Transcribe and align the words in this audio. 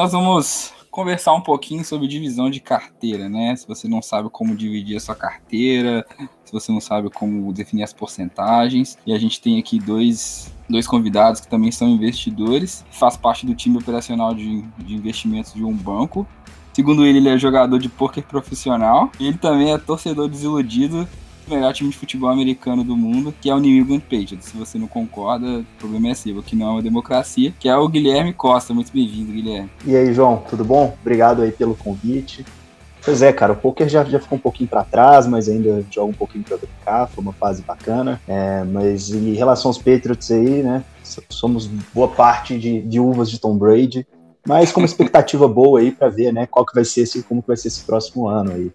Nós 0.00 0.12
vamos 0.12 0.72
conversar 0.90 1.34
um 1.34 1.42
pouquinho 1.42 1.84
sobre 1.84 2.08
divisão 2.08 2.48
de 2.48 2.58
carteira, 2.58 3.28
né? 3.28 3.54
Se 3.54 3.68
você 3.68 3.86
não 3.86 4.00
sabe 4.00 4.30
como 4.30 4.56
dividir 4.56 4.96
a 4.96 5.00
sua 5.00 5.14
carteira, 5.14 6.06
se 6.42 6.50
você 6.50 6.72
não 6.72 6.80
sabe 6.80 7.10
como 7.10 7.52
definir 7.52 7.82
as 7.82 7.92
porcentagens. 7.92 8.96
E 9.06 9.12
a 9.12 9.18
gente 9.18 9.42
tem 9.42 9.58
aqui 9.58 9.78
dois, 9.78 10.54
dois 10.70 10.86
convidados 10.86 11.42
que 11.42 11.48
também 11.48 11.70
são 11.70 11.86
investidores, 11.86 12.82
faz 12.90 13.14
parte 13.14 13.44
do 13.44 13.54
time 13.54 13.76
operacional 13.76 14.32
de, 14.34 14.62
de 14.78 14.94
investimentos 14.94 15.52
de 15.52 15.62
um 15.62 15.74
banco. 15.74 16.26
Segundo 16.72 17.04
ele, 17.04 17.18
ele 17.18 17.28
é 17.28 17.36
jogador 17.36 17.78
de 17.78 17.90
pôquer 17.90 18.24
profissional. 18.24 19.12
Ele 19.20 19.36
também 19.36 19.70
é 19.70 19.76
torcedor 19.76 20.30
desiludido 20.30 21.06
melhor 21.50 21.72
time 21.72 21.90
de 21.90 21.96
futebol 21.96 22.30
americano 22.30 22.82
do 22.84 22.96
mundo, 22.96 23.34
que 23.40 23.50
é 23.50 23.54
o 23.54 23.58
New 23.58 23.82
England 23.82 24.00
Patriots. 24.00 24.46
Se 24.46 24.56
você 24.56 24.78
não 24.78 24.86
concorda, 24.86 25.58
o 25.58 25.64
problema 25.78 26.08
é 26.08 26.14
seu, 26.14 26.42
que 26.42 26.56
não 26.56 26.68
é 26.68 26.70
uma 26.70 26.82
democracia, 26.82 27.52
que 27.58 27.68
é 27.68 27.76
o 27.76 27.88
Guilherme 27.88 28.32
Costa. 28.32 28.72
Muito 28.72 28.92
bem-vindo, 28.92 29.32
Guilherme. 29.32 29.70
E 29.84 29.96
aí, 29.96 30.12
João, 30.12 30.42
tudo 30.48 30.64
bom? 30.64 30.96
Obrigado 31.00 31.42
aí 31.42 31.52
pelo 31.52 31.74
convite. 31.74 32.44
Pois 33.02 33.22
é, 33.22 33.32
cara, 33.32 33.52
o 33.52 33.56
poker 33.56 33.88
já, 33.88 34.04
já 34.04 34.20
ficou 34.20 34.36
um 34.36 34.40
pouquinho 34.40 34.68
para 34.68 34.84
trás, 34.84 35.26
mas 35.26 35.48
ainda 35.48 35.84
joga 35.90 36.10
um 36.10 36.14
pouquinho 36.14 36.44
para 36.44 36.58
brincar, 36.58 37.08
foi 37.08 37.22
uma 37.22 37.32
fase 37.32 37.62
bacana. 37.62 38.20
É, 38.28 38.62
mas 38.64 39.10
em 39.10 39.32
relação 39.32 39.70
aos 39.70 39.78
Patriots 39.78 40.30
aí, 40.30 40.62
né, 40.62 40.84
somos 41.28 41.66
boa 41.94 42.08
parte 42.08 42.58
de, 42.58 42.82
de 42.82 43.00
uvas 43.00 43.30
de 43.30 43.38
Tom 43.38 43.56
Brady, 43.56 44.06
mas 44.46 44.70
com 44.70 44.80
uma 44.80 44.86
expectativa 44.86 45.48
boa 45.48 45.80
aí 45.80 45.90
para 45.90 46.08
ver, 46.08 46.32
né, 46.32 46.46
qual 46.46 46.64
que 46.66 46.74
vai 46.74 46.84
ser 46.84 47.02
esse, 47.02 47.22
como 47.22 47.40
que 47.40 47.48
vai 47.48 47.56
ser 47.56 47.68
esse 47.68 47.82
próximo 47.84 48.28
ano 48.28 48.52
aí. 48.52 48.70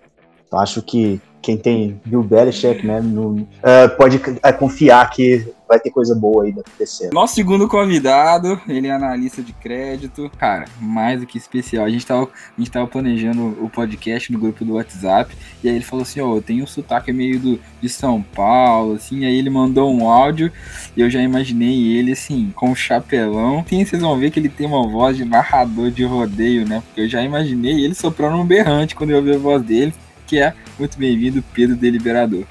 Eu 0.51 0.59
acho 0.59 0.81
que 0.81 1.21
quem 1.45 1.57
tem 1.57 2.01
Bill 2.03 2.23
Belichick, 2.23 2.85
né, 2.85 2.99
no, 2.99 3.33
uh, 3.35 3.47
pode 3.95 4.17
uh, 4.17 4.57
confiar 4.57 5.07
que 5.11 5.47
vai 5.67 5.79
ter 5.79 5.91
coisa 5.91 6.15
boa 6.15 6.43
aí 6.43 6.51
acontecendo. 6.51 7.13
Nosso 7.13 7.35
segundo 7.35 7.67
convidado, 7.67 8.59
ele 8.67 8.87
é 8.87 8.91
analista 8.91 9.41
de 9.41 9.51
crédito. 9.53 10.31
Cara, 10.37 10.65
mais 10.79 11.19
do 11.19 11.25
que 11.25 11.37
especial. 11.37 11.85
A 11.85 11.89
gente 11.89 12.05
tava, 12.05 12.23
a 12.23 12.59
gente 12.61 12.71
tava 12.71 12.87
planejando 12.87 13.57
o 13.63 13.69
podcast 13.69 14.31
no 14.31 14.39
grupo 14.39 14.63
do 14.63 14.73
WhatsApp, 14.73 15.35
e 15.63 15.69
aí 15.69 15.75
ele 15.75 15.83
falou 15.83 16.03
assim, 16.03 16.19
ó, 16.19 16.35
oh, 16.35 16.53
um 16.63 16.67
sotaque 16.67 17.11
meio 17.11 17.39
do, 17.39 17.59
de 17.81 17.89
São 17.89 18.21
Paulo, 18.21 18.93
assim, 18.93 19.25
aí 19.25 19.37
ele 19.37 19.49
mandou 19.49 19.91
um 19.91 20.09
áudio, 20.09 20.51
e 20.95 21.01
eu 21.01 21.09
já 21.09 21.21
imaginei 21.21 21.95
ele, 21.97 22.11
assim, 22.11 22.51
com 22.55 22.69
um 22.69 22.75
chapelão. 22.75 23.63
Tem, 23.63 23.83
vocês 23.83 24.01
vão 24.01 24.17
ver 24.17 24.31
que 24.31 24.39
ele 24.39 24.49
tem 24.49 24.67
uma 24.67 24.87
voz 24.87 25.17
de 25.17 25.25
narrador 25.25 25.91
de 25.91 26.03
rodeio, 26.03 26.67
né, 26.67 26.81
porque 26.85 27.01
eu 27.01 27.09
já 27.09 27.21
imaginei 27.21 27.83
ele 27.83 27.93
soprando 27.93 28.37
um 28.37 28.45
berrante 28.45 28.95
quando 28.95 29.11
eu 29.11 29.17
ouvi 29.17 29.33
a 29.33 29.37
voz 29.37 29.61
dele 29.61 29.93
que 30.25 30.39
é 30.39 30.53
muito 30.77 30.97
bem-vindo, 30.97 31.43
Pedro 31.53 31.75
Deliberador. 31.75 32.45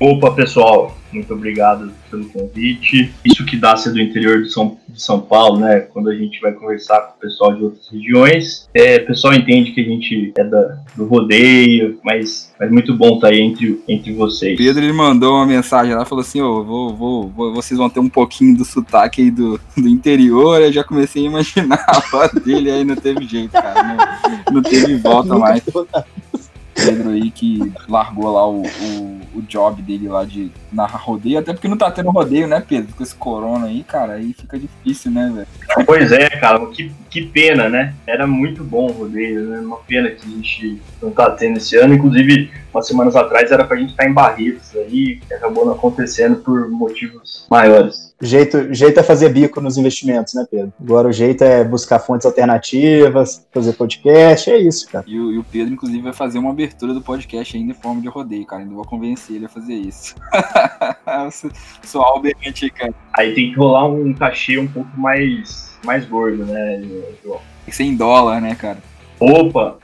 Opa, 0.00 0.32
pessoal, 0.32 0.96
muito 1.12 1.32
obrigado 1.32 1.92
pelo 2.10 2.24
convite. 2.26 3.12
Isso 3.24 3.44
que 3.44 3.56
dá 3.56 3.76
ser 3.76 3.92
do 3.92 4.00
interior 4.00 4.42
de 4.42 4.50
São, 4.50 4.76
de 4.88 5.00
São 5.00 5.20
Paulo, 5.20 5.60
né? 5.60 5.80
Quando 5.80 6.10
a 6.10 6.14
gente 6.14 6.40
vai 6.40 6.52
conversar 6.52 7.00
com 7.00 7.16
o 7.16 7.20
pessoal 7.20 7.54
de 7.54 7.62
outras 7.62 7.88
regiões, 7.88 8.68
é, 8.74 8.96
o 8.96 9.06
pessoal 9.06 9.32
entende 9.32 9.70
que 9.70 9.80
a 9.80 9.84
gente 9.84 10.32
é 10.36 10.44
da, 10.44 10.78
do 10.96 11.06
rodeio, 11.06 11.98
mas, 12.04 12.52
mas 12.58 12.70
muito 12.70 12.92
bom 12.94 13.14
estar 13.14 13.28
tá 13.28 13.32
aí 13.32 13.40
entre, 13.40 13.80
entre 13.86 14.12
vocês. 14.12 14.58
Pedro 14.58 14.82
ele 14.82 14.92
mandou 14.92 15.36
uma 15.36 15.46
mensagem 15.46 15.94
lá, 15.94 16.04
falou 16.04 16.22
assim: 16.22 16.40
oh, 16.40 16.64
vou, 16.64 16.96
vou, 16.96 17.28
vou, 17.28 17.54
vocês 17.54 17.78
vão 17.78 17.88
ter 17.88 18.00
um 18.00 18.08
pouquinho 18.08 18.56
do 18.56 18.64
sotaque 18.64 19.22
aí 19.22 19.30
do, 19.30 19.60
do 19.76 19.88
interior. 19.88 20.60
Eu 20.60 20.72
já 20.72 20.82
comecei 20.82 21.22
a 21.22 21.26
imaginar 21.26 21.82
a 21.86 22.00
voz 22.00 22.32
dele, 22.32 22.70
aí 22.70 22.84
não 22.84 22.96
teve 22.96 23.24
jeito, 23.24 23.52
cara. 23.52 23.82
Não, 23.82 24.54
não 24.56 24.62
teve 24.62 24.96
volta 24.96 25.38
mais. 25.38 25.62
Pedro 26.74 27.10
aí 27.10 27.30
que 27.30 27.72
largou 27.88 28.32
lá 28.32 28.48
o, 28.48 28.62
o, 28.62 29.20
o, 29.34 29.42
job 29.42 29.80
dele 29.80 30.08
lá 30.08 30.24
de 30.24 30.50
narrar 30.72 30.98
rodeio, 30.98 31.38
até 31.38 31.52
porque 31.52 31.68
não 31.68 31.76
tá 31.76 31.90
tendo 31.90 32.10
rodeio, 32.10 32.46
né, 32.46 32.62
Pedro? 32.66 32.94
Com 32.94 33.02
esse 33.02 33.14
corona 33.14 33.66
aí, 33.66 33.84
cara, 33.84 34.14
aí 34.14 34.32
fica 34.32 34.58
difícil, 34.58 35.10
né, 35.10 35.32
velho? 35.34 35.86
Pois 35.86 36.10
é, 36.12 36.28
cara, 36.30 36.64
que, 36.66 36.90
que 37.08 37.22
pena, 37.26 37.68
né? 37.68 37.94
Era 38.06 38.26
muito 38.26 38.64
bom 38.64 38.86
o 38.86 38.92
rodeio, 38.92 39.48
né? 39.48 39.60
Uma 39.60 39.78
pena 39.78 40.10
que 40.10 40.26
a 40.26 40.30
gente 40.30 40.82
não 41.00 41.10
tá 41.10 41.30
tendo 41.30 41.58
esse 41.58 41.76
ano. 41.76 41.94
Inclusive, 41.94 42.50
umas 42.72 42.86
semanas 42.86 43.14
atrás 43.14 43.52
era 43.52 43.64
pra 43.64 43.76
gente 43.76 43.90
estar 43.90 44.04
tá 44.04 44.10
em 44.10 44.12
Barretos 44.12 44.74
aí, 44.76 45.20
acabou 45.32 45.64
não 45.64 45.74
acontecendo 45.74 46.36
por 46.36 46.68
motivos 46.68 47.46
maiores. 47.50 48.13
Jeito, 48.20 48.72
jeito 48.72 49.00
é 49.00 49.02
fazer 49.02 49.28
bico 49.30 49.60
nos 49.60 49.76
investimentos, 49.76 50.34
né, 50.34 50.46
Pedro? 50.48 50.72
Agora 50.80 51.08
o 51.08 51.12
jeito 51.12 51.42
é 51.42 51.64
buscar 51.64 51.98
fontes 51.98 52.24
alternativas, 52.24 53.44
fazer 53.52 53.72
podcast, 53.72 54.50
é 54.50 54.58
isso, 54.58 54.88
cara. 54.88 55.04
E 55.06 55.18
o, 55.18 55.32
e 55.32 55.38
o 55.38 55.44
Pedro, 55.44 55.74
inclusive, 55.74 56.00
vai 56.00 56.12
fazer 56.12 56.38
uma 56.38 56.50
abertura 56.50 56.94
do 56.94 57.02
podcast 57.02 57.56
ainda 57.56 57.72
em 57.72 57.74
forma 57.74 58.00
de 58.00 58.08
rodeio, 58.08 58.46
cara. 58.46 58.62
Ainda 58.62 58.74
vou 58.74 58.84
convencer 58.84 59.36
ele 59.36 59.46
a 59.46 59.48
fazer 59.48 59.74
isso. 59.74 60.14
Sou 61.82 62.02
albermente, 62.02 62.70
cara. 62.70 62.94
Aí 63.12 63.34
tem 63.34 63.50
que 63.50 63.58
rolar 63.58 63.86
um 63.86 64.14
cachê 64.14 64.58
um 64.58 64.68
pouco 64.68 64.90
mais, 64.98 65.76
mais 65.84 66.06
gordo, 66.06 66.46
né, 66.46 66.82
João? 67.22 67.38
Tem 67.38 67.70
que 67.70 67.76
ser 67.76 67.84
em 67.84 67.96
dólar, 67.96 68.40
né, 68.40 68.54
cara? 68.54 68.78
Opa! 69.18 69.76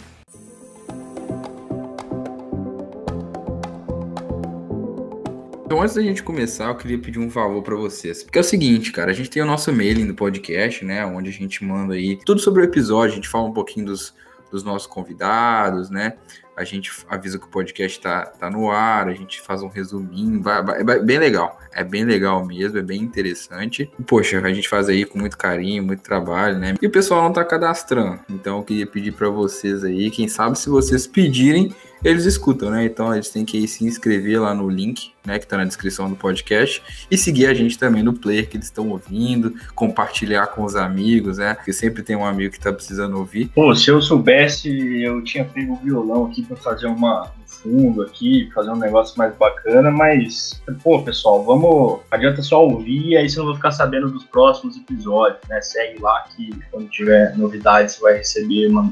Então, 5.70 5.81
antes 5.81 5.94
da 5.94 6.03
gente 6.03 6.20
começar, 6.25 6.64
eu 6.64 6.75
queria 6.75 6.98
pedir 6.98 7.20
um 7.20 7.31
favor 7.31 7.62
para 7.62 7.76
vocês. 7.76 8.25
Porque 8.25 8.36
é 8.36 8.41
o 8.41 8.44
seguinte, 8.44 8.91
cara, 8.91 9.12
a 9.12 9.14
gente 9.14 9.31
tem 9.31 9.41
o 9.41 9.47
nosso 9.47 9.72
mailing 9.72 10.04
do 10.04 10.14
podcast, 10.16 10.84
né? 10.84 11.06
Onde 11.06 11.31
a 11.31 11.32
gente 11.32 11.64
manda 11.64 11.94
aí 11.94 12.19
tudo 12.26 12.41
sobre 12.41 12.62
o 12.62 12.64
episódio, 12.64 13.12
a 13.12 13.14
gente 13.14 13.28
fala 13.28 13.44
um 13.44 13.53
pouquinho 13.53 13.86
dos, 13.86 14.12
dos 14.50 14.64
nossos 14.64 14.88
convidados, 14.88 15.88
né? 15.88 16.14
A 16.56 16.64
gente 16.64 16.91
avisa 17.09 17.38
que 17.38 17.44
o 17.44 17.48
podcast 17.48 18.00
tá, 18.00 18.26
tá 18.26 18.50
no 18.50 18.69
ar, 18.69 19.06
a 19.06 19.14
gente 19.14 19.41
faz 19.41 19.62
um 19.62 19.69
resuminho, 19.69 20.42
é 20.48 20.98
bem 21.03 21.20
legal. 21.20 21.56
É 21.72 21.84
bem 21.84 22.04
legal 22.04 22.44
mesmo, 22.44 22.76
é 22.76 22.82
bem 22.82 23.00
interessante. 23.00 23.88
Poxa, 24.09 24.41
a 24.41 24.53
gente 24.53 24.69
faz 24.69 24.88
aí 24.88 25.04
com 25.04 25.20
muito 25.20 25.38
carinho, 25.38 25.84
muito 25.84 26.03
trabalho, 26.03 26.59
né? 26.59 26.75
E 26.82 26.86
o 26.88 26.91
pessoal 26.91 27.22
não 27.22 27.32
tá 27.32 27.44
cadastrando. 27.44 28.19
Então 28.28 28.59
eu 28.59 28.64
queria 28.64 28.88
pedir 28.88 29.12
para 29.12 29.28
vocês 29.28 29.84
aí, 29.84 30.10
quem 30.10 30.26
sabe 30.26 30.59
se 30.59 30.69
vocês 30.69 31.06
pedirem, 31.06 31.72
eles 32.04 32.24
escutam, 32.24 32.70
né? 32.70 32.84
Então 32.84 33.12
eles 33.14 33.30
têm 33.30 33.44
que 33.44 33.66
se 33.66 33.84
inscrever 33.84 34.40
lá 34.40 34.54
no 34.54 34.68
link, 34.68 35.12
né, 35.24 35.38
que 35.38 35.46
tá 35.46 35.56
na 35.56 35.64
descrição 35.64 36.08
do 36.08 36.16
podcast 36.16 36.82
e 37.10 37.16
seguir 37.16 37.46
a 37.46 37.54
gente 37.54 37.78
também 37.78 38.02
no 38.02 38.14
player 38.14 38.48
que 38.48 38.56
eles 38.56 38.66
estão 38.66 38.88
ouvindo, 38.88 39.54
compartilhar 39.74 40.46
com 40.48 40.64
os 40.64 40.76
amigos, 40.76 41.38
né? 41.38 41.54
Porque 41.54 41.72
sempre 41.72 42.02
tem 42.02 42.16
um 42.16 42.24
amigo 42.24 42.52
que 42.52 42.60
tá 42.60 42.72
precisando 42.72 43.18
ouvir. 43.18 43.48
Pô, 43.54 43.74
se 43.74 43.90
eu 43.90 44.00
soubesse, 44.00 44.70
eu 45.02 45.22
tinha 45.22 45.44
pego 45.44 45.74
o 45.74 45.76
violão 45.76 46.26
aqui 46.26 46.42
para 46.42 46.56
fazer 46.56 46.86
uma 46.86 47.30
um 47.40 47.46
fundo 47.46 48.02
aqui, 48.02 48.48
fazer 48.54 48.70
um 48.70 48.76
negócio 48.76 49.18
mais 49.18 49.36
bacana, 49.36 49.90
mas 49.90 50.62
pô, 50.82 51.02
pessoal, 51.02 51.44
vamos, 51.44 52.00
adianta 52.10 52.40
só 52.40 52.64
ouvir, 52.64 53.16
aí 53.16 53.28
você 53.28 53.38
não 53.38 53.46
vai 53.46 53.56
ficar 53.56 53.72
sabendo 53.72 54.10
dos 54.10 54.24
próximos 54.24 54.76
episódios, 54.76 55.40
né? 55.48 55.60
Segue 55.60 56.00
lá 56.00 56.24
que 56.34 56.50
quando 56.70 56.88
tiver 56.88 57.36
novidades 57.36 57.96
você 57.96 58.00
vai 58.00 58.16
receber 58.18 58.68
uma 58.68 58.90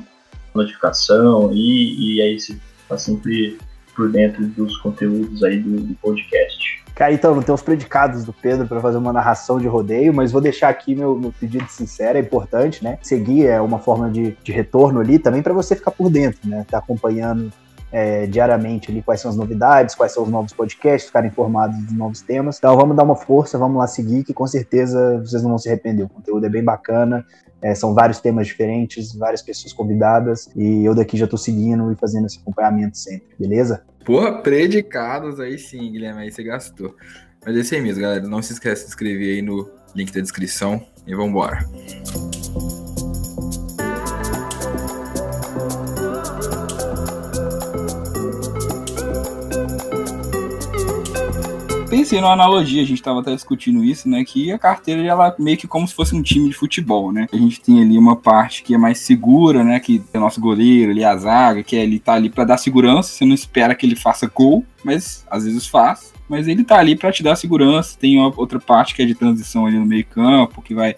notificação 0.54 1.50
e, 1.52 2.16
e 2.16 2.22
aí 2.22 2.38
você 2.38 2.58
tá 2.88 2.99
sempre 2.99 3.58
por 3.94 4.11
dentro 4.11 4.46
dos 4.46 4.76
conteúdos 4.79 5.43
aí 5.43 5.58
do, 5.58 5.81
do 5.81 5.94
podcast. 5.94 6.85
Cara, 6.94 7.12
então, 7.12 7.35
não 7.35 7.43
tem 7.43 7.55
os 7.55 7.62
predicados 7.62 8.25
do 8.25 8.32
Pedro 8.32 8.67
para 8.67 8.81
fazer 8.81 8.99
uma 8.99 9.12
narração 9.12 9.61
de 9.61 9.69
rodeio, 9.69 10.12
mas 10.12 10.32
vou 10.32 10.40
deixar 10.40 10.69
aqui 10.69 10.96
meu, 10.96 11.17
meu 11.17 11.32
pedido 11.32 11.69
sincero, 11.69 12.19
é 12.19 12.20
importante, 12.20 12.82
né? 12.82 12.99
Seguir 13.02 13.46
é 13.46 13.61
uma 13.61 13.79
forma 13.79 14.11
de, 14.11 14.37
de 14.43 14.50
retorno 14.50 14.99
ali 14.99 15.19
também 15.19 15.43
para 15.43 15.55
você 15.55 15.76
ficar 15.76 15.93
por 15.93 16.11
dentro, 16.11 16.49
né? 16.49 16.67
Tá 16.69 16.79
acompanhando 16.79 17.52
é, 17.93 18.26
diariamente 18.26 18.90
ali 18.90 19.02
quais 19.02 19.20
são 19.20 19.31
as 19.31 19.37
novidades, 19.37 19.94
quais 19.94 20.12
são 20.12 20.25
os 20.25 20.29
novos 20.29 20.52
podcasts, 20.52 21.06
ficar 21.06 21.25
informados 21.25 21.79
dos 21.79 21.93
novos 21.93 22.20
temas. 22.20 22.58
Então 22.58 22.76
vamos 22.76 22.96
dar 22.96 23.05
uma 23.05 23.17
força, 23.17 23.56
vamos 23.56 23.79
lá 23.79 23.87
seguir, 23.87 24.25
que 24.25 24.35
com 24.35 24.46
certeza 24.46 25.20
vocês 25.20 25.43
não 25.43 25.50
vão 25.50 25.58
se 25.58 25.69
arrepender. 25.69 26.02
O 26.02 26.08
conteúdo 26.08 26.46
é 26.46 26.49
bem 26.49 26.64
bacana, 26.64 27.25
é, 27.62 27.75
são 27.75 27.94
vários 27.94 28.20
temas 28.20 28.46
diferentes, 28.46 29.14
várias 29.14 29.43
pessoas 29.43 29.72
convidadas, 29.72 30.49
e 30.56 30.84
eu 30.84 30.94
daqui 30.94 31.16
já 31.16 31.25
estou 31.25 31.38
seguindo 31.38 31.93
e 31.93 31.96
fazendo 31.96 32.26
esse 32.26 32.38
acompanhamento 32.38 32.96
sempre, 32.96 33.28
beleza? 33.38 33.82
Porra, 34.05 34.40
predicados 34.40 35.38
aí 35.40 35.58
sim, 35.58 35.93
Guilherme, 35.93 36.22
aí 36.22 36.31
você 36.32 36.43
gastou. 36.43 36.94
Mas 37.44 37.56
é 37.56 37.60
isso 37.60 37.75
aí 37.75 37.81
mesmo, 37.81 38.02
galera. 38.02 38.26
Não 38.26 38.43
se 38.43 38.52
esqueça 38.52 38.75
de 38.75 38.81
se 38.81 38.88
inscrever 38.88 39.37
aí 39.37 39.43
no 39.43 39.70
link 39.94 40.12
da 40.12 40.20
descrição 40.20 40.84
e 41.06 41.14
vambora. 41.14 41.64
Pensei 51.99 52.21
numa 52.21 52.33
analogia, 52.33 52.81
a 52.81 52.87
gente 52.87 52.99
estava 52.99 53.21
até 53.21 53.35
discutindo 53.35 53.83
isso, 53.83 54.09
né? 54.09 54.25
Que 54.25 54.53
a 54.53 54.59
carteira 54.59 55.03
ela 55.03 55.35
meio 55.37 55.59
que 55.59 55.67
como 55.67 55.87
se 55.87 55.95
fosse 55.95 56.15
um 56.15 56.23
time 56.23 56.49
de 56.49 56.55
futebol, 56.55 57.11
né? 57.12 57.27
A 57.33 57.37
gente 57.37 57.61
tem 57.61 57.83
ali 57.83 57.99
uma 57.99 58.15
parte 58.15 58.62
que 58.62 58.73
é 58.73 58.79
mais 58.79 59.00
segura, 59.00 59.65
né? 59.65 59.81
Que 59.81 60.00
é 60.12 60.19
o 60.19 60.21
nosso 60.21 60.41
goleiro 60.41 60.93
ali, 60.93 61.05
a 61.05 61.17
zaga, 61.17 61.62
que 61.65 61.75
ele 61.75 61.99
tá 61.99 62.15
ali 62.15 62.31
para 62.31 62.45
dar 62.45 62.56
segurança, 62.56 63.11
você 63.11 63.25
não 63.25 63.35
espera 63.35 63.75
que 63.75 63.85
ele 63.85 63.97
faça 63.97 64.31
gol, 64.33 64.65
mas 64.85 65.27
às 65.29 65.45
vezes 65.45 65.67
faz. 65.67 66.12
Mas 66.29 66.47
ele 66.47 66.62
tá 66.62 66.79
ali 66.79 66.95
para 66.95 67.11
te 67.11 67.23
dar 67.23 67.35
segurança. 67.35 67.99
Tem 67.99 68.21
outra 68.21 68.61
parte 68.61 68.95
que 68.95 69.03
é 69.03 69.05
de 69.05 69.15
transição 69.17 69.67
ali 69.67 69.79
no 69.79 69.87
meio-campo, 69.87 70.62
que 70.62 70.75
vai 70.75 70.95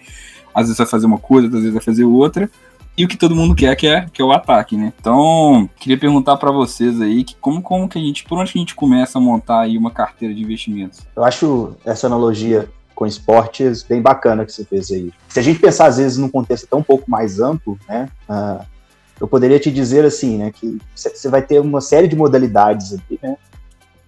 às 0.53 0.65
vezes 0.65 0.79
vai 0.79 0.87
fazer 0.87 1.07
uma 1.07 1.19
coisa, 1.19 1.47
às 1.47 1.55
vezes 1.55 1.73
vai 1.73 1.83
fazer 1.83 2.05
outra 2.05 2.51
e 2.97 3.05
o 3.05 3.09
que 3.09 3.17
todo 3.17 3.35
mundo 3.35 3.55
quer, 3.55 3.75
que 3.77 3.87
é, 3.87 4.07
que 4.13 4.21
é 4.21 4.25
o 4.25 4.33
ataque, 4.33 4.77
né? 4.77 4.93
Então, 5.01 5.69
queria 5.77 5.99
perguntar 5.99 6.37
para 6.37 6.51
vocês 6.51 7.01
aí 7.01 7.25
que 7.25 7.35
como, 7.37 7.63
como 7.63 7.89
que 7.89 7.99
a 7.99 8.01
gente, 8.01 8.25
por 8.25 8.39
onde 8.39 8.53
a 8.55 8.59
gente 8.59 8.75
começa 8.75 9.19
a 9.19 9.21
montar 9.21 9.61
aí 9.61 9.79
uma 9.79 9.91
carteira 9.91 10.35
de 10.35 10.43
investimentos? 10.43 11.01
Eu 11.17 11.25
acho 11.25 11.77
essa 11.85 12.07
analogia 12.07 12.69
com 12.95 13.07
esportes 13.07 13.83
bem 13.83 14.03
bacana 14.03 14.45
que 14.45 14.53
você 14.53 14.65
fez 14.65 14.91
aí. 14.91 15.11
Se 15.29 15.41
a 15.41 15.43
gente 15.43 15.59
pensar 15.59 15.87
às 15.87 15.97
vezes 15.97 16.19
num 16.19 16.29
contexto 16.29 16.67
tão 16.67 16.81
um 16.81 16.83
pouco 16.83 17.11
mais 17.11 17.41
amplo, 17.41 17.79
né? 17.89 18.09
Uh, 18.29 18.63
eu 19.19 19.27
poderia 19.27 19.59
te 19.59 19.71
dizer 19.71 20.05
assim, 20.05 20.39
né, 20.39 20.51
que 20.51 20.79
você 20.95 21.29
vai 21.29 21.43
ter 21.43 21.61
uma 21.61 21.81
série 21.81 22.09
de 22.09 22.17
modalidades 22.17 22.95
aqui, 22.95 23.19
né? 23.23 23.37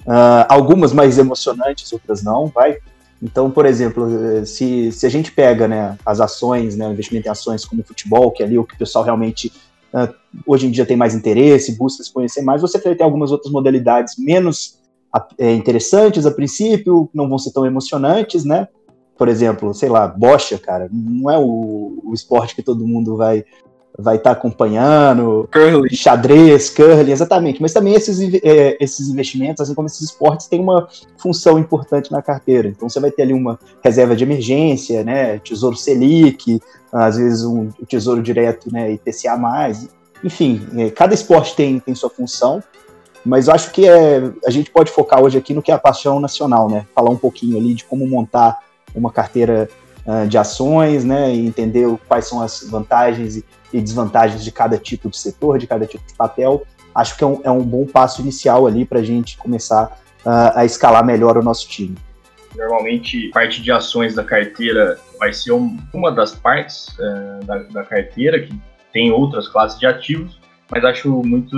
Uh, 0.06 0.44
algumas 0.48 0.92
mais 0.92 1.16
emocionantes, 1.16 1.92
outras 1.92 2.22
não, 2.22 2.46
vai. 2.46 2.76
Então, 3.22 3.48
por 3.50 3.64
exemplo, 3.64 4.04
se, 4.44 4.90
se 4.90 5.06
a 5.06 5.08
gente 5.08 5.30
pega 5.30 5.68
né, 5.68 5.96
as 6.04 6.20
ações, 6.20 6.76
né, 6.76 6.88
o 6.88 6.92
investimento 6.92 7.28
em 7.28 7.30
ações 7.30 7.64
como 7.64 7.80
o 7.80 7.84
futebol, 7.84 8.32
que 8.32 8.42
é 8.42 8.46
ali 8.46 8.58
o 8.58 8.64
que 8.64 8.74
o 8.74 8.78
pessoal 8.78 9.04
realmente 9.04 9.52
uh, 9.94 10.12
hoje 10.44 10.66
em 10.66 10.72
dia 10.72 10.84
tem 10.84 10.96
mais 10.96 11.14
interesse, 11.14 11.78
busca 11.78 12.02
se 12.02 12.12
conhecer 12.12 12.42
mais, 12.42 12.60
você 12.60 12.80
ter 12.80 13.00
algumas 13.00 13.30
outras 13.30 13.52
modalidades 13.52 14.14
menos 14.18 14.80
é, 15.38 15.52
interessantes 15.52 16.26
a 16.26 16.32
princípio, 16.32 17.08
não 17.14 17.28
vão 17.28 17.38
ser 17.38 17.52
tão 17.52 17.64
emocionantes, 17.64 18.44
né? 18.44 18.66
Por 19.16 19.28
exemplo, 19.28 19.72
sei 19.72 19.88
lá, 19.88 20.08
bocha, 20.08 20.58
cara, 20.58 20.88
não 20.90 21.30
é 21.30 21.38
o, 21.38 22.00
o 22.02 22.14
esporte 22.14 22.56
que 22.56 22.62
todo 22.62 22.88
mundo 22.88 23.16
vai 23.16 23.44
vai 23.98 24.16
estar 24.16 24.34
tá 24.34 24.38
acompanhando, 24.38 25.48
curling. 25.52 25.94
xadrez, 25.94 26.70
curling, 26.70 27.10
exatamente. 27.10 27.60
Mas 27.60 27.72
também 27.72 27.94
esses, 27.94 28.20
é, 28.42 28.76
esses 28.80 29.08
investimentos, 29.08 29.60
assim 29.60 29.74
como 29.74 29.86
esses 29.86 30.00
esportes, 30.00 30.46
têm 30.46 30.60
uma 30.60 30.88
função 31.18 31.58
importante 31.58 32.10
na 32.10 32.22
carteira. 32.22 32.68
Então 32.68 32.88
você 32.88 33.00
vai 33.00 33.10
ter 33.10 33.22
ali 33.22 33.34
uma 33.34 33.58
reserva 33.82 34.16
de 34.16 34.24
emergência, 34.24 35.04
né, 35.04 35.38
tesouro 35.38 35.76
Selic, 35.76 36.60
às 36.92 37.16
vezes 37.16 37.44
um, 37.44 37.68
um 37.80 37.84
tesouro 37.86 38.22
direto, 38.22 38.72
né, 38.72 38.92
IPCA+. 38.92 39.38
Enfim, 40.24 40.66
é, 40.76 40.90
cada 40.90 41.14
esporte 41.14 41.54
tem, 41.54 41.78
tem 41.80 41.94
sua 41.94 42.08
função, 42.08 42.62
mas 43.24 43.48
eu 43.48 43.54
acho 43.54 43.70
que 43.70 43.88
é, 43.88 44.30
a 44.46 44.50
gente 44.50 44.70
pode 44.70 44.90
focar 44.90 45.22
hoje 45.22 45.38
aqui 45.38 45.54
no 45.54 45.62
que 45.62 45.70
é 45.70 45.74
a 45.74 45.78
paixão 45.78 46.18
nacional, 46.18 46.68
né? 46.68 46.86
Falar 46.94 47.10
um 47.10 47.16
pouquinho 47.16 47.56
ali 47.56 47.74
de 47.74 47.84
como 47.84 48.06
montar 48.06 48.58
uma 48.94 49.12
carteira 49.12 49.68
uh, 50.06 50.26
de 50.26 50.38
ações, 50.38 51.04
né? 51.04 51.34
E 51.34 51.46
entender 51.46 51.86
quais 52.08 52.26
são 52.26 52.40
as 52.40 52.62
vantagens 52.68 53.36
e 53.36 53.44
e 53.72 53.80
desvantagens 53.80 54.44
de 54.44 54.52
cada 54.52 54.76
tipo 54.76 55.08
de 55.08 55.16
setor, 55.16 55.58
de 55.58 55.66
cada 55.66 55.86
tipo 55.86 56.06
de 56.06 56.14
papel, 56.14 56.66
acho 56.94 57.16
que 57.16 57.24
é 57.24 57.26
um, 57.26 57.40
é 57.42 57.50
um 57.50 57.62
bom 57.62 57.86
passo 57.86 58.20
inicial 58.20 58.66
ali 58.66 58.84
para 58.84 58.98
a 58.98 59.02
gente 59.02 59.36
começar 59.38 59.98
uh, 60.24 60.52
a 60.54 60.64
escalar 60.64 61.04
melhor 61.04 61.38
o 61.38 61.42
nosso 61.42 61.68
time. 61.68 61.96
Normalmente, 62.54 63.28
parte 63.28 63.62
de 63.62 63.72
ações 63.72 64.14
da 64.14 64.22
carteira 64.22 64.98
vai 65.18 65.32
ser 65.32 65.52
um, 65.52 65.78
uma 65.94 66.12
das 66.12 66.34
partes 66.34 66.88
uh, 66.98 67.44
da, 67.44 67.58
da, 67.62 67.82
carteira, 67.82 68.40
que 68.40 68.54
tem 68.92 69.10
outras 69.10 69.48
classes 69.48 69.78
de 69.78 69.86
ativos, 69.86 70.38
mas 70.70 70.84
acho 70.84 71.08
muito, 71.24 71.56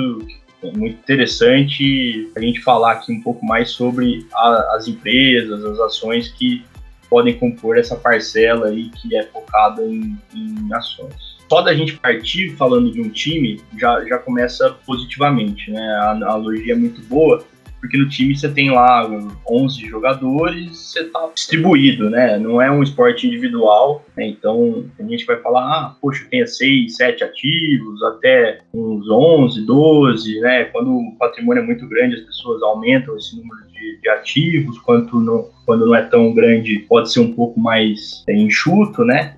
muito 0.62 0.94
interessante 0.94 2.31
a 2.37 2.40
gente 2.40 2.61
falar 2.61 2.93
aqui 2.93 3.12
um 3.12 3.20
pouco 3.20 3.44
mais 3.44 3.70
sobre 3.70 4.25
a, 4.32 4.76
as 4.76 4.87
empresas, 4.87 5.64
as 5.64 5.81
ações 5.81 6.29
que 6.29 6.64
podem 7.09 7.39
compor 7.39 7.79
essa 7.79 7.97
parcela 7.97 8.69
aí 8.69 8.91
que 8.91 9.17
é 9.17 9.23
focada 9.25 9.83
em, 9.83 10.17
em 10.35 10.73
ações 10.73 11.35
só 11.49 11.61
da 11.61 11.75
gente 11.75 11.97
partir 11.99 12.51
falando 12.56 12.91
de 12.91 13.01
um 13.01 13.09
time 13.09 13.61
já, 13.79 14.05
já 14.06 14.19
começa 14.19 14.77
positivamente, 14.85 15.71
né? 15.71 15.83
A 16.03 16.11
analogia 16.11 16.73
é 16.73 16.77
muito 16.77 17.03
boa, 17.03 17.45
porque 17.85 17.99
no 17.99 18.09
time 18.09 18.35
você 18.35 18.49
tem 18.49 18.71
lá 18.71 19.07
11 19.47 19.87
jogadores, 19.87 20.75
você 20.75 21.05
tá 21.05 21.29
distribuído, 21.35 22.09
né? 22.09 22.39
Não 22.39 22.61
é 22.61 22.71
um 22.71 22.83
esporte 22.83 23.27
individual, 23.27 24.03
né? 24.17 24.27
Então 24.27 24.87
a 24.99 25.03
gente 25.03 25.27
vai 25.27 25.37
falar, 25.43 25.61
ah, 25.61 25.97
poxa, 26.01 26.27
tem 26.31 26.47
6, 26.47 26.97
7 26.97 27.25
ativos, 27.25 28.03
até 28.05 28.61
uns 28.73 29.07
11, 29.11 29.67
12, 29.67 30.41
né? 30.41 30.65
Quando 30.65 30.97
o 30.97 31.15
patrimônio 31.19 31.63
é 31.63 31.67
muito 31.67 31.87
grande, 31.87 32.15
as 32.15 32.23
pessoas 32.23 32.63
aumentam 32.63 33.19
esse 33.19 33.37
número 33.37 33.69
de, 33.71 34.01
de 34.01 34.09
ativos, 34.09 34.79
quanto 34.79 35.21
não, 35.21 35.51
quando 35.67 35.85
não 35.85 35.95
é 35.95 36.01
tão 36.01 36.33
grande, 36.33 36.79
pode 36.89 37.13
ser 37.13 37.21
um 37.21 37.35
pouco 37.35 37.61
mais 37.61 38.25
é, 38.27 38.35
enxuto, 38.35 39.05
né? 39.05 39.37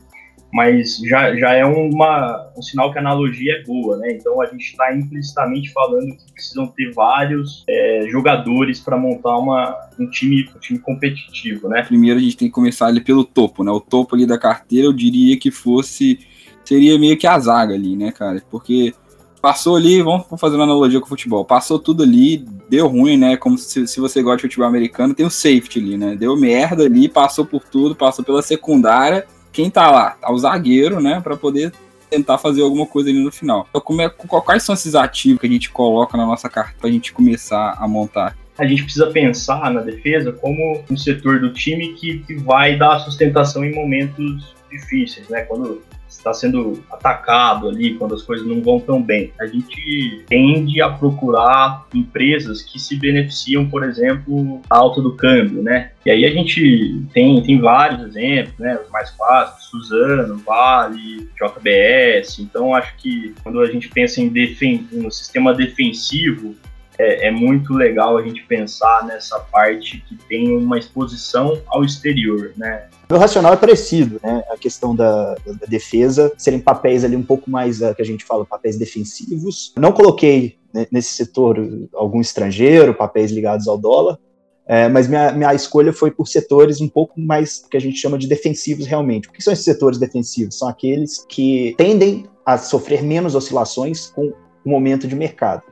Mas 0.53 0.99
já, 0.99 1.35
já 1.37 1.53
é 1.53 1.65
uma, 1.65 2.51
um 2.57 2.63
sinal 2.63 2.93
que 2.93 2.99
a 2.99 3.01
analogia 3.01 3.59
é 3.59 3.63
boa, 3.63 3.97
né? 3.97 4.13
Então 4.13 4.41
a 4.41 4.47
gente 4.47 4.63
está 4.63 4.95
implicitamente 4.95 5.73
falando 5.73 6.17
que 6.17 6.33
precisam 6.33 6.67
ter 6.69 6.93
vários 6.93 7.65
é, 7.69 8.07
jogadores 8.09 8.81
para 8.81 8.97
montar 8.97 9.37
uma, 9.39 9.77
um, 9.99 10.09
time, 10.09 10.49
um 10.55 10.59
time 10.59 10.79
competitivo, 10.79 11.69
né? 11.69 11.83
Primeiro 11.83 12.19
a 12.19 12.23
gente 12.23 12.37
tem 12.37 12.49
que 12.49 12.55
começar 12.55 12.87
ali 12.87 13.01
pelo 13.01 13.25
topo, 13.25 13.65
né? 13.65 13.71
O 13.71 13.81
topo 13.81 14.15
ali 14.15 14.27
da 14.27 14.39
carteira 14.39 14.87
eu 14.87 14.93
diria 14.93 15.39
que 15.39 15.51
fosse 15.51 16.19
seria 16.65 16.99
meio 16.99 17.17
que 17.17 17.27
a 17.27 17.39
zaga 17.39 17.75
ali, 17.75 17.97
né, 17.97 18.11
cara? 18.11 18.43
Porque 18.51 18.93
passou 19.41 19.77
ali, 19.77 20.03
vamos 20.03 20.27
fazer 20.41 20.57
uma 20.57 20.65
analogia 20.65 20.99
com 20.99 21.07
o 21.07 21.09
futebol, 21.09 21.45
passou 21.45 21.79
tudo 21.79 22.03
ali, 22.03 22.45
deu 22.69 22.89
ruim, 22.89 23.17
né? 23.17 23.37
Como 23.37 23.57
se, 23.57 23.87
se 23.87 24.01
você 24.01 24.23
gosta 24.23 24.39
de 24.39 24.43
futebol 24.43 24.67
americano, 24.67 25.15
tem 25.15 25.25
o 25.25 25.31
safety 25.31 25.79
ali, 25.79 25.97
né? 25.97 26.17
Deu 26.17 26.37
merda 26.37 26.85
ali, 26.85 27.09
passou 27.09 27.45
por 27.45 27.63
tudo, 27.63 27.95
passou 27.95 28.25
pela 28.25 28.43
secundária 28.43 29.27
quem 29.57 29.71
tá 29.71 29.91
lá? 29.91 30.11
Tá 30.11 30.31
o 30.31 30.39
zagueiro, 30.39 31.01
né? 31.01 31.19
Para 31.19 31.35
poder 31.35 31.73
tentar 32.11 32.37
fazer 32.37 32.61
alguma 32.61 32.85
coisa 32.85 33.09
ali 33.09 33.19
no 33.19 33.33
final. 33.33 33.67
Então, 33.71 33.81
como 33.81 34.03
é, 34.03 34.09
quais 34.11 34.63
são 34.63 34.75
esses 34.75 34.95
ativos 34.95 35.41
que 35.41 35.47
a 35.47 35.51
gente 35.51 35.71
coloca 35.71 36.15
na 36.15 36.27
nossa 36.27 36.47
carta 36.47 36.75
para 36.79 36.91
a 36.91 36.93
gente 36.93 37.11
começar 37.11 37.75
a 37.79 37.89
montar? 37.89 38.37
A 38.59 38.67
gente 38.67 38.83
precisa 38.83 39.07
pensar 39.07 39.71
na 39.71 39.81
defesa 39.81 40.31
como 40.31 40.85
um 40.91 40.97
setor 40.97 41.41
do 41.41 41.55
time 41.55 41.95
que, 41.95 42.19
que 42.19 42.35
vai 42.35 42.77
dar 42.77 42.99
sustentação 42.99 43.65
em 43.65 43.75
momentos 43.75 44.55
difíceis, 44.71 45.27
né? 45.31 45.41
Quando 45.43 45.83
está 46.09 46.33
sendo 46.33 46.83
atacado 46.91 47.69
ali, 47.69 47.95
quando 47.95 48.15
as 48.15 48.23
coisas 48.23 48.47
não 48.47 48.63
vão 48.63 48.81
tão 48.81 49.03
bem. 49.03 49.33
A 49.41 49.47
gente 49.47 50.25
tende 50.29 50.81
a 50.81 50.89
procurar 50.89 51.87
empresas 51.95 52.63
que 52.63 52.79
se 52.79 52.97
beneficiam, 52.97 53.67
por 53.69 53.85
exemplo, 53.85 54.61
da 54.69 54.77
alta 54.77 55.01
do 55.01 55.15
câmbio, 55.15 55.63
né? 55.63 55.91
E 56.05 56.11
aí 56.11 56.25
a 56.25 56.31
gente 56.31 57.03
tem, 57.13 57.43
tem 57.43 57.61
vários 57.61 58.03
exemplos, 58.09 58.59
né? 58.59 58.79
Os 58.83 58.91
mais 58.91 59.11
clássicos, 59.11 59.67
Suzano, 59.67 60.39
Vale, 60.39 61.29
JBS. 61.37 62.39
Então 62.39 62.75
acho 62.75 62.97
que 62.97 63.35
quando 63.43 63.61
a 63.61 63.67
gente 63.67 63.89
pensa 63.89 64.21
em 64.21 64.29
defen 64.29 64.87
no 64.93 65.11
sistema 65.11 65.53
defensivo, 65.53 66.55
é, 66.99 67.29
é, 67.29 67.31
muito 67.31 67.73
legal 67.73 68.17
a 68.17 68.23
gente 68.23 68.43
pensar 68.45 69.05
nessa 69.07 69.39
parte 69.39 70.03
que 70.09 70.17
tem 70.29 70.57
uma 70.57 70.79
exposição 70.79 71.61
ao 71.69 71.85
exterior, 71.85 72.53
né? 72.57 72.89
Meu 73.09 73.19
racional 73.19 73.53
é 73.53 73.57
parecido, 73.57 74.21
né? 74.23 74.43
A 74.51 74.57
questão 74.57 74.95
da, 74.95 75.35
da 75.35 75.67
defesa, 75.69 76.33
serem 76.37 76.59
papéis 76.59 77.05
ali 77.05 77.15
um 77.15 77.23
pouco 77.23 77.51
mais, 77.51 77.81
uh, 77.81 77.95
que 77.95 78.03
a 78.03 78.05
gente 78.05 78.25
fala, 78.25 78.45
papéis 78.45 78.79
defensivos. 78.79 79.73
Não 79.77 79.93
coloquei 79.93 80.57
né, 80.73 80.87
nesse 80.91 81.15
setor 81.15 81.59
algum 81.95 82.21
estrangeiro, 82.21 82.95
papéis 82.95 83.31
ligados 83.31 83.69
ao 83.69 83.79
dólar, 83.79 84.19
é, 84.67 84.89
mas 84.89 85.07
minha, 85.07 85.31
minha 85.33 85.55
escolha 85.55 85.93
foi 85.93 86.11
por 86.11 86.27
setores 86.27 86.81
um 86.81 86.89
pouco 86.89 87.21
mais 87.21 87.65
que 87.71 87.77
a 87.77 87.81
gente 87.81 87.99
chama 87.99 88.19
de 88.19 88.27
defensivos 88.27 88.87
realmente. 88.87 89.29
O 89.29 89.33
que 89.33 89.43
são 89.43 89.53
esses 89.53 89.65
setores 89.65 89.99
defensivos? 89.99 90.59
São 90.59 90.69
aqueles 90.69 91.25
que 91.29 91.75
tendem 91.79 92.27
a 92.45 92.59
sofrer 92.59 93.03
menos 93.03 93.37
oscilações 93.37 94.09
com 94.09 94.33
o 94.65 94.69
momento 94.69 95.07
de 95.07 95.15
mercado 95.15 95.63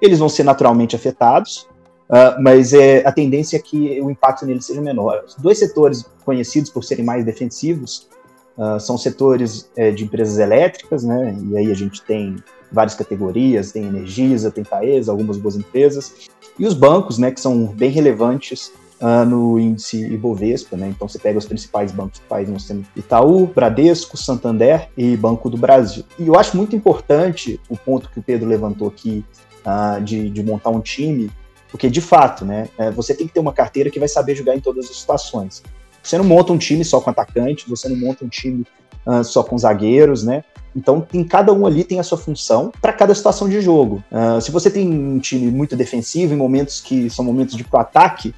eles 0.00 0.18
vão 0.18 0.28
ser 0.28 0.44
naturalmente 0.44 0.96
afetados, 0.96 1.68
uh, 2.08 2.40
mas 2.40 2.72
é, 2.72 3.06
a 3.06 3.12
tendência 3.12 3.56
é 3.56 3.60
que 3.60 4.00
o 4.00 4.10
impacto 4.10 4.46
neles 4.46 4.64
seja 4.64 4.80
menor. 4.80 5.24
Os 5.26 5.34
dois 5.36 5.58
setores 5.58 6.04
conhecidos 6.24 6.70
por 6.70 6.84
serem 6.84 7.04
mais 7.04 7.24
defensivos 7.24 8.08
uh, 8.56 8.78
são 8.80 8.96
setores 8.96 9.70
é, 9.76 9.90
de 9.90 10.04
empresas 10.04 10.38
elétricas, 10.38 11.04
né? 11.04 11.36
E 11.50 11.56
aí 11.56 11.70
a 11.70 11.74
gente 11.74 12.02
tem 12.02 12.36
várias 12.70 12.94
categorias, 12.94 13.72
tem 13.72 13.84
Energisa, 13.84 14.50
tem 14.50 14.62
Taesa, 14.62 15.10
algumas 15.10 15.36
boas 15.36 15.56
empresas, 15.56 16.30
e 16.58 16.66
os 16.66 16.74
bancos, 16.74 17.18
né, 17.18 17.30
que 17.30 17.40
são 17.40 17.66
bem 17.66 17.90
relevantes 17.90 18.72
Uh, 19.02 19.24
no 19.24 19.58
índice 19.58 19.96
Ibovespa, 19.96 20.76
né? 20.76 20.90
Então 20.90 21.08
você 21.08 21.18
pega 21.18 21.38
os 21.38 21.46
principais 21.46 21.90
bancos 21.90 22.18
do 22.18 22.26
país, 22.26 22.50
nós 22.50 22.66
temos 22.66 22.86
Itaú, 22.94 23.46
Bradesco, 23.46 24.14
Santander 24.14 24.90
e 24.94 25.16
Banco 25.16 25.48
do 25.48 25.56
Brasil. 25.56 26.04
E 26.18 26.28
eu 26.28 26.38
acho 26.38 26.54
muito 26.54 26.76
importante 26.76 27.58
o 27.70 27.78
ponto 27.78 28.10
que 28.10 28.18
o 28.18 28.22
Pedro 28.22 28.46
levantou 28.46 28.86
aqui 28.86 29.24
uh, 29.64 30.02
de, 30.02 30.30
de, 30.30 30.42
montar 30.42 30.70
um 30.70 30.80
time, 30.80 31.30
porque 31.70 31.88
de 31.88 32.00
fato, 32.00 32.44
né, 32.44 32.68
é, 32.78 32.90
você 32.90 33.14
tem 33.14 33.26
que 33.26 33.34
ter 33.34 33.40
uma 33.40 33.52
carteira 33.52 33.90
que 33.90 33.98
vai 33.98 34.08
saber 34.08 34.34
jogar 34.34 34.56
em 34.56 34.60
todas 34.60 34.90
as 34.90 34.96
situações. 34.96 35.62
Você 36.02 36.16
não 36.16 36.24
monta 36.24 36.52
um 36.52 36.58
time 36.58 36.84
só 36.84 37.00
com 37.00 37.10
atacante, 37.10 37.68
você 37.68 37.88
não 37.88 37.96
monta 37.96 38.24
um 38.24 38.28
time 38.28 38.64
uh, 39.06 39.22
só 39.22 39.42
com 39.42 39.56
zagueiros, 39.56 40.24
né? 40.24 40.44
Então, 40.74 41.06
em 41.12 41.24
cada 41.24 41.52
um 41.52 41.66
ali 41.66 41.84
tem 41.84 41.98
a 41.98 42.02
sua 42.02 42.16
função 42.16 42.72
para 42.80 42.92
cada 42.92 43.14
situação 43.14 43.48
de 43.48 43.60
jogo. 43.60 44.02
Uh, 44.10 44.40
se 44.40 44.50
você 44.50 44.70
tem 44.70 44.88
um 44.88 45.18
time 45.18 45.50
muito 45.50 45.76
defensivo, 45.76 46.32
em 46.32 46.36
momentos 46.36 46.80
que 46.80 47.10
são 47.10 47.24
momentos 47.24 47.56
de 47.56 47.64
pro 47.64 47.80
ataque, 47.80 48.34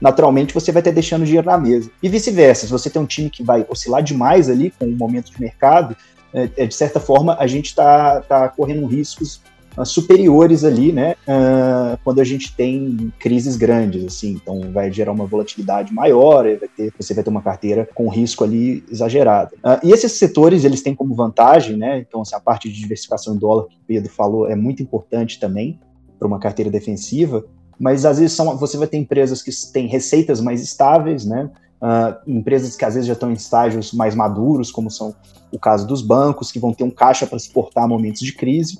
naturalmente 0.00 0.52
você 0.52 0.72
vai 0.72 0.82
ter 0.82 0.92
deixando 0.92 1.24
dinheiro 1.24 1.46
na 1.46 1.56
mesa. 1.56 1.90
E 2.02 2.08
vice-versa, 2.08 2.66
se 2.66 2.72
você 2.72 2.90
tem 2.90 3.00
um 3.00 3.06
time 3.06 3.30
que 3.30 3.42
vai 3.42 3.64
oscilar 3.68 4.02
demais 4.02 4.48
ali 4.48 4.72
com 4.78 4.84
o 4.84 4.96
momento 4.96 5.30
de 5.30 5.40
mercado, 5.40 5.96
é, 6.34 6.50
é 6.56 6.66
de 6.66 6.74
certa 6.74 7.00
forma 7.00 7.36
a 7.38 7.46
gente 7.46 7.66
está 7.66 8.20
tá 8.20 8.48
correndo 8.48 8.86
riscos 8.86 9.40
superiores 9.84 10.64
ali, 10.64 10.92
né, 10.92 11.14
uh, 11.28 11.98
quando 12.02 12.20
a 12.20 12.24
gente 12.24 12.54
tem 12.54 13.12
crises 13.18 13.56
grandes, 13.56 14.04
assim, 14.04 14.30
então 14.30 14.72
vai 14.72 14.90
gerar 14.92 15.12
uma 15.12 15.26
volatilidade 15.26 15.92
maior, 15.92 16.44
vai 16.44 16.68
ter, 16.68 16.92
você 16.98 17.12
vai 17.12 17.22
ter 17.22 17.30
uma 17.30 17.42
carteira 17.42 17.88
com 17.94 18.08
risco 18.08 18.44
ali 18.44 18.84
exagerado. 18.90 19.54
Uh, 19.56 19.86
e 19.86 19.92
esses 19.92 20.12
setores, 20.12 20.64
eles 20.64 20.82
têm 20.82 20.94
como 20.94 21.14
vantagem, 21.14 21.76
né, 21.76 21.98
então 21.98 22.22
assim, 22.22 22.34
a 22.34 22.40
parte 22.40 22.70
de 22.70 22.80
diversificação 22.80 23.34
em 23.34 23.38
dólar 23.38 23.66
que 23.68 23.76
o 23.76 23.86
Pedro 23.86 24.10
falou 24.10 24.48
é 24.48 24.56
muito 24.56 24.82
importante 24.82 25.38
também 25.38 25.78
para 26.18 26.26
uma 26.26 26.38
carteira 26.38 26.70
defensiva, 26.70 27.44
mas 27.78 28.04
às 28.04 28.18
vezes 28.18 28.34
são, 28.34 28.56
você 28.56 28.76
vai 28.76 28.88
ter 28.88 28.96
empresas 28.96 29.42
que 29.42 29.50
têm 29.72 29.86
receitas 29.86 30.40
mais 30.40 30.62
estáveis, 30.62 31.26
né? 31.26 31.50
Uh, 31.76 32.30
empresas 32.38 32.74
que 32.74 32.84
às 32.86 32.94
vezes 32.94 33.06
já 33.06 33.12
estão 33.12 33.30
em 33.30 33.34
estágios 33.34 33.92
mais 33.92 34.14
maduros, 34.14 34.70
como 34.72 34.90
são 34.90 35.14
o 35.52 35.58
caso 35.58 35.86
dos 35.86 36.00
bancos, 36.00 36.50
que 36.50 36.58
vão 36.58 36.72
ter 36.72 36.84
um 36.84 36.90
caixa 36.90 37.26
para 37.26 37.38
suportar 37.38 37.86
momentos 37.86 38.22
de 38.22 38.32
crise, 38.32 38.78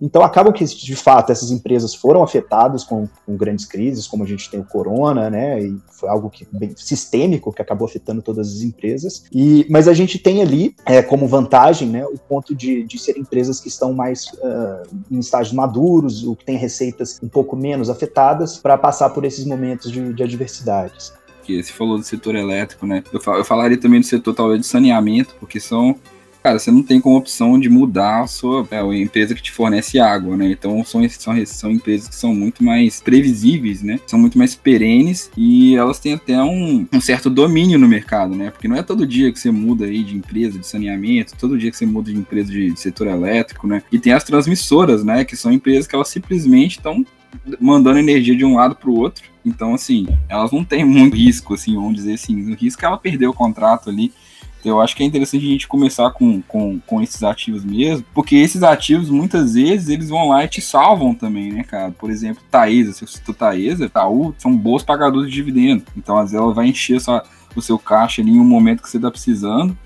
então, 0.00 0.22
acabam 0.22 0.52
que, 0.52 0.64
de 0.64 0.96
fato, 0.96 1.32
essas 1.32 1.50
empresas 1.50 1.94
foram 1.94 2.22
afetadas 2.22 2.84
com, 2.84 3.08
com, 3.24 3.36
grandes 3.36 3.64
crises, 3.64 4.06
como 4.06 4.24
a 4.24 4.26
gente 4.26 4.50
tem 4.50 4.60
o 4.60 4.64
corona, 4.64 5.30
né? 5.30 5.60
E 5.62 5.78
foi 5.90 6.08
algo 6.08 6.28
que, 6.28 6.46
bem 6.52 6.74
sistêmico 6.76 7.52
que 7.52 7.62
acabou 7.62 7.86
afetando 7.86 8.20
todas 8.20 8.48
as 8.48 8.60
empresas. 8.60 9.24
E, 9.32 9.66
mas 9.70 9.88
a 9.88 9.94
gente 9.94 10.18
tem 10.18 10.42
ali, 10.42 10.74
é, 10.84 11.02
como 11.02 11.26
vantagem, 11.26 11.88
né, 11.88 12.04
o 12.04 12.18
ponto 12.18 12.54
de, 12.54 12.84
de 12.84 12.98
ser 12.98 13.16
empresas 13.16 13.58
que 13.58 13.68
estão 13.68 13.92
mais 13.92 14.26
uh, 14.34 14.96
em 15.10 15.18
estágios 15.18 15.54
maduros, 15.54 16.24
o 16.24 16.36
que 16.36 16.44
tem 16.44 16.56
receitas 16.56 17.18
um 17.22 17.28
pouco 17.28 17.56
menos 17.56 17.88
afetadas, 17.88 18.58
para 18.58 18.76
passar 18.76 19.10
por 19.10 19.24
esses 19.24 19.44
momentos 19.44 19.90
de, 19.90 20.12
de 20.12 20.22
adversidades. 20.22 21.12
Você 21.46 21.72
falou 21.72 21.96
do 21.96 22.02
setor 22.02 22.34
elétrico, 22.34 22.86
né? 22.86 23.04
Eu, 23.12 23.20
eu 23.34 23.44
falaria 23.44 23.78
também 23.78 24.00
do 24.00 24.06
setor 24.06 24.34
talvez 24.34 24.60
de 24.60 24.66
saneamento, 24.66 25.36
porque 25.38 25.60
são 25.60 25.96
cara, 26.46 26.60
você 26.60 26.70
não 26.70 26.82
tem 26.82 27.00
como 27.00 27.16
opção 27.16 27.58
de 27.58 27.68
mudar 27.68 28.20
a 28.20 28.26
sua 28.28 28.64
é, 28.70 28.78
a 28.78 28.96
empresa 28.96 29.34
que 29.34 29.42
te 29.42 29.50
fornece 29.50 29.98
água, 29.98 30.36
né? 30.36 30.48
Então 30.48 30.84
são, 30.84 31.06
são, 31.08 31.34
são 31.44 31.70
empresas 31.72 32.06
que 32.06 32.14
são 32.14 32.32
muito 32.32 32.62
mais 32.62 33.00
previsíveis, 33.00 33.82
né? 33.82 33.98
São 34.06 34.16
muito 34.16 34.38
mais 34.38 34.54
perenes 34.54 35.28
e 35.36 35.74
elas 35.74 35.98
têm 35.98 36.14
até 36.14 36.40
um, 36.40 36.86
um 36.92 37.00
certo 37.00 37.28
domínio 37.28 37.80
no 37.80 37.88
mercado, 37.88 38.36
né? 38.36 38.52
Porque 38.52 38.68
não 38.68 38.76
é 38.76 38.82
todo 38.84 39.04
dia 39.04 39.32
que 39.32 39.40
você 39.40 39.50
muda 39.50 39.86
aí 39.86 40.04
de 40.04 40.16
empresa 40.16 40.56
de 40.56 40.64
saneamento, 40.64 41.36
todo 41.36 41.58
dia 41.58 41.68
que 41.68 41.76
você 41.76 41.84
muda 41.84 42.12
de 42.12 42.18
empresa 42.18 42.52
de 42.52 42.78
setor 42.78 43.08
elétrico, 43.08 43.66
né? 43.66 43.82
E 43.90 43.98
tem 43.98 44.12
as 44.12 44.22
transmissoras, 44.22 45.02
né? 45.02 45.24
Que 45.24 45.36
são 45.36 45.50
empresas 45.50 45.88
que 45.88 45.96
elas 45.96 46.08
simplesmente 46.08 46.78
estão 46.78 47.04
mandando 47.60 47.98
energia 47.98 48.36
de 48.36 48.44
um 48.44 48.54
lado 48.54 48.76
para 48.76 48.88
o 48.88 48.96
outro. 48.96 49.24
Então, 49.44 49.74
assim, 49.74 50.06
elas 50.28 50.52
não 50.52 50.64
têm 50.64 50.84
muito 50.84 51.16
risco, 51.16 51.54
assim, 51.54 51.74
vamos 51.74 51.96
dizer 51.96 52.14
assim. 52.14 52.52
O 52.52 52.54
risco 52.54 52.84
é 52.84 52.86
ela 52.86 52.96
perder 52.96 53.26
o 53.26 53.32
contrato 53.32 53.90
ali 53.90 54.12
eu 54.66 54.80
acho 54.80 54.96
que 54.96 55.02
é 55.02 55.06
interessante 55.06 55.46
a 55.46 55.48
gente 55.50 55.68
começar 55.68 56.10
com, 56.10 56.42
com, 56.42 56.80
com 56.80 57.00
esses 57.00 57.22
ativos 57.22 57.64
mesmo, 57.64 58.04
porque 58.12 58.34
esses 58.36 58.62
ativos, 58.62 59.08
muitas 59.08 59.54
vezes, 59.54 59.88
eles 59.88 60.08
vão 60.08 60.28
lá 60.28 60.44
e 60.44 60.48
te 60.48 60.60
salvam 60.60 61.14
também, 61.14 61.52
né, 61.52 61.62
cara? 61.62 61.92
Por 61.92 62.10
exemplo, 62.10 62.42
Taesa, 62.50 62.92
se 62.92 63.04
eu 63.04 63.08
cito 63.08 63.32
Taesa, 63.32 63.86
Itaú, 63.86 64.34
são 64.38 64.56
bons 64.56 64.82
pagadores 64.82 65.30
de 65.30 65.36
dividendo. 65.36 65.84
Então, 65.96 66.16
às 66.16 66.30
vezes, 66.32 66.42
ela 66.42 66.52
vai 66.52 66.66
encher 66.66 67.00
sua, 67.00 67.22
o 67.54 67.62
seu 67.62 67.78
caixa 67.78 68.20
ali 68.20 68.32
em 68.32 68.40
um 68.40 68.44
momento 68.44 68.82
que 68.82 68.90
você 68.90 68.98
tá 68.98 69.10
precisando. 69.10 69.76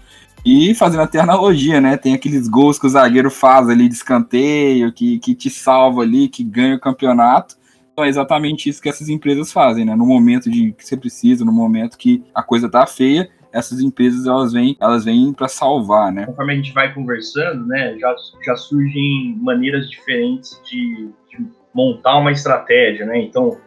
E 0.45 0.75
fazendo 0.75 1.03
até 1.03 1.21
analogia, 1.21 1.81
né? 1.81 1.99
Tem 1.99 2.15
aqueles 2.15 2.49
gols 2.49 2.79
que 2.79 2.87
o 2.87 2.91
zagueiro 2.91 3.31
faz 3.31 3.69
ali 3.69 3.87
de 3.89 3.95
escanteio, 3.95 4.91
que, 4.91 5.19
que 5.19 5.35
te 5.35 5.51
salva 5.51 6.01
ali, 6.01 6.29
que 6.29 6.43
ganha 6.43 6.77
o 6.77 6.81
campeonato. 6.81 7.57
Então 7.93 8.05
é 8.05 8.09
exatamente 8.09 8.67
isso 8.67 8.81
que 8.81 8.89
essas 8.89 9.11
empresas 9.11 9.53
fazem, 9.53 9.85
né? 9.85 9.95
No 9.95 10.07
momento 10.07 10.51
de 10.51 10.73
que 10.73 10.87
você 10.87 10.97
precisa, 10.97 11.45
no 11.45 11.53
momento 11.53 11.99
que 11.99 12.23
a 12.35 12.43
coisa 12.43 12.71
tá 12.71 12.87
feia, 12.87 13.29
essas 13.52 13.80
empresas 13.80 14.26
elas 14.26 14.52
vêm, 14.52 14.76
elas 14.80 15.04
vêm 15.04 15.33
para 15.33 15.49
salvar, 15.49 16.12
né? 16.12 16.26
Conforme 16.26 16.52
a 16.52 16.57
gente 16.57 16.73
vai 16.73 16.92
conversando, 16.92 17.66
né, 17.66 17.97
já, 17.99 18.14
já 18.45 18.57
surgem 18.57 19.37
maneiras 19.40 19.88
diferentes 19.88 20.61
de, 20.64 21.11
de 21.28 21.47
montar 21.75 22.19
uma 22.19 22.33
estratégia, 22.33 23.07
né? 23.07 23.21
Então, 23.21 23.59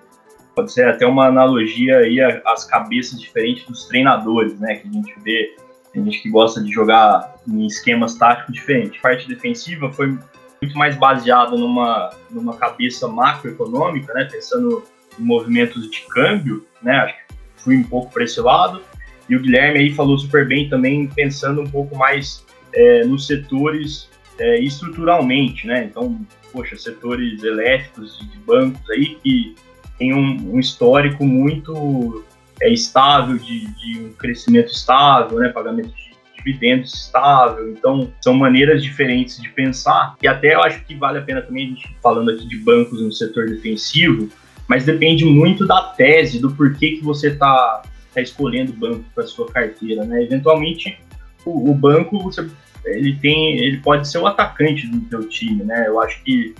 pode 0.55 0.71
ser 0.71 0.87
até 0.87 1.05
uma 1.05 1.27
analogia 1.27 1.97
aí 1.99 2.19
às 2.45 2.65
cabeças 2.65 3.19
diferentes 3.19 3.65
dos 3.65 3.85
treinadores, 3.85 4.59
né? 4.59 4.75
Que 4.75 4.87
a 4.87 4.91
gente 4.91 5.13
vê, 5.23 5.55
tem 5.91 6.03
gente 6.03 6.21
que 6.21 6.29
gosta 6.29 6.61
de 6.61 6.71
jogar 6.71 7.35
em 7.47 7.65
esquemas 7.65 8.15
táticos 8.15 8.53
diferentes. 8.53 8.99
Parte 9.01 9.27
defensiva 9.27 9.91
foi 9.91 10.17
muito 10.61 10.77
mais 10.77 10.95
baseada 10.95 11.57
numa, 11.57 12.11
numa 12.31 12.55
cabeça 12.55 13.07
macroeconômica, 13.07 14.13
né? 14.13 14.27
Pensando 14.31 14.83
em 15.19 15.23
movimentos 15.23 15.89
de 15.89 16.01
câmbio, 16.07 16.65
né? 16.81 16.97
Acho 16.97 17.15
que 17.15 17.35
fui 17.57 17.77
um 17.77 17.83
pouco 17.83 18.11
para 18.13 18.23
esse 18.23 18.39
lado. 18.39 18.81
E 19.29 19.35
o 19.35 19.39
Guilherme 19.39 19.79
aí 19.79 19.93
falou 19.93 20.17
super 20.17 20.47
bem 20.47 20.69
também, 20.69 21.07
pensando 21.07 21.61
um 21.61 21.67
pouco 21.67 21.95
mais 21.97 22.45
é, 22.73 23.05
nos 23.05 23.27
setores 23.27 24.09
é, 24.39 24.59
estruturalmente, 24.59 25.67
né? 25.67 25.85
Então, 25.85 26.19
poxa, 26.51 26.75
setores 26.75 27.43
elétricos 27.43 28.19
de 28.19 28.37
bancos 28.39 28.89
aí 28.89 29.15
que 29.23 29.55
tem 29.97 30.13
um, 30.13 30.55
um 30.55 30.59
histórico 30.59 31.25
muito 31.25 32.23
é, 32.61 32.71
estável, 32.71 33.37
de, 33.37 33.67
de, 33.75 33.99
um 33.99 34.13
crescimento 34.13 34.71
estável, 34.71 35.39
né? 35.39 35.49
Pagamento 35.49 35.89
de 35.89 36.13
dividendos 36.35 36.93
estável. 36.93 37.69
Então, 37.69 38.11
são 38.21 38.33
maneiras 38.33 38.83
diferentes 38.83 39.41
de 39.41 39.49
pensar. 39.49 40.15
E 40.21 40.27
até 40.27 40.55
eu 40.55 40.61
acho 40.61 40.83
que 40.83 40.95
vale 40.95 41.19
a 41.19 41.21
pena 41.21 41.41
também 41.41 41.67
a 41.67 41.69
gente 41.69 41.95
falando 42.01 42.31
aqui 42.31 42.45
de 42.47 42.57
bancos 42.57 43.01
no 43.01 43.11
setor 43.11 43.47
defensivo, 43.47 44.29
mas 44.67 44.85
depende 44.85 45.23
muito 45.23 45.65
da 45.65 45.81
tese, 45.81 46.39
do 46.39 46.51
porquê 46.51 46.91
que 46.91 47.03
você 47.03 47.29
está 47.29 47.83
está 48.13 48.21
escolhendo 48.21 48.71
o 48.71 48.75
banco 48.75 49.03
para 49.13 49.25
sua 49.25 49.51
carteira, 49.51 50.05
né? 50.05 50.23
Eventualmente, 50.23 50.97
o, 51.45 51.71
o, 51.71 51.73
banco 51.73 52.19
você, 52.19 52.47
ele 52.85 53.15
tem, 53.15 53.57
ele 53.57 53.77
pode 53.77 54.07
ser 54.07 54.19
o 54.19 54.27
atacante 54.27 54.87
do 54.87 55.01
teu 55.01 55.27
time, 55.27 55.63
né? 55.63 55.87
Eu 55.87 55.99
acho 55.99 56.23
que 56.23 56.53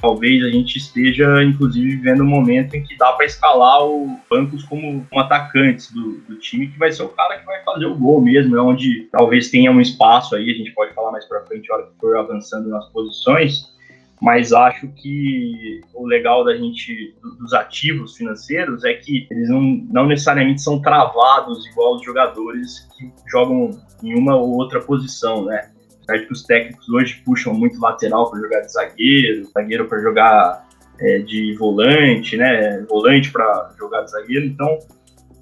talvez 0.00 0.42
a 0.44 0.48
gente 0.48 0.76
esteja, 0.76 1.42
inclusive, 1.42 1.96
vivendo 1.96 2.22
um 2.22 2.26
momento 2.26 2.74
em 2.74 2.82
que 2.82 2.96
dá 2.96 3.12
para 3.12 3.26
escalar 3.26 3.84
os 3.84 4.10
bancos 4.30 4.64
como 4.64 5.06
um 5.12 5.18
atacantes 5.18 5.90
do, 5.92 6.18
do, 6.28 6.36
time, 6.36 6.68
que 6.68 6.78
vai 6.78 6.90
ser 6.90 7.02
o 7.02 7.08
cara 7.08 7.38
que 7.38 7.46
vai 7.46 7.62
fazer 7.64 7.86
o 7.86 7.96
gol 7.96 8.20
mesmo, 8.20 8.56
é 8.56 8.62
onde 8.62 9.08
talvez 9.12 9.50
tenha 9.50 9.70
um 9.70 9.80
espaço 9.80 10.34
aí, 10.34 10.50
a 10.50 10.54
gente 10.54 10.72
pode 10.72 10.94
falar 10.94 11.12
mais 11.12 11.26
para 11.26 11.44
frente, 11.46 11.70
a 11.70 11.74
hora 11.74 11.86
que 11.86 12.00
for 12.00 12.16
avançando 12.16 12.68
nas 12.68 12.86
posições, 12.86 13.70
mas 14.20 14.52
acho 14.52 14.86
que 14.88 15.80
o 15.94 16.06
legal 16.06 16.44
da 16.44 16.54
gente 16.54 17.14
dos 17.38 17.54
ativos 17.54 18.16
financeiros 18.16 18.84
é 18.84 18.92
que 18.94 19.26
eles 19.30 19.48
não, 19.48 19.62
não 19.90 20.06
necessariamente 20.06 20.60
são 20.60 20.80
travados 20.80 21.66
igual 21.66 21.96
os 21.96 22.04
jogadores 22.04 22.86
que 22.96 23.10
jogam 23.30 23.70
em 24.02 24.18
uma 24.18 24.36
ou 24.36 24.50
outra 24.56 24.80
posição, 24.80 25.44
né? 25.46 25.70
Certo 26.04 26.26
que 26.26 26.32
os 26.32 26.42
técnicos 26.42 26.88
hoje 26.88 27.22
puxam 27.24 27.54
muito 27.54 27.80
lateral 27.80 28.30
para 28.30 28.40
jogar 28.40 28.60
de 28.60 28.72
zagueiro, 28.72 29.44
zagueiro 29.54 29.88
para 29.88 30.00
jogar 30.00 30.68
é, 31.00 31.18
de 31.20 31.54
volante, 31.56 32.36
né? 32.36 32.84
Volante 32.88 33.30
para 33.30 33.70
jogar 33.78 34.02
de 34.02 34.10
zagueiro. 34.10 34.46
Então, 34.46 34.78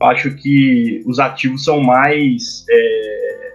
acho 0.00 0.35
que 0.37 1.02
os 1.04 1.18
ativos 1.18 1.64
são 1.64 1.80
mais 1.80 2.64
é, 2.70 3.48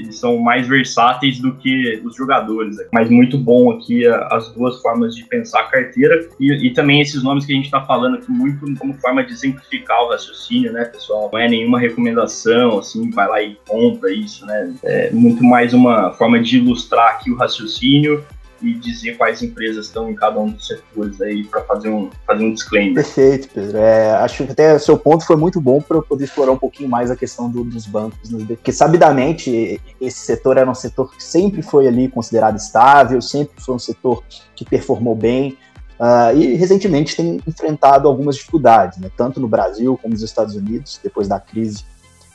eles 0.00 0.18
são 0.18 0.38
mais 0.38 0.66
versáteis 0.66 1.38
do 1.38 1.54
que 1.54 2.00
os 2.04 2.16
jogadores. 2.16 2.76
Mas 2.92 3.10
muito 3.10 3.38
bom 3.38 3.70
aqui 3.70 4.06
as 4.06 4.52
duas 4.52 4.80
formas 4.80 5.14
de 5.14 5.24
pensar 5.24 5.60
a 5.60 5.64
carteira 5.64 6.28
e, 6.38 6.68
e 6.68 6.70
também 6.72 7.00
esses 7.00 7.22
nomes 7.22 7.44
que 7.44 7.52
a 7.52 7.56
gente 7.56 7.66
está 7.66 7.82
falando 7.82 8.16
aqui 8.16 8.30
muito 8.30 8.74
como 8.76 8.94
forma 8.94 9.24
de 9.24 9.32
exemplificar 9.32 10.02
o 10.02 10.10
raciocínio, 10.10 10.72
né, 10.72 10.84
pessoal? 10.84 11.30
Não 11.32 11.38
é 11.38 11.48
nenhuma 11.48 11.78
recomendação, 11.78 12.78
assim, 12.78 13.10
vai 13.10 13.28
lá 13.28 13.42
e 13.42 13.56
compra 13.66 14.12
isso, 14.12 14.44
né? 14.46 14.72
É 14.82 15.10
muito 15.10 15.44
mais 15.44 15.72
uma 15.72 16.12
forma 16.12 16.40
de 16.40 16.58
ilustrar 16.58 17.10
aqui 17.10 17.30
o 17.30 17.36
raciocínio 17.36 18.24
e 18.62 18.74
dizer 18.74 19.16
quais 19.16 19.42
empresas 19.42 19.86
estão 19.86 20.10
em 20.10 20.14
cada 20.14 20.38
um 20.38 20.50
dos 20.50 20.66
setores 20.66 21.20
aí 21.20 21.44
para 21.44 21.62
fazer 21.62 21.88
um, 21.88 22.10
fazer 22.26 22.44
um 22.44 22.52
disclaimer. 22.52 22.94
Perfeito, 22.94 23.48
Pedro. 23.54 23.78
É, 23.78 24.12
acho 24.16 24.44
que 24.44 24.52
até 24.52 24.78
seu 24.78 24.98
ponto 24.98 25.24
foi 25.24 25.36
muito 25.36 25.60
bom 25.60 25.80
para 25.80 25.96
eu 25.96 26.02
poder 26.02 26.24
explorar 26.24 26.52
um 26.52 26.58
pouquinho 26.58 26.88
mais 26.88 27.10
a 27.10 27.16
questão 27.16 27.48
do, 27.48 27.64
dos 27.64 27.86
bancos, 27.86 28.30
né? 28.30 28.44
porque 28.48 28.72
sabidamente 28.72 29.80
esse 30.00 30.18
setor 30.18 30.58
era 30.58 30.70
um 30.70 30.74
setor 30.74 31.14
que 31.14 31.22
sempre 31.22 31.62
foi 31.62 31.86
ali 31.86 32.08
considerado 32.08 32.56
estável, 32.56 33.20
sempre 33.22 33.54
foi 33.62 33.74
um 33.74 33.78
setor 33.78 34.22
que 34.54 34.64
performou 34.64 35.14
bem. 35.14 35.56
Uh, 35.98 36.34
e 36.34 36.54
recentemente 36.54 37.14
tem 37.14 37.42
enfrentado 37.46 38.08
algumas 38.08 38.36
dificuldades, 38.36 38.98
né? 38.98 39.10
tanto 39.16 39.38
no 39.38 39.46
Brasil 39.46 39.98
como 40.00 40.14
nos 40.14 40.22
Estados 40.22 40.54
Unidos, 40.54 40.98
depois 41.02 41.28
da 41.28 41.38
crise. 41.38 41.84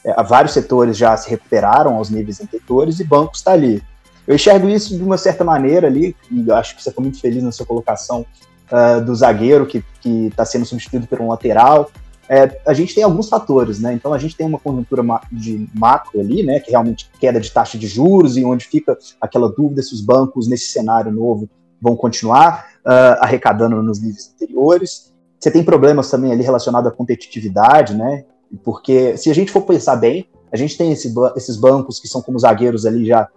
É, 0.04 0.22
vários 0.24 0.54
setores 0.54 0.96
já 0.96 1.18
se 1.18 1.28
recuperaram 1.28 1.96
aos 1.96 2.12
níveis 2.12 2.40
anteriores 2.40 3.00
e 3.00 3.04
bancos 3.04 3.40
está 3.40 3.54
ali 3.54 3.82
eu 4.28 4.36
enxergo 4.36 4.68
isso 4.68 4.98
de 4.98 5.04
uma 5.04 5.18
certa 5.18 5.44
maneira 5.44 5.88
ali, 5.88 6.16
e 6.32 6.52
acho 6.52 6.76
que 6.76 6.84
você 6.84 6.92
foi 6.92 7.04
muito 7.04 7.20
feliz 7.20 7.44
na 7.44 7.52
sua 7.52 7.66
colocação 7.66 8.26
uh, 8.72 9.04
do 9.04 9.14
zagueiro 9.16 9.66
que 9.66 9.84
está 10.04 10.46
sendo 10.46 10.66
substituído 10.66 11.08
por 11.08 11.22
um 11.22 11.30
lateral. 11.30 11.92
É, 12.28 12.60
a 12.66 12.74
gente 12.74 12.96
tem 12.96 13.04
alguns 13.04 13.30
fatores, 13.30 13.80
né? 13.80 13.94
Então 13.94 14.12
a 14.12 14.18
gente 14.18 14.36
tem 14.36 14.48
uma 14.48 14.58
conjuntura 14.58 15.04
de 15.32 15.70
macro 15.76 16.20
ali, 16.20 16.42
né? 16.42 16.60
Que 16.60 16.72
realmente 16.72 17.10
queda 17.20 17.40
de 17.40 17.52
taxa 17.52 17.78
de 17.78 17.86
juros 17.86 18.36
e 18.36 18.44
onde 18.44 18.66
fica 18.66 18.98
aquela 19.22 19.48
dúvida 19.48 19.84
se 19.84 19.94
os 19.94 20.02
bancos 20.02 20.48
nesse 20.48 20.72
cenário 20.72 21.12
novo 21.12 21.48
vão 21.80 21.96
continuar 21.96 22.68
uh, 22.84 23.22
arrecadando 23.22 23.82
nos 23.84 24.02
níveis 24.02 24.34
anteriores. 24.34 25.14
Você 25.40 25.52
tem 25.52 25.64
problemas 25.64 26.10
também 26.10 26.32
ali 26.32 26.42
relacionados 26.42 26.92
à 26.92 26.96
competitividade, 26.96 27.94
né? 27.94 28.26
Porque 28.64 29.16
se 29.18 29.30
a 29.30 29.36
gente 29.36 29.52
for 29.52 29.62
pensar 29.62 29.96
bem, 29.96 30.28
a 30.52 30.58
gente 30.58 30.76
tem 30.76 30.92
esse, 30.92 31.14
esses 31.36 31.58
bancos 31.58 32.00
que 32.00 32.08
são 32.08 32.24
como 32.24 32.40
zagueiros 32.40 32.88
ali 32.88 33.06
já 33.06 33.28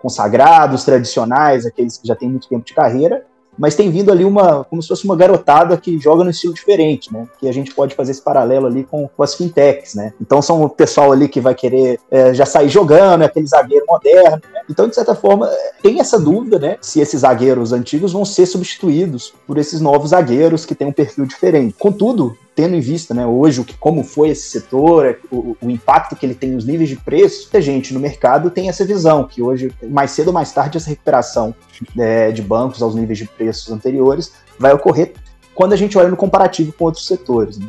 consagrados, 0.00 0.84
tradicionais, 0.84 1.66
aqueles 1.66 1.98
que 1.98 2.06
já 2.06 2.14
têm 2.14 2.28
muito 2.28 2.48
tempo 2.48 2.64
de 2.64 2.74
carreira, 2.74 3.24
mas 3.58 3.74
tem 3.74 3.90
vindo 3.90 4.12
ali 4.12 4.24
uma, 4.24 4.64
como 4.64 4.80
se 4.80 4.88
fosse 4.88 5.04
uma 5.04 5.16
garotada 5.16 5.76
que 5.76 5.98
joga 5.98 6.22
no 6.22 6.30
estilo 6.30 6.54
diferente, 6.54 7.12
né? 7.12 7.26
Que 7.40 7.48
a 7.48 7.52
gente 7.52 7.74
pode 7.74 7.94
fazer 7.94 8.12
esse 8.12 8.22
paralelo 8.22 8.66
ali 8.66 8.84
com, 8.84 9.08
com 9.08 9.22
as 9.22 9.34
fintechs, 9.34 9.96
né? 9.96 10.12
Então 10.20 10.40
são 10.40 10.62
o 10.62 10.68
pessoal 10.68 11.10
ali 11.10 11.28
que 11.28 11.40
vai 11.40 11.54
querer 11.54 11.98
é, 12.10 12.32
já 12.32 12.46
sair 12.46 12.68
jogando, 12.68 13.22
é 13.22 13.26
aquele 13.26 13.46
zagueiro 13.46 13.84
moderno, 13.88 14.40
né? 14.52 14.57
Então, 14.68 14.88
de 14.88 14.94
certa 14.94 15.14
forma, 15.14 15.50
tem 15.82 16.00
essa 16.00 16.18
dúvida, 16.18 16.58
né? 16.58 16.76
Se 16.80 17.00
esses 17.00 17.20
zagueiros 17.20 17.72
antigos 17.72 18.12
vão 18.12 18.24
ser 18.24 18.46
substituídos 18.46 19.32
por 19.46 19.56
esses 19.56 19.80
novos 19.80 20.10
zagueiros 20.10 20.66
que 20.66 20.74
têm 20.74 20.88
um 20.88 20.92
perfil 20.92 21.24
diferente. 21.24 21.74
Contudo, 21.78 22.36
tendo 22.54 22.74
em 22.74 22.80
vista, 22.80 23.14
né, 23.14 23.24
hoje, 23.24 23.60
o 23.60 23.64
que, 23.64 23.76
como 23.78 24.02
foi 24.02 24.30
esse 24.30 24.48
setor, 24.48 25.18
o, 25.30 25.56
o, 25.60 25.70
impacto 25.70 26.16
que 26.16 26.26
ele 26.26 26.34
tem 26.34 26.50
nos 26.50 26.64
níveis 26.64 26.88
de 26.88 26.96
preço, 26.96 27.48
a 27.54 27.60
gente 27.60 27.94
no 27.94 28.00
mercado 28.00 28.50
tem 28.50 28.68
essa 28.68 28.84
visão, 28.84 29.24
que 29.24 29.40
hoje, 29.40 29.70
mais 29.82 30.10
cedo 30.10 30.28
ou 30.28 30.34
mais 30.34 30.52
tarde, 30.52 30.76
essa 30.76 30.90
recuperação 30.90 31.54
é, 31.96 32.30
de 32.32 32.42
bancos 32.42 32.82
aos 32.82 32.94
níveis 32.94 33.18
de 33.18 33.26
preços 33.26 33.72
anteriores 33.72 34.32
vai 34.58 34.72
ocorrer 34.72 35.14
quando 35.54 35.72
a 35.72 35.76
gente 35.76 35.96
olha 35.96 36.08
no 36.08 36.16
comparativo 36.16 36.72
com 36.72 36.84
outros 36.84 37.06
setores. 37.06 37.58
Né? 37.58 37.66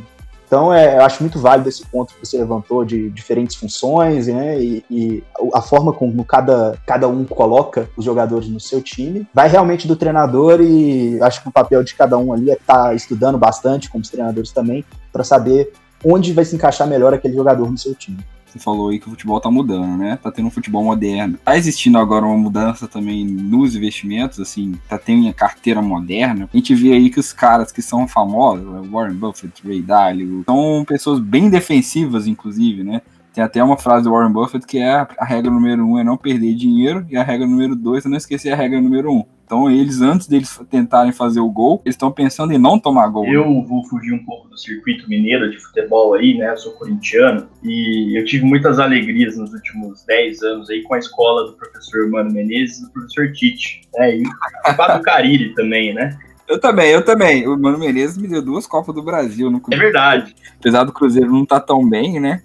Então, 0.49 0.73
é, 0.73 0.97
eu 0.97 1.03
acho 1.03 1.21
muito 1.21 1.39
válido 1.39 1.69
esse 1.69 1.85
ponto 1.85 2.11
que 2.15 2.25
você 2.25 2.39
levantou 2.39 2.83
de 2.83 3.11
diferentes 3.11 3.55
funções, 3.55 4.25
né? 4.25 4.59
E, 4.59 4.83
e, 4.89 5.23
a 5.53 5.61
forma 5.61 5.93
como 5.93 6.25
cada, 6.25 6.75
cada 6.87 7.07
um 7.07 7.23
coloca 7.23 7.87
os 7.95 8.03
jogadores 8.03 8.49
no 8.49 8.59
seu 8.59 8.81
time. 8.81 9.27
Vai 9.31 9.47
realmente 9.47 9.87
do 9.87 9.95
treinador 9.95 10.59
e 10.59 11.21
acho 11.21 11.43
que 11.43 11.49
o 11.49 11.51
papel 11.51 11.83
de 11.83 11.93
cada 11.93 12.17
um 12.17 12.33
ali 12.33 12.49
é 12.49 12.55
estar 12.55 12.85
tá 12.85 12.93
estudando 12.95 13.37
bastante, 13.37 13.91
como 13.91 14.01
os 14.01 14.09
treinadores 14.09 14.51
também, 14.51 14.83
para 15.13 15.23
saber 15.23 15.71
onde 16.03 16.33
vai 16.33 16.43
se 16.43 16.55
encaixar 16.55 16.87
melhor 16.87 17.13
aquele 17.13 17.35
jogador 17.35 17.69
no 17.69 17.77
seu 17.77 17.93
time. 17.93 18.17
Você 18.49 18.59
falou 18.59 18.89
aí 18.89 18.99
que 18.99 19.07
o 19.07 19.11
futebol 19.11 19.39
tá 19.39 19.51
mudando, 19.51 19.97
né? 19.97 20.17
Tá 20.21 20.31
tendo 20.31 20.47
um 20.47 20.51
futebol 20.51 20.83
moderno. 20.83 21.37
Tá 21.43 21.55
existindo 21.55 21.97
agora 21.97 22.25
uma 22.25 22.37
mudança 22.37 22.87
também 22.87 23.25
nos 23.25 23.75
investimentos, 23.75 24.39
assim, 24.39 24.73
tá 24.87 24.97
tendo 24.97 25.27
a 25.29 25.33
carteira 25.33 25.81
moderna. 25.81 26.49
A 26.51 26.57
gente 26.57 26.73
vê 26.73 26.93
aí 26.93 27.09
que 27.09 27.19
os 27.19 27.31
caras 27.31 27.71
que 27.71 27.81
são 27.81 28.07
famosos, 28.07 28.65
Warren 28.89 29.15
Buffett, 29.15 29.65
Ray 29.65 29.81
Dalio, 29.81 30.43
são 30.45 30.83
pessoas 30.87 31.19
bem 31.19 31.49
defensivas, 31.49 32.25
inclusive, 32.27 32.83
né? 32.83 33.01
Tem 33.39 33.45
até 33.45 33.63
uma 33.63 33.77
frase 33.77 34.03
do 34.03 34.11
Warren 34.11 34.33
Buffett 34.33 34.67
que 34.67 34.79
é 34.79 35.07
a 35.17 35.23
regra 35.23 35.49
número 35.49 35.87
um 35.87 35.97
é 35.97 36.03
não 36.03 36.17
perder 36.17 36.53
dinheiro 36.55 37.07
e 37.09 37.15
a 37.15 37.23
regra 37.23 37.47
número 37.47 37.73
dois 37.73 38.05
é 38.05 38.09
não 38.09 38.17
esquecer 38.17 38.51
a 38.51 38.55
regra 38.55 38.81
número 38.81 39.13
um. 39.13 39.23
Então 39.45 39.71
eles, 39.71 40.01
antes 40.01 40.27
deles 40.27 40.59
tentarem 40.69 41.13
fazer 41.13 41.39
o 41.39 41.49
gol, 41.49 41.81
eles 41.85 41.95
estão 41.95 42.11
pensando 42.11 42.51
em 42.51 42.57
não 42.57 42.77
tomar 42.77 43.07
gol. 43.07 43.25
Eu 43.27 43.49
né? 43.49 43.65
vou 43.65 43.87
fugir 43.87 44.11
um 44.11 44.25
pouco 44.25 44.49
do 44.49 44.57
circuito 44.57 45.07
mineiro 45.07 45.49
de 45.49 45.57
futebol 45.57 46.15
aí, 46.15 46.37
né? 46.37 46.51
Eu 46.51 46.57
sou 46.57 46.73
corintiano 46.73 47.47
e 47.63 48.19
eu 48.19 48.25
tive 48.25 48.43
muitas 48.43 48.77
alegrias 48.77 49.37
nos 49.37 49.53
últimos 49.53 50.03
10 50.03 50.43
anos 50.43 50.69
aí 50.69 50.83
com 50.83 50.95
a 50.95 50.99
escola 50.99 51.45
do 51.45 51.53
professor 51.53 52.09
Mano 52.09 52.33
Menezes 52.33 52.79
e 52.79 52.85
do 52.87 52.91
professor 52.91 53.31
Tite, 53.31 53.83
né? 53.95 54.17
E 54.17 54.23
o 54.23 54.73
Fábio 54.75 55.01
Cariri 55.01 55.53
também, 55.55 55.93
né? 55.93 56.19
Eu 56.45 56.59
também, 56.59 56.91
eu 56.91 57.05
também. 57.05 57.47
O 57.47 57.57
Mano 57.57 57.77
Menezes 57.77 58.17
me 58.17 58.27
deu 58.27 58.41
duas 58.41 58.67
Copas 58.67 58.93
do 58.93 59.01
Brasil 59.01 59.49
no 59.49 59.61
É 59.71 59.77
verdade. 59.77 60.35
Apesar 60.59 60.83
do 60.83 60.91
Cruzeiro 60.91 61.31
não 61.31 61.43
estar 61.43 61.61
tá 61.61 61.67
tão 61.67 61.87
bem, 61.87 62.19
né? 62.19 62.41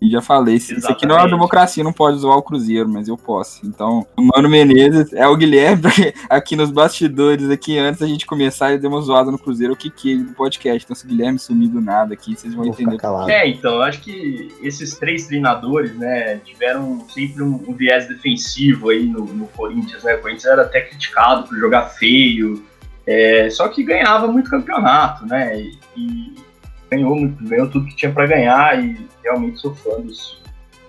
E 0.00 0.08
já 0.08 0.22
falei, 0.22 0.54
Exatamente. 0.54 0.78
isso 0.78 0.92
aqui 0.92 1.06
não 1.06 1.16
é 1.16 1.18
uma 1.18 1.28
democracia, 1.28 1.82
não 1.82 1.92
pode 1.92 2.18
zoar 2.18 2.38
o 2.38 2.42
Cruzeiro, 2.42 2.88
mas 2.88 3.08
eu 3.08 3.16
posso. 3.16 3.66
Então, 3.66 4.06
o 4.16 4.22
Mano 4.22 4.48
Menezes 4.48 5.12
é 5.12 5.26
o 5.26 5.36
Guilherme, 5.36 5.82
aqui 6.30 6.54
nos 6.54 6.70
bastidores, 6.70 7.50
aqui 7.50 7.76
antes 7.76 8.00
da 8.00 8.06
gente 8.06 8.24
começar, 8.24 8.70
ele 8.70 8.80
deu 8.80 8.90
uma 8.90 9.00
zoada 9.00 9.32
no 9.32 9.38
Cruzeiro, 9.38 9.72
o 9.72 9.76
que 9.76 9.90
que 9.90 10.12
ele 10.12 10.22
do 10.22 10.34
podcast. 10.34 10.84
Então, 10.84 10.94
se 10.94 11.04
o 11.04 11.08
Guilherme 11.08 11.38
sumir 11.38 11.68
do 11.68 11.80
nada 11.80 12.14
aqui, 12.14 12.36
vocês 12.36 12.54
vão 12.54 12.64
Vou 12.64 12.72
entender. 12.72 12.98
É, 13.28 13.48
então, 13.48 13.74
eu 13.74 13.82
acho 13.82 14.00
que 14.00 14.54
esses 14.62 14.96
três 14.96 15.26
treinadores, 15.26 15.96
né, 15.96 16.36
tiveram 16.44 17.04
sempre 17.08 17.42
um, 17.42 17.64
um 17.66 17.74
viés 17.74 18.06
defensivo 18.06 18.90
aí 18.90 19.04
no, 19.04 19.24
no, 19.24 19.48
Corinthians, 19.48 20.04
né? 20.04 20.14
O 20.14 20.20
Corinthians 20.20 20.46
era 20.46 20.62
até 20.62 20.80
criticado 20.82 21.48
por 21.48 21.58
jogar 21.58 21.86
feio, 21.86 22.62
é, 23.04 23.50
só 23.50 23.66
que 23.68 23.82
ganhava 23.82 24.28
muito 24.28 24.48
campeonato, 24.48 25.26
né? 25.26 25.60
E, 25.60 25.78
e 25.96 26.47
ganhou 26.90 27.14
muito, 27.14 27.44
ganhou 27.44 27.68
tudo 27.68 27.86
que 27.86 27.96
tinha 27.96 28.12
para 28.12 28.26
ganhar 28.26 28.82
e 28.82 29.06
realmente 29.22 29.60
sou 29.60 29.74
fã 29.74 30.00
dos, 30.00 30.40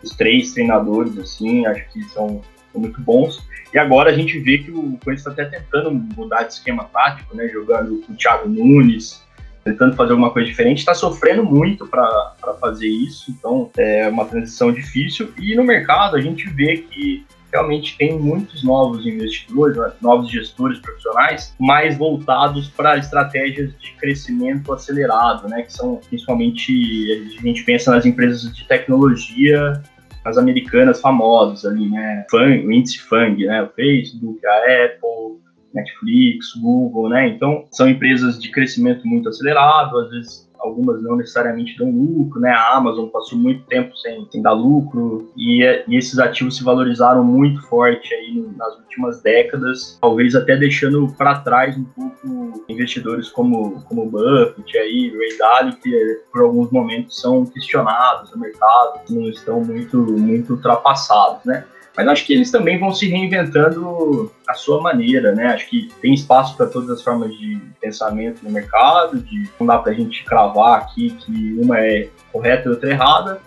dos, 0.01 0.15
três 0.15 0.53
treinadores, 0.53 1.17
assim, 1.17 1.65
acho 1.65 1.83
que 1.91 2.03
são, 2.05 2.41
são, 2.71 2.81
muito 2.81 2.99
bons. 3.01 3.47
E 3.73 3.77
agora 3.77 4.09
a 4.09 4.13
gente 4.13 4.39
vê 4.39 4.59
que 4.59 4.71
o 4.71 4.97
Corinthians 5.03 5.27
está 5.27 5.31
até 5.31 5.45
tentando 5.45 5.91
mudar 5.91 6.43
de 6.43 6.53
esquema 6.53 6.85
tático, 6.85 7.35
né? 7.35 7.47
Jogando 7.49 8.01
com 8.01 8.13
o 8.13 8.15
Thiago 8.15 8.49
Nunes, 8.49 9.23
tentando 9.63 9.95
fazer 9.95 10.11
alguma 10.11 10.31
coisa 10.31 10.47
diferente, 10.47 10.79
está 10.79 10.95
sofrendo 10.95 11.43
muito 11.43 11.85
para 11.85 12.33
fazer 12.59 12.87
isso, 12.87 13.29
então 13.29 13.69
é 13.77 14.07
uma 14.07 14.25
transição 14.25 14.71
difícil. 14.71 15.31
E 15.37 15.55
no 15.55 15.63
mercado 15.63 16.15
a 16.15 16.21
gente 16.21 16.49
vê 16.49 16.77
que 16.77 17.25
realmente 17.51 17.97
tem 17.97 18.17
muitos 18.17 18.63
novos 18.63 19.05
investidores, 19.05 19.77
né, 19.77 19.91
novos 20.01 20.29
gestores 20.29 20.79
profissionais, 20.79 21.55
mais 21.59 21.97
voltados 21.97 22.69
para 22.69 22.97
estratégias 22.97 23.71
de 23.79 23.91
crescimento 23.93 24.71
acelerado, 24.71 25.47
né, 25.47 25.63
que 25.63 25.73
são 25.73 25.97
principalmente, 26.07 27.33
a 27.39 27.41
gente 27.41 27.63
pensa 27.63 27.91
nas 27.91 28.05
empresas 28.05 28.53
de 28.55 28.67
tecnologia, 28.67 29.81
as 30.25 30.37
americanas 30.37 30.99
famosas 31.01 31.65
ali, 31.65 31.89
né, 31.89 32.25
Fang, 32.29 32.65
o 32.65 32.71
índice 32.71 32.99
FANG, 32.99 33.45
né, 33.45 33.63
o 33.63 33.69
Facebook, 33.69 34.45
a 34.45 34.85
Apple, 34.85 35.39
Netflix, 35.73 36.53
Google, 36.55 37.09
né, 37.09 37.29
então 37.29 37.65
são 37.71 37.89
empresas 37.89 38.39
de 38.39 38.51
crescimento 38.51 39.07
muito 39.07 39.29
acelerado, 39.29 39.97
às 39.97 40.09
vezes 40.09 40.48
algumas 40.59 41.01
não 41.01 41.15
necessariamente 41.15 41.77
dão 41.77 41.89
lucro, 41.89 42.39
né? 42.39 42.51
A 42.51 42.75
Amazon 42.75 43.07
passou 43.07 43.37
muito 43.37 43.65
tempo 43.65 43.95
sem, 43.97 44.27
sem 44.31 44.41
dar 44.41 44.53
lucro 44.53 45.31
e, 45.35 45.63
e 45.87 45.97
esses 45.97 46.19
ativos 46.19 46.57
se 46.57 46.63
valorizaram 46.63 47.23
muito 47.23 47.61
forte 47.63 48.13
aí 48.13 48.45
nas 48.57 48.77
últimas 48.77 49.21
décadas, 49.21 49.97
talvez 50.01 50.35
até 50.35 50.55
deixando 50.55 51.07
para 51.17 51.39
trás 51.39 51.77
um 51.77 51.83
pouco 51.83 52.63
investidores 52.67 53.29
como 53.29 53.81
como 53.83 54.05
Buffett 54.05 54.77
aí, 54.77 55.13
Ray 55.17 55.37
Dalio, 55.37 55.77
que 55.77 56.21
por 56.31 56.41
alguns 56.41 56.71
momentos 56.71 57.19
são 57.19 57.45
questionados 57.45 58.31
no 58.31 58.39
mercado, 58.39 59.01
não 59.09 59.29
estão 59.29 59.63
muito 59.63 59.97
muito 59.97 60.53
ultrapassados, 60.53 61.43
né? 61.45 61.65
Mas 61.99 62.07
acho 62.07 62.25
que 62.25 62.31
eles 62.31 62.49
também 62.49 62.79
vão 62.79 62.93
se 62.93 63.09
reinventando 63.09 64.31
à 64.47 64.53
sua 64.53 64.81
maneira, 64.81 65.35
né? 65.35 65.47
Acho 65.47 65.69
que 65.69 65.89
tem 66.01 66.13
espaço 66.13 66.55
para 66.55 66.65
todas 66.65 66.89
as 66.89 67.01
formas 67.01 67.37
de 67.37 67.59
pensamento 67.81 68.41
no 68.41 68.49
mercado, 68.49 69.19
de 69.19 69.49
não 69.59 69.67
dá 69.67 69.77
para 69.79 69.91
a 69.91 69.95
gente 69.95 70.23
cravar 70.23 70.79
aqui 70.79 71.09
que 71.09 71.59
uma 71.59 71.77
é 71.77 72.07
correta 72.31 72.69
e 72.69 72.71
outra 72.71 72.89
é 72.89 72.93
errada, 72.93 73.41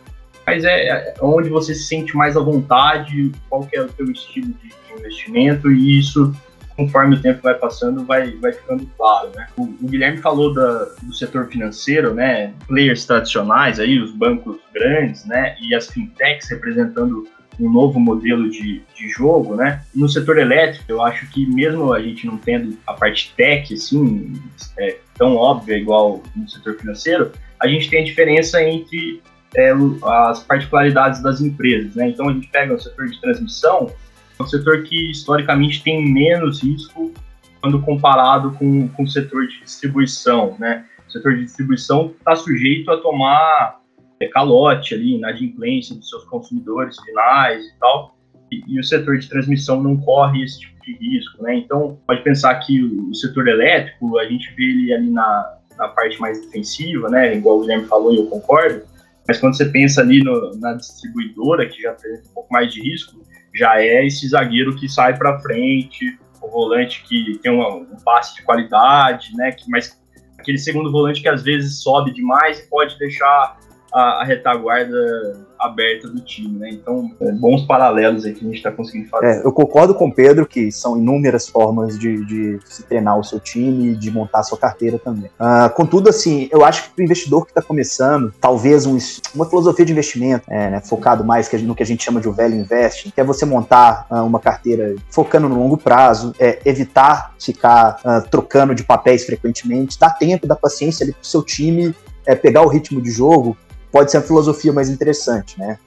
mas 0.47 0.67
é, 0.67 0.87
é 0.87 1.15
onde 1.23 1.49
você 1.49 1.75
se 1.75 1.85
sente 1.85 2.15
mais 2.15 2.37
à 2.37 2.41
vontade, 2.41 3.33
qual 3.49 3.67
é 3.73 3.81
o 3.81 3.89
teu 3.89 4.11
estilo 4.11 4.49
de, 4.49 4.69
de 4.69 4.99
investimento 4.99 5.73
e 5.73 5.99
isso 5.99 6.31
conforme 6.77 7.17
o 7.17 7.23
tempo 7.23 7.41
vai 7.43 7.55
passando, 7.55 8.05
vai, 8.05 8.33
vai 8.33 8.53
ficando 8.53 8.87
claro, 8.99 9.31
né? 9.35 9.47
O, 9.57 9.63
o 9.63 9.89
Guilherme 9.89 10.19
falou 10.19 10.53
da, 10.53 10.91
do 11.03 11.15
setor 11.15 11.47
financeiro, 11.47 12.13
né? 12.13 12.53
Players 12.67 13.07
tradicionais 13.07 13.81
aí, 13.81 13.99
os 13.99 14.11
bancos 14.11 14.57
grandes, 14.75 15.25
né? 15.25 15.57
E 15.59 15.75
as 15.75 15.87
fintechs 15.87 16.51
representando 16.51 17.27
um 17.61 17.71
novo 17.71 18.01
modelo 18.01 18.51
de, 18.51 18.83
de 18.97 19.09
jogo, 19.09 19.57
né? 19.57 19.83
No 19.95 20.09
setor 20.09 20.39
elétrico, 20.39 20.85
eu 20.89 21.03
acho 21.03 21.29
que 21.31 21.47
mesmo 21.47 21.93
a 21.93 22.01
gente 22.01 22.27
não 22.27 22.37
tendo 22.37 22.77
a 22.87 22.93
parte 22.95 23.33
tech, 23.37 23.73
assim, 23.73 24.33
é, 24.79 24.99
tão 25.17 25.37
óbvia 25.37 25.77
igual 25.77 26.23
no 26.35 26.49
setor 26.49 26.77
financeiro, 26.77 27.33
a 27.61 27.69
gente 27.69 27.89
tem 27.89 28.03
a 28.03 28.05
diferença 28.05 28.63
entre 28.63 29.23
é, 29.55 29.73
as 30.05 30.43
particularidades 30.43 31.23
das 31.23 31.41
empresas, 31.41 31.95
né? 31.95 32.09
Então 32.09 32.29
a 32.29 32.33
gente 32.33 32.49
pega 32.49 32.75
o 32.75 32.81
setor 32.81 33.07
de 33.09 33.21
transmissão, 33.21 33.91
é 34.39 34.43
um 34.43 34.47
setor 34.47 34.83
que 34.83 35.11
historicamente 35.11 35.83
tem 35.83 36.05
menos 36.05 36.63
risco 36.63 37.13
quando 37.61 37.81
comparado 37.81 38.53
com, 38.53 38.89
com 38.89 39.05
o 39.05 39.09
setor 39.09 39.47
de 39.47 39.61
distribuição, 39.61 40.57
né? 40.59 40.85
O 41.07 41.13
setor 41.13 41.37
de 41.37 41.45
distribuição 41.45 42.15
está 42.19 42.35
sujeito 42.35 42.91
a 42.91 42.97
tomar 42.97 43.82
calote 44.29 44.95
ali, 44.95 45.17
inadimplência 45.17 45.95
dos 45.95 46.09
seus 46.09 46.25
consumidores 46.25 46.97
finais 47.01 47.65
e 47.65 47.79
tal, 47.79 48.17
e, 48.51 48.63
e, 48.67 48.81
o 48.81 48.85
setor 48.85 49.19
de 49.19 49.29
transmissão 49.29 49.83
não 49.83 49.97
corre 49.97 50.45
esse 50.45 50.61
tipo 50.61 50.83
de 50.85 50.93
risco, 50.93 51.43
né? 51.43 51.57
Então, 51.57 51.99
pode 52.07 52.23
pensar 52.23 52.55
que 52.57 52.83
o, 52.83 53.15
setor 53.15 53.49
elétrico, 53.49 54.19
a 54.19 54.27
gente 54.27 54.53
vê 54.55 54.65
ele 54.65 54.93
ali 54.93 55.11
na, 55.11 55.59
na 55.79 55.89
parte 55.89 56.21
mais 56.21 56.41
defensiva, 56.45 57.09
né? 57.09 57.35
Igual 57.35 57.59
o 57.59 57.61
Guilherme 57.63 57.87
falou 57.87 58.13
e 58.13 58.19
eu 58.19 58.27
concordo, 58.27 58.83
mas 59.27 59.39
quando 59.39 59.57
você 59.57 59.67
pensa 59.67 60.01
ali 60.01 60.23
no, 60.23 60.57
na 60.59 60.75
distribuidora, 60.75 61.67
que 61.67 61.81
já 61.81 61.93
apresenta 61.93 62.29
um 62.29 62.35
pouco 62.35 62.53
mais 62.53 62.73
de 62.73 62.83
risco, 62.83 63.23
já 63.55 63.81
é 63.81 64.07
esse 64.07 64.29
zagueiro 64.29 64.77
que 64.77 64.89
sai 64.89 65.17
para 65.17 65.39
frente, 65.41 66.19
o 66.43 66.49
volante 66.49 67.05
que 67.05 67.39
tem 67.43 67.53
uma, 67.53 67.75
um 67.75 67.97
passe 68.05 68.35
de 68.35 68.43
qualidade, 68.43 69.35
né? 69.37 69.53
Que, 69.53 69.71
mas 69.71 69.99
aquele 70.39 70.59
segundo 70.59 70.91
volante 70.91 71.23
que 71.23 71.29
às 71.29 71.43
vezes 71.43 71.81
sobe 71.83 72.13
demais 72.13 72.59
e 72.59 72.69
pode 72.69 72.99
deixar 72.99 73.59
a, 73.93 74.23
a 74.23 74.25
retaguarda 74.25 75.37
aberta 75.59 76.09
do 76.09 76.21
time, 76.21 76.59
né? 76.59 76.71
Então, 76.73 77.11
é, 77.21 77.31
bons 77.33 77.63
paralelos 77.63 78.25
aí 78.25 78.33
que 78.33 78.41
a 78.41 78.49
gente 78.49 78.57
está 78.57 78.73
conseguindo 78.73 79.09
fazer. 79.09 79.27
É, 79.27 79.47
eu 79.47 79.53
concordo 79.53 79.95
com 79.95 80.07
o 80.07 80.13
Pedro 80.13 80.45
que 80.45 80.73
são 80.73 80.99
inúmeras 80.99 81.49
formas 81.49 81.97
de, 81.97 82.25
de 82.25 82.59
se 82.65 82.83
treinar 82.83 83.19
o 83.19 83.23
seu 83.23 83.39
time 83.39 83.93
e 83.93 83.95
de 83.95 84.11
montar 84.11 84.41
a 84.41 84.43
sua 84.43 84.59
carteira 84.59 84.99
também. 84.99 85.31
Uh, 85.39 85.71
contudo, 85.75 86.09
assim, 86.09 86.49
eu 86.51 86.65
acho 86.65 86.85
que 86.85 86.91
para 86.91 87.03
o 87.03 87.05
investidor 87.05 87.45
que 87.45 87.53
está 87.53 87.63
começando, 87.63 88.35
talvez 88.41 88.87
um, 88.87 88.99
uma 89.35 89.49
filosofia 89.49 89.85
de 89.85 89.93
investimento 89.93 90.45
é, 90.49 90.71
né, 90.71 90.81
focado 90.81 91.25
mais 91.25 91.51
no 91.63 91.75
que 91.75 91.83
a 91.83 91.87
gente 91.87 92.03
chama 92.03 92.21
de 92.21 92.29
o 92.29 92.33
velho 92.33 92.55
investing, 92.55 93.11
que 93.11 93.21
é 93.21 93.25
você 93.25 93.45
montar 93.45 94.07
uh, 94.11 94.25
uma 94.25 94.41
carteira 94.41 94.97
focando 95.11 95.49
no 95.49 95.57
longo 95.57 95.77
prazo, 95.77 96.35
é, 96.41 96.59
evitar 96.65 97.35
ficar 97.39 98.01
uh, 98.05 98.29
trocando 98.29 98.75
de 98.75 98.83
papéis 98.83 99.25
frequentemente, 99.25 99.99
dar 99.99 100.11
tempo, 100.11 100.47
dar 100.47 100.57
paciência 100.57 101.05
ali 101.05 101.13
para 101.13 101.23
o 101.23 101.27
seu 101.27 101.43
time 101.43 101.95
é, 102.27 102.35
pegar 102.35 102.63
o 102.63 102.69
ritmo 102.69 103.01
de 103.01 103.11
jogo 103.11 103.57
pode 103.93 104.11
ser 104.11 104.17
uma 104.17 104.25
filosofia 104.25 104.73
mais 104.73 104.89
interessante, 104.89 105.59
né? 105.59 105.79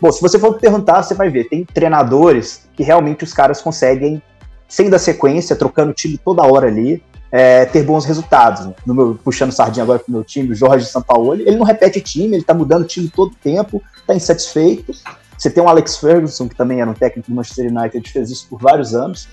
Bom, 0.00 0.10
se 0.10 0.20
você 0.20 0.38
for 0.38 0.58
perguntar, 0.58 1.02
você 1.02 1.14
vai 1.14 1.30
ver, 1.30 1.48
tem 1.48 1.64
treinadores 1.64 2.68
que 2.76 2.82
realmente 2.82 3.24
os 3.24 3.32
caras 3.32 3.62
conseguem, 3.62 4.20
sem 4.68 4.90
dar 4.90 4.98
sequência, 4.98 5.54
trocando 5.54 5.94
time 5.94 6.18
toda 6.18 6.42
hora 6.42 6.66
ali, 6.66 7.02
é, 7.30 7.64
ter 7.64 7.84
bons 7.84 8.04
resultados. 8.04 8.66
Né? 8.66 8.74
No 8.84 8.94
meu, 8.94 9.18
puxando 9.22 9.52
sardinha 9.52 9.84
agora 9.84 10.00
pro 10.00 10.12
meu 10.12 10.24
time, 10.24 10.50
o 10.50 10.54
Jorge 10.54 10.86
Sampaoli, 10.86 11.42
ele 11.42 11.56
não 11.56 11.64
repete 11.64 12.00
time, 12.00 12.36
ele 12.36 12.44
tá 12.44 12.52
mudando 12.52 12.86
time 12.86 13.08
todo 13.08 13.34
tempo, 13.36 13.82
tá 14.06 14.14
insatisfeito. 14.14 14.92
Você 15.38 15.48
tem 15.48 15.62
o 15.62 15.68
Alex 15.68 15.96
Ferguson, 15.96 16.48
que 16.48 16.56
também 16.56 16.80
era 16.80 16.90
um 16.90 16.94
técnico 16.94 17.30
do 17.30 17.34
Manchester 17.34 17.72
United, 17.72 18.10
fez 18.10 18.30
isso 18.30 18.46
por 18.48 18.60
vários 18.60 18.94
anos. 18.94 19.28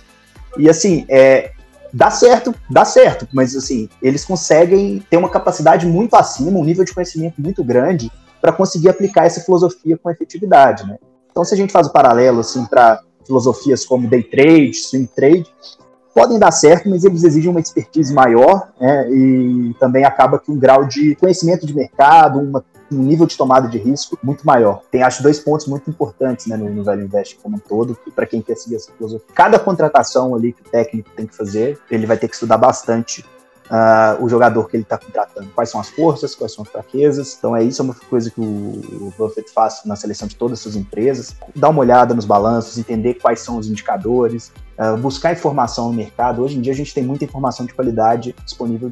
E 0.58 0.70
assim, 0.70 1.06
é, 1.10 1.52
dá 1.94 2.10
certo, 2.10 2.54
dá 2.70 2.86
certo, 2.86 3.28
mas 3.34 3.56
assim, 3.56 3.90
eles 4.02 4.26
conseguem 4.26 5.04
ter 5.10 5.18
uma 5.18 5.30
capacidade 5.30 5.86
muito 5.86 6.16
acima, 6.16 6.60
um 6.60 6.64
nível 6.64 6.86
de 6.86 6.94
conhecimento 6.94 7.42
muito 7.42 7.64
grande 7.64 8.12
para 8.42 8.52
conseguir 8.52 8.90
aplicar 8.90 9.26
essa 9.26 9.42
filosofia 9.42 9.98
com 9.98 10.10
efetividade, 10.10 10.86
né? 10.88 10.98
Então, 11.30 11.44
se 11.44 11.54
a 11.54 11.58
gente 11.58 11.72
faz 11.72 11.88
o 11.88 11.92
paralelo 11.92 12.40
assim 12.40 12.66
para 12.66 13.02
filosofias 13.26 13.86
como 13.86 14.08
day 14.08 14.24
trade, 14.24 14.74
swing 14.74 15.08
trade, 15.16 15.46
podem 16.14 16.38
dar 16.38 16.52
certo, 16.52 16.90
mas 16.90 17.04
eles 17.04 17.24
exigem 17.24 17.50
uma 17.50 17.60
expertise 17.60 18.14
maior, 18.14 18.70
né? 18.80 19.10
E 19.10 19.74
também 19.80 20.04
acaba 20.04 20.40
que 20.40 20.52
um 20.52 20.58
grau 20.58 20.86
de 20.86 21.16
conhecimento 21.16 21.66
de 21.66 21.74
mercado, 21.74 22.40
uma 22.40 22.64
um 22.92 23.02
nível 23.02 23.26
de 23.26 23.38
tomada 23.38 23.68
de 23.68 23.78
risco 23.78 24.18
muito 24.22 24.46
maior. 24.46 24.82
Tem, 24.92 25.02
acho, 25.02 25.24
dois 25.24 25.40
pontos 25.40 25.66
muito 25.68 25.90
importantes 25.90 26.48
né, 26.48 26.58
no, 26.58 26.70
no 26.70 26.84
Velho 26.84 27.04
Invest 27.04 27.38
como 27.42 27.56
um 27.56 27.60
todo, 27.60 27.98
para 28.16 28.26
quem 28.26 28.42
quer 28.42 28.56
seguir 28.56 28.76
essa 28.76 28.92
filosofia. 28.92 29.28
Cada 29.34 29.58
contratação 29.58 30.36
ali 30.36 30.54
que 30.54 30.62
o 30.62 30.70
técnico 30.70 31.10
tem 31.16 31.26
que 31.26 31.36
fazer, 31.36 31.80
ele 31.90 32.06
vai 32.06 32.18
ter 32.18 32.28
que 32.28 32.34
estudar 32.34 32.58
bastante 32.58 33.26
Uh, 33.72 34.22
o 34.22 34.28
jogador 34.28 34.68
que 34.68 34.76
ele 34.76 34.84
está 34.84 34.98
contratando. 34.98 35.48
Quais 35.56 35.70
são 35.70 35.80
as 35.80 35.88
forças, 35.88 36.36
quais 36.36 36.54
são 36.54 36.64
as 36.64 36.70
fraquezas. 36.70 37.38
Então, 37.38 37.56
é 37.56 37.64
isso 37.64 37.82
é 37.82 37.86
uma 37.86 37.96
coisa 38.10 38.30
que 38.30 38.42
o, 38.42 38.44
o 38.44 39.14
Buffett 39.18 39.50
faz 39.50 39.84
na 39.86 39.96
seleção 39.96 40.28
de 40.28 40.36
todas 40.36 40.58
as 40.58 40.64
suas 40.64 40.76
empresas. 40.76 41.34
Dar 41.56 41.70
uma 41.70 41.80
olhada 41.80 42.14
nos 42.14 42.26
balanços, 42.26 42.78
entender 42.78 43.14
quais 43.14 43.40
são 43.40 43.58
os 43.58 43.70
indicadores, 43.70 44.52
uh, 44.78 44.98
buscar 44.98 45.32
informação 45.32 45.88
no 45.88 45.94
mercado. 45.94 46.44
Hoje 46.44 46.58
em 46.58 46.62
dia, 46.62 46.74
a 46.74 46.76
gente 46.76 46.94
tem 46.94 47.02
muita 47.02 47.24
informação 47.24 47.66
de 47.66 47.74
qualidade 47.74 48.36
disponível 48.44 48.90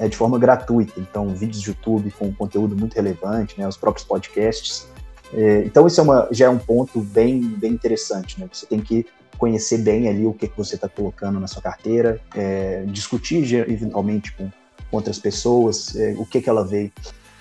é, 0.00 0.08
de 0.08 0.16
forma 0.16 0.38
gratuita. 0.38 0.98
Então, 0.98 1.28
vídeos 1.28 1.62
de 1.62 1.68
YouTube 1.68 2.10
com 2.18 2.32
conteúdo 2.32 2.74
muito 2.74 2.94
relevante, 2.94 3.60
né, 3.60 3.68
os 3.68 3.76
próprios 3.76 4.04
podcasts. 4.04 4.88
É, 5.32 5.62
então, 5.64 5.86
isso 5.86 6.00
é 6.00 6.02
uma, 6.02 6.28
já 6.32 6.46
é 6.46 6.48
um 6.48 6.58
ponto 6.58 7.00
bem, 7.00 7.40
bem 7.40 7.72
interessante. 7.72 8.40
Né? 8.40 8.48
Você 8.50 8.66
tem 8.66 8.80
que 8.80 9.06
conhecer 9.36 9.78
bem 9.78 10.08
ali 10.08 10.26
o 10.26 10.32
que, 10.32 10.48
que 10.48 10.56
você 10.56 10.74
está 10.74 10.88
colocando 10.88 11.38
na 11.38 11.46
sua 11.46 11.62
carteira, 11.62 12.20
é, 12.34 12.84
discutir 12.86 13.54
eventualmente 13.70 14.32
com 14.32 14.50
outras 14.90 15.18
pessoas 15.18 15.94
é, 15.94 16.14
o 16.18 16.26
que, 16.26 16.40
que 16.40 16.48
ela 16.50 16.64
vê 16.64 16.90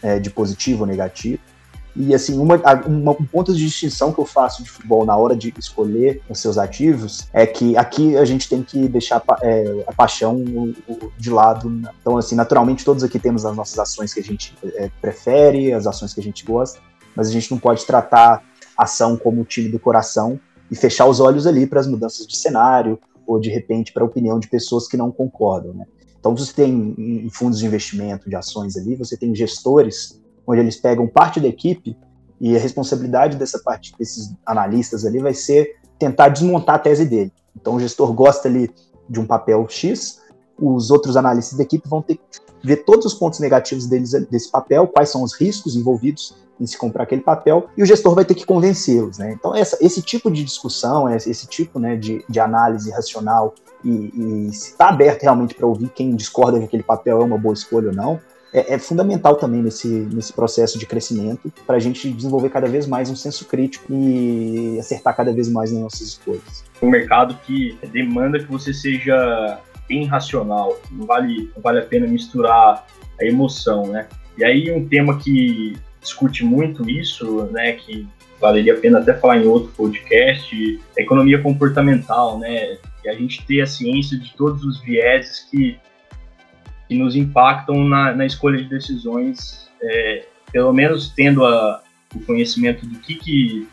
é, 0.03 0.19
de 0.19 0.29
positivo 0.29 0.81
ou 0.81 0.87
negativo. 0.87 1.41
E 1.95 2.13
assim, 2.13 2.37
uma, 2.37 2.55
uma, 2.85 3.11
um 3.11 3.25
ponto 3.25 3.53
de 3.53 3.59
distinção 3.59 4.13
que 4.13 4.19
eu 4.19 4.25
faço 4.25 4.63
de 4.63 4.69
futebol 4.69 5.05
na 5.05 5.15
hora 5.17 5.35
de 5.35 5.53
escolher 5.57 6.21
os 6.29 6.39
seus 6.39 6.57
ativos 6.57 7.27
é 7.33 7.45
que 7.45 7.75
aqui 7.75 8.15
a 8.15 8.25
gente 8.25 8.47
tem 8.47 8.63
que 8.63 8.87
deixar 8.87 9.23
é, 9.41 9.83
a 9.87 9.93
paixão 9.93 10.43
de 11.17 11.29
lado. 11.29 11.69
Né? 11.69 11.89
Então, 12.01 12.17
assim, 12.17 12.35
naturalmente 12.35 12.85
todos 12.85 13.03
aqui 13.03 13.19
temos 13.19 13.45
as 13.45 13.55
nossas 13.55 13.79
ações 13.79 14.13
que 14.13 14.19
a 14.19 14.23
gente 14.23 14.55
é, 14.75 14.89
prefere, 15.01 15.73
as 15.73 15.87
ações 15.87 16.13
que 16.13 16.19
a 16.19 16.23
gente 16.23 16.45
gosta, 16.45 16.79
mas 17.15 17.27
a 17.27 17.31
gente 17.31 17.51
não 17.51 17.57
pode 17.57 17.85
tratar 17.85 18.43
ação 18.77 19.17
como 19.17 19.41
o 19.41 19.45
time 19.45 19.69
do 19.69 19.79
coração 19.79 20.39
e 20.71 20.75
fechar 20.75 21.05
os 21.05 21.19
olhos 21.19 21.47
ali 21.47 21.65
para 21.65 21.79
as 21.79 21.87
mudanças 21.87 22.25
de 22.25 22.37
cenário 22.37 22.99
ou 23.25 23.39
de 23.39 23.49
repente 23.49 23.91
para 23.91 24.03
a 24.03 24.05
opinião 24.05 24.39
de 24.39 24.47
pessoas 24.47 24.87
que 24.87 24.95
não 24.95 25.11
concordam, 25.11 25.73
né? 25.73 25.85
Então, 26.19 26.35
você 26.35 26.53
tem 26.53 27.29
fundos 27.31 27.59
de 27.59 27.65
investimento 27.65 28.29
de 28.29 28.35
ações 28.35 28.75
ali, 28.75 28.95
você 28.95 29.15
tem 29.15 29.33
gestores 29.33 30.19
onde 30.49 30.61
eles 30.61 30.75
pegam 30.75 31.07
parte 31.07 31.39
da 31.39 31.47
equipe 31.47 31.95
e 32.41 32.55
a 32.55 32.59
responsabilidade 32.59 33.37
dessa 33.37 33.59
parte 33.59 33.93
desses 33.99 34.33
analistas 34.43 35.05
ali 35.05 35.19
vai 35.19 35.33
ser 35.33 35.75
tentar 35.99 36.29
desmontar 36.29 36.75
a 36.75 36.79
tese 36.79 37.05
dele. 37.05 37.31
Então 37.55 37.75
o 37.75 37.79
gestor 37.79 38.11
gosta 38.13 38.47
ali 38.47 38.71
de 39.07 39.19
um 39.19 39.27
papel 39.27 39.67
X, 39.69 40.21
os 40.57 40.89
outros 40.89 41.15
analistas 41.15 41.55
da 41.55 41.63
equipe 41.63 41.87
vão 41.87 42.01
ter 42.01 42.15
que 42.15 42.23
ver 42.63 42.77
todos 42.77 43.05
os 43.05 43.13
pontos 43.13 43.39
negativos 43.39 43.85
deles, 43.85 44.11
desse 44.29 44.49
papel, 44.49 44.87
quais 44.87 45.09
são 45.09 45.21
os 45.21 45.33
riscos 45.33 45.75
envolvidos 45.75 46.35
em 46.59 46.65
se 46.65 46.77
comprar 46.77 47.03
aquele 47.03 47.21
papel, 47.21 47.69
e 47.77 47.83
o 47.83 47.85
gestor 47.85 48.13
vai 48.13 48.25
ter 48.25 48.35
que 48.35 48.45
convencê-los. 48.45 49.17
Né? 49.17 49.31
Então, 49.31 49.55
essa, 49.55 49.77
esse 49.79 50.01
tipo 50.01 50.29
de 50.29 50.43
discussão, 50.43 51.09
esse, 51.09 51.47
tipo 51.47 51.79
né, 51.79 51.95
de, 51.95 52.23
de, 52.27 52.39
análise 52.39 52.91
racional, 52.91 53.55
e, 53.81 54.47
e 54.49 54.53
se 54.53 54.71
está 54.71 54.89
aberto 54.89 55.21
realmente 55.21 55.55
para 55.55 55.65
ouvir 55.65 55.87
quem 55.89 56.13
discorda 56.13 56.59
que 56.59 56.65
aquele 56.65 56.83
papel 56.83 57.21
é 57.21 57.23
uma 57.23 57.37
boa 57.37 57.53
escolha 57.53 57.89
ou 57.89 57.95
não, 57.95 58.19
é, 58.53 58.75
é, 58.75 58.79
fundamental 58.79 59.35
também 59.35 59.61
nesse, 59.61 59.87
nesse 59.87 60.33
processo 60.33 60.79
de 60.79 60.85
crescimento 60.85 61.51
para 61.65 61.77
a 61.77 61.79
gente 61.79 62.11
desenvolver 62.11 62.49
cada 62.49 62.67
vez 62.67 62.87
mais 62.87 63.09
um 63.09 63.15
senso 63.15 63.45
crítico 63.45 63.93
e 63.93 64.77
acertar 64.79 65.15
cada 65.15 65.31
vez 65.31 65.49
mais 65.49 65.71
nas 65.71 65.81
nossas 65.81 66.01
escolhas. 66.01 66.63
Um 66.81 66.89
mercado 66.89 67.37
que 67.45 67.77
demanda 67.91 68.39
que 68.39 68.45
você 68.45 68.73
seja 68.73 69.59
bem 69.87 70.05
racional, 70.05 70.79
não 70.91 71.05
vale, 71.05 71.51
não 71.55 71.61
vale 71.61 71.79
a 71.79 71.85
pena 71.85 72.07
misturar 72.07 72.85
a 73.19 73.25
emoção, 73.25 73.87
né? 73.87 74.07
E 74.37 74.43
aí 74.43 74.71
um 74.71 74.87
tema 74.87 75.17
que 75.17 75.75
discute 75.99 76.45
muito 76.45 76.89
isso, 76.89 77.43
né, 77.51 77.73
que 77.73 78.07
valeria 78.39 78.73
a 78.73 78.77
pena 78.77 78.99
até 78.99 79.13
falar 79.13 79.37
em 79.37 79.45
outro 79.45 79.71
podcast, 79.75 80.79
é 80.97 81.01
economia 81.01 81.41
comportamental, 81.41 82.39
né? 82.39 82.77
E 83.03 83.09
a 83.09 83.13
gente 83.13 83.45
ter 83.45 83.61
a 83.61 83.67
ciência 83.67 84.17
de 84.17 84.33
todos 84.35 84.63
os 84.63 84.79
vieses 84.81 85.47
que 85.51 85.77
que 86.89 86.97
nos 86.97 87.15
impactam 87.15 87.87
na, 87.87 88.13
na 88.13 88.25
escolha 88.25 88.57
de 88.57 88.67
decisões, 88.67 89.69
é, 89.81 90.25
pelo 90.51 90.73
menos 90.73 91.13
tendo 91.15 91.45
a, 91.45 91.83
o 92.15 92.19
conhecimento 92.21 92.85
do 92.85 92.97
que, 92.99 93.13
que 93.13 93.67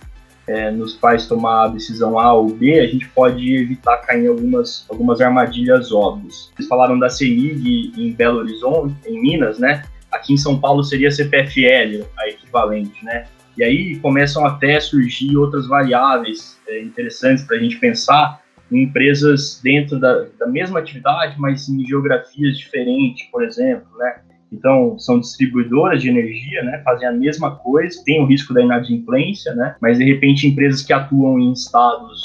é, 0.47 0.71
nos 0.71 0.97
faz 0.97 1.27
tomar 1.27 1.65
a 1.65 1.69
decisão 1.69 2.19
A 2.19 2.35
ou 2.35 2.49
B, 2.49 2.79
a 2.79 2.87
gente 2.87 3.09
pode 3.09 3.57
evitar 3.57 3.97
cair 3.99 4.25
em 4.25 4.29
algumas, 4.29 4.87
algumas 4.89 5.21
armadilhas 5.23 5.91
óbvias. 5.91 6.53
Vocês 6.55 6.69
falaram 6.69 6.99
da 6.99 7.09
CEMIG 7.09 7.93
em 7.97 8.13
Belo 8.13 8.41
Horizonte, 8.41 8.95
em 9.07 9.21
Minas, 9.21 9.59
né? 9.59 9.83
Aqui 10.13 10.35
em 10.35 10.37
São 10.37 10.61
Paulo 10.61 10.85
seria 10.85 11.11
CPFL, 11.11 12.05
a 12.19 12.29
equivalente, 12.29 13.03
né? 13.03 13.27
E 13.57 13.65
aí 13.65 13.97
começam 14.01 14.45
até 14.45 14.77
a 14.77 14.81
surgir 14.81 15.37
outras 15.37 15.67
variáveis 15.67 16.61
é, 16.69 16.83
interessantes 16.83 17.43
para 17.45 17.57
a 17.57 17.61
gente 17.61 17.79
pensar, 17.79 18.41
em 18.71 18.83
empresas 18.83 19.61
dentro 19.63 19.99
da, 19.99 20.27
da 20.39 20.47
mesma 20.47 20.79
atividade, 20.79 21.37
mas 21.39 21.69
em 21.69 21.87
geografias 21.87 22.59
diferentes, 22.59 23.29
por 23.31 23.45
exemplo, 23.45 23.87
né? 23.99 24.21
Então, 24.53 24.99
são 24.99 25.19
distribuidoras 25.19 26.01
de 26.01 26.09
energia, 26.09 26.63
né? 26.63 26.81
Fazem 26.85 27.09
a 27.09 27.13
mesma 27.13 27.57
coisa, 27.57 28.03
tem 28.05 28.23
o 28.23 28.27
risco 28.27 28.55
da 28.55 28.63
inadimplência, 28.63 29.55
né? 29.55 29.75
Mas, 29.81 29.99
de 29.99 30.05
repente, 30.05 30.47
empresas 30.47 30.83
que 30.83 30.93
atuam 30.93 31.39
em 31.39 31.53
estados 31.53 32.23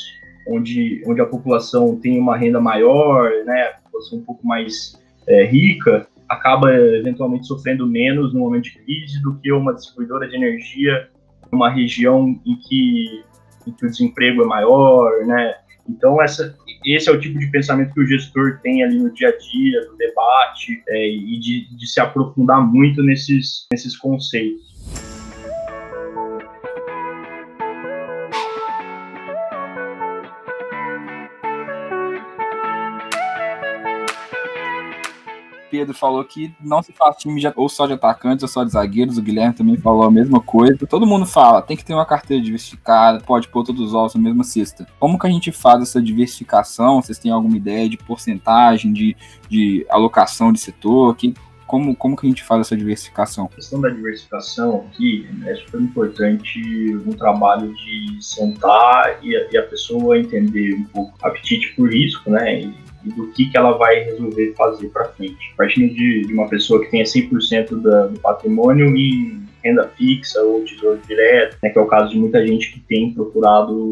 onde, 0.48 1.04
onde 1.06 1.22
a 1.22 1.26
população 1.26 1.96
tem 2.00 2.20
uma 2.20 2.38
renda 2.38 2.60
maior, 2.60 3.30
né? 3.46 3.64
A 3.64 3.82
população 3.84 4.20
um 4.20 4.24
pouco 4.24 4.46
mais 4.46 5.02
é, 5.28 5.46
rica, 5.46 6.08
acaba 6.30 6.74
eventualmente 6.74 7.46
sofrendo 7.46 7.86
menos 7.86 8.34
no 8.34 8.40
momento 8.40 8.64
de 8.64 8.80
crise 8.80 9.22
do 9.22 9.36
que 9.36 9.52
uma 9.52 9.74
distribuidora 9.74 10.28
de 10.28 10.36
energia 10.36 11.10
numa 11.52 11.70
região 11.70 12.40
em 12.46 12.56
que, 12.56 13.24
em 13.68 13.72
que 13.72 13.86
o 13.86 13.90
desemprego 13.90 14.44
é 14.44 14.46
maior, 14.46 15.12
né? 15.26 15.56
Então, 15.90 16.22
essa, 16.22 16.56
esse 16.86 17.10
é 17.10 17.12
o 17.12 17.20
tipo 17.20 17.38
de 17.40 17.48
pensamento 17.48 17.94
que 17.94 18.02
o 18.02 18.08
gestor 18.08 18.60
tem 18.62 18.84
ali 18.84 18.98
no 18.98 19.12
dia 19.12 19.30
a 19.30 19.38
dia, 19.38 19.86
no 19.90 19.98
debate, 19.98 20.84
é, 20.88 21.10
e 21.10 21.40
de, 21.40 21.76
de 21.76 21.88
se 21.88 22.00
aprofundar 22.00 22.62
muito 22.62 23.04
nesses, 23.04 23.68
nesses 23.72 23.98
conceitos. 23.98 24.71
Pedro 35.72 35.96
falou 35.96 36.24
que 36.26 36.54
não 36.60 36.84
se 36.84 36.92
faz 36.92 37.16
time 37.16 37.42
ou 37.56 37.70
só 37.70 37.88
de 37.88 37.94
atacantes 37.94 38.44
ou 38.44 38.50
só 38.50 38.66
de 38.66 38.72
zagueiros. 38.72 39.18
O 39.18 39.22
Guilherme 39.22 39.56
também 39.56 39.78
falou 39.78 40.04
a 40.04 40.12
mesma 40.12 40.42
coisa. 40.42 40.86
Todo 40.86 41.08
mundo 41.08 41.26
fala, 41.26 41.62
tem 41.62 41.78
que 41.78 41.86
ter 41.86 41.94
uma 41.94 42.06
carteira 42.06 42.44
diversificada, 42.44 43.22
pode 43.22 43.48
pôr 43.48 43.64
todos 43.64 43.82
os 43.82 43.94
ovos 43.94 44.14
na 44.14 44.22
mesma 44.22 44.44
cesta. 44.44 44.86
Como 45.00 45.18
que 45.18 45.26
a 45.26 45.32
gente 45.32 45.52
faz 45.52 45.82
essa 45.82 46.02
diversificação? 46.02 47.02
Vocês 47.02 47.18
têm 47.18 47.32
alguma 47.32 47.56
ideia 47.56 47.88
de 47.88 47.98
porcentagem, 47.98 48.92
de, 48.92 49.16
de 49.50 49.86
alocação 49.90 50.52
de 50.52 50.60
setor? 50.60 51.16
Que, 51.16 51.34
Como, 51.66 51.96
como 51.96 52.18
que 52.18 52.28
a 52.28 52.30
gente 52.30 52.44
faz 52.44 52.62
essa 52.62 52.76
diversificação? 52.76 53.46
A 53.46 53.56
questão 53.56 53.80
da 53.80 53.88
diversificação 53.88 54.86
aqui 54.90 55.26
é 55.46 55.56
super 55.56 55.80
importante 55.80 56.60
um 57.08 57.14
trabalho 57.14 57.74
de 57.74 58.18
sentar 58.20 59.20
e 59.24 59.34
a, 59.38 59.48
e 59.50 59.58
a 59.58 59.64
pessoa 59.64 60.20
entender 60.20 60.76
um 60.76 60.84
pouco 60.84 61.14
o 61.24 61.26
apetite 61.26 61.74
por 61.76 61.90
risco, 61.90 62.30
né? 62.30 62.64
E, 62.64 62.91
e 63.06 63.10
do 63.10 63.28
que, 63.32 63.50
que 63.50 63.58
ela 63.58 63.78
vai 63.78 64.04
resolver 64.04 64.54
fazer 64.56 64.90
para 64.90 65.06
frente. 65.10 65.54
Partindo 65.58 65.94
de, 65.94 66.26
de, 66.26 66.34
uma 66.34 66.48
pessoa 66.48 66.84
que 66.84 66.92
tenha 66.92 67.04
100% 67.04 67.82
da, 67.82 68.08
do 68.08 68.20
patrimônio 68.20 68.96
em 68.96 69.42
renda 69.64 69.88
fixa 69.96 70.42
ou 70.42 70.64
tesouro 70.66 71.00
direto, 71.08 71.58
né, 71.62 71.70
que 71.70 71.78
é 71.78 71.82
o 71.82 71.86
caso 71.86 72.10
de 72.10 72.18
muita 72.18 72.46
gente 72.46 72.72
que 72.72 72.80
tem 72.80 73.14
procurado 73.14 73.90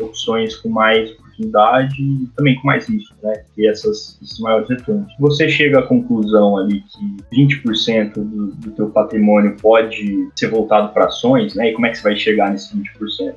opções 0.00 0.56
com 0.56 0.70
mais 0.70 1.10
oportunidade 1.12 1.94
e 2.02 2.26
também 2.36 2.54
com 2.56 2.66
mais 2.66 2.88
risco, 2.88 3.14
né, 3.22 3.42
ter 3.54 3.66
essas, 3.66 4.18
esses 4.22 4.38
maiores 4.40 4.68
retornos. 4.68 5.12
Você 5.18 5.48
chega 5.48 5.80
à 5.80 5.82
conclusão 5.82 6.56
ali 6.56 6.82
que 7.30 7.36
20% 7.36 8.14
do, 8.14 8.46
do 8.48 8.70
teu 8.72 8.90
patrimônio 8.90 9.56
pode 9.60 10.28
ser 10.36 10.48
voltado 10.48 10.92
para 10.92 11.06
ações, 11.06 11.54
né, 11.54 11.70
e 11.70 11.74
como 11.74 11.86
é 11.86 11.90
que 11.90 11.98
você 11.98 12.02
vai 12.02 12.16
chegar 12.16 12.50
nesse 12.50 12.74
20%? 12.76 13.34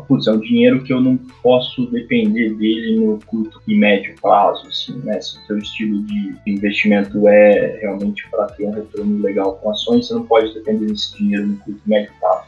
Putz, 0.00 0.26
é 0.26 0.32
um 0.32 0.40
dinheiro 0.40 0.82
que 0.82 0.92
eu 0.92 1.00
não 1.00 1.16
posso 1.42 1.86
depender 1.90 2.54
dele 2.54 2.96
no 2.96 3.18
curto 3.26 3.60
e 3.66 3.76
médio 3.76 4.14
prazo, 4.20 4.66
assim, 4.66 4.98
né? 5.04 5.20
Se 5.20 5.38
o 5.38 5.46
seu 5.46 5.58
estilo 5.58 6.02
de 6.04 6.34
investimento 6.46 7.28
é 7.28 7.78
realmente 7.80 8.28
para 8.30 8.46
ter 8.46 8.66
um 8.66 8.72
retorno 8.72 9.22
legal 9.22 9.56
com 9.56 9.70
ações, 9.70 10.06
você 10.06 10.14
não 10.14 10.26
pode 10.26 10.52
depender 10.54 10.86
desse 10.86 11.16
dinheiro 11.16 11.46
no 11.46 11.56
curto 11.58 11.80
e 11.86 11.88
médio 11.88 12.12
prazo. 12.20 12.46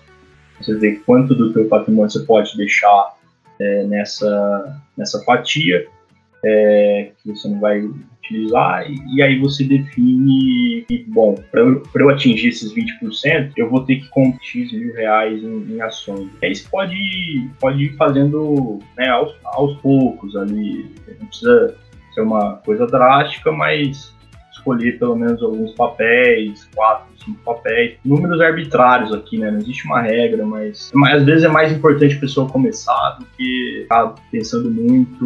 Você 0.60 0.74
vê 0.76 0.96
quanto 1.06 1.34
do 1.34 1.52
teu 1.52 1.68
patrimônio 1.68 2.10
você 2.10 2.20
pode 2.20 2.56
deixar 2.56 3.14
é, 3.60 3.84
nessa, 3.84 4.82
nessa 4.96 5.22
fatia, 5.24 5.86
é, 6.46 7.10
que 7.22 7.32
você 7.32 7.48
não 7.48 7.58
vai 7.58 7.80
utilizar, 7.80 8.88
e, 8.88 9.16
e 9.16 9.22
aí 9.22 9.38
você 9.38 9.64
define, 9.64 10.86
bom, 11.08 11.34
para 11.50 11.60
eu, 11.60 11.82
eu, 11.94 12.08
atingir 12.08 12.48
esses 12.48 12.72
20%, 12.72 13.52
eu 13.56 13.68
vou 13.68 13.84
ter 13.84 13.96
que 13.96 14.08
comprar 14.10 14.42
X 14.42 14.72
mil 14.72 14.94
reais 14.94 15.42
em, 15.42 15.74
em 15.74 15.80
ações. 15.80 16.30
E 16.40 16.46
aí 16.46 16.54
você 16.54 16.68
pode, 16.68 17.50
pode 17.60 17.84
ir 17.84 17.96
fazendo 17.96 18.78
né, 18.96 19.08
aos, 19.08 19.34
aos 19.44 19.76
poucos 19.78 20.36
ali, 20.36 20.86
não 21.20 21.26
precisa 21.26 21.76
ser 22.14 22.20
uma 22.20 22.56
coisa 22.64 22.86
drástica, 22.86 23.50
mas 23.50 24.15
escolher 24.56 24.98
pelo 24.98 25.16
menos 25.16 25.42
alguns 25.42 25.72
papéis, 25.72 26.68
quatro, 26.74 27.06
cinco 27.24 27.38
papéis, 27.44 27.96
números 28.04 28.40
arbitrários 28.40 29.12
aqui, 29.12 29.38
né? 29.38 29.50
Não 29.50 29.58
existe 29.58 29.86
uma 29.86 30.00
regra, 30.00 30.44
mas, 30.44 30.90
mas 30.94 31.20
às 31.20 31.24
vezes 31.24 31.44
é 31.44 31.48
mais 31.48 31.72
importante 31.72 32.16
a 32.16 32.20
pessoa 32.20 32.48
começar 32.48 33.18
do 33.18 33.26
que 33.36 33.80
ficar 33.82 34.14
pensando 34.30 34.70
muito 34.70 35.24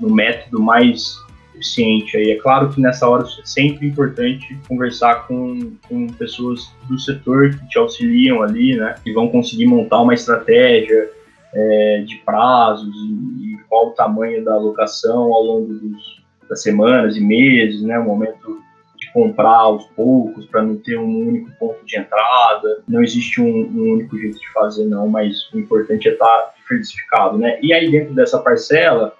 no 0.00 0.14
método 0.14 0.60
mais 0.60 1.16
eficiente. 1.54 2.16
Aí 2.16 2.30
é 2.30 2.36
claro 2.36 2.68
que 2.68 2.80
nessa 2.80 3.08
hora 3.08 3.24
é 3.24 3.44
sempre 3.44 3.86
importante 3.86 4.58
conversar 4.68 5.26
com, 5.26 5.72
com 5.88 6.06
pessoas 6.08 6.70
do 6.88 6.98
setor 6.98 7.50
que 7.50 7.68
te 7.68 7.78
auxiliam 7.78 8.42
ali, 8.42 8.76
né? 8.76 8.94
E 9.04 9.12
vão 9.12 9.28
conseguir 9.28 9.66
montar 9.66 10.02
uma 10.02 10.14
estratégia 10.14 11.10
é, 11.54 12.04
de 12.06 12.16
prazos 12.16 12.94
e, 12.94 13.54
e, 13.54 13.58
qual 13.68 13.88
o 13.88 13.92
tamanho 13.92 14.44
da 14.44 14.54
alocação 14.54 15.32
ao 15.32 15.42
longo 15.42 15.72
dos, 15.72 16.25
das 16.48 16.62
semanas 16.62 17.16
e 17.16 17.20
meses, 17.20 17.82
né? 17.82 17.98
O 17.98 18.04
momento 18.04 18.60
de 18.96 19.12
comprar 19.12 19.56
aos 19.56 19.86
poucos 19.88 20.46
para 20.46 20.62
não 20.62 20.76
ter 20.76 20.98
um 20.98 21.28
único 21.28 21.50
ponto 21.58 21.84
de 21.84 21.98
entrada. 21.98 22.82
Não 22.88 23.02
existe 23.02 23.40
um, 23.40 23.46
um 23.46 23.92
único 23.94 24.18
jeito 24.18 24.38
de 24.38 24.52
fazer, 24.52 24.86
não, 24.86 25.08
mas 25.08 25.52
o 25.52 25.58
importante 25.58 26.08
é 26.08 26.12
estar 26.12 26.26
tá 26.26 26.54
diversificado, 26.58 27.38
né? 27.38 27.58
E 27.62 27.72
aí 27.72 27.90
dentro 27.90 28.14
dessa 28.14 28.38
parcela 28.38 29.14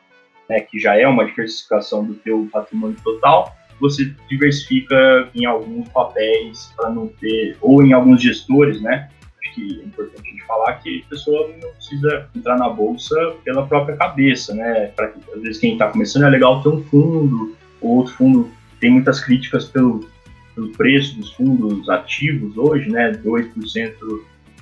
né, 0.48 0.60
que 0.60 0.78
já 0.78 0.96
é 0.96 1.06
uma 1.06 1.24
diversificação 1.24 2.04
do 2.04 2.14
teu 2.14 2.48
patrimônio 2.52 2.96
total, 3.02 3.54
você 3.80 4.14
diversifica 4.28 5.28
em 5.34 5.44
alguns 5.44 5.88
papéis 5.88 6.72
para 6.76 6.90
não 6.90 7.08
ter, 7.08 7.56
ou 7.60 7.82
em 7.82 7.92
alguns 7.92 8.22
gestores, 8.22 8.80
né? 8.80 9.10
Acho 9.46 9.54
que 9.54 9.80
é 9.80 9.84
importante 9.84 10.22
a 10.26 10.30
gente 10.30 10.46
falar 10.46 10.72
que 10.74 11.04
a 11.06 11.10
pessoa 11.10 11.48
não 11.62 11.72
precisa 11.74 12.28
entrar 12.34 12.58
na 12.58 12.68
bolsa 12.68 13.34
pela 13.44 13.66
própria 13.66 13.96
cabeça, 13.96 14.54
né? 14.54 14.86
Para 14.96 15.12
às 15.34 15.42
vezes 15.42 15.58
quem 15.58 15.74
está 15.74 15.88
começando 15.88 16.24
é 16.24 16.30
legal 16.30 16.62
ter 16.62 16.68
um 16.68 16.82
fundo, 16.84 17.56
ou 17.80 17.98
outro 17.98 18.14
fundo 18.14 18.50
tem 18.80 18.90
muitas 18.90 19.20
críticas 19.20 19.66
pelo, 19.66 20.08
pelo 20.54 20.68
preço 20.72 21.16
dos 21.16 21.32
fundos 21.34 21.88
ativos 21.88 22.56
hoje, 22.56 22.90
né? 22.90 23.12
2% 23.24 23.92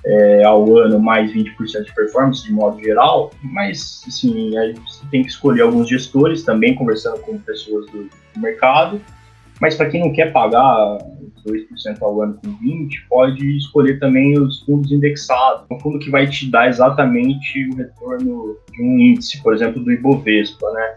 é, 0.07 0.45
ao 0.45 0.77
ano 0.77 1.01
mais 1.01 1.33
20% 1.33 1.85
de 1.85 1.95
performance 1.95 2.45
de 2.45 2.53
modo 2.53 2.79
geral, 2.83 3.33
mas 3.43 4.03
assim, 4.07 4.57
a 4.59 4.67
gente 4.67 4.83
tem 5.11 5.23
que 5.23 5.31
escolher 5.31 5.63
alguns 5.63 5.89
gestores 5.89 6.43
também, 6.43 6.75
conversando 6.75 7.21
com 7.21 7.39
pessoas 7.39 7.87
do, 7.91 8.09
mercado, 8.37 9.01
mas 9.65 9.77
para 9.77 9.89
quem 9.89 10.03
não 10.03 10.13
quer 10.13 10.31
pagar 10.31 10.99
2% 11.49 12.03
ao 12.03 12.21
ano 12.21 12.35
com 12.35 12.51
20%, 12.59 12.91
pode 13.09 13.57
escolher 13.57 13.99
também 13.99 14.39
os 14.39 14.61
fundos 14.61 14.93
indexados, 14.93 15.65
um 15.71 15.81
fundo 15.81 15.99
que 15.99 16.11
vai 16.11 16.27
te 16.27 16.51
dar 16.51 16.69
exatamente 16.69 17.67
o 17.71 17.77
retorno 17.77 18.59
de 18.71 18.83
um 18.83 18.99
índice, 18.99 19.43
por 19.43 19.55
exemplo, 19.55 19.83
do 19.83 19.91
Ibovespa, 19.91 20.71
né? 20.73 20.97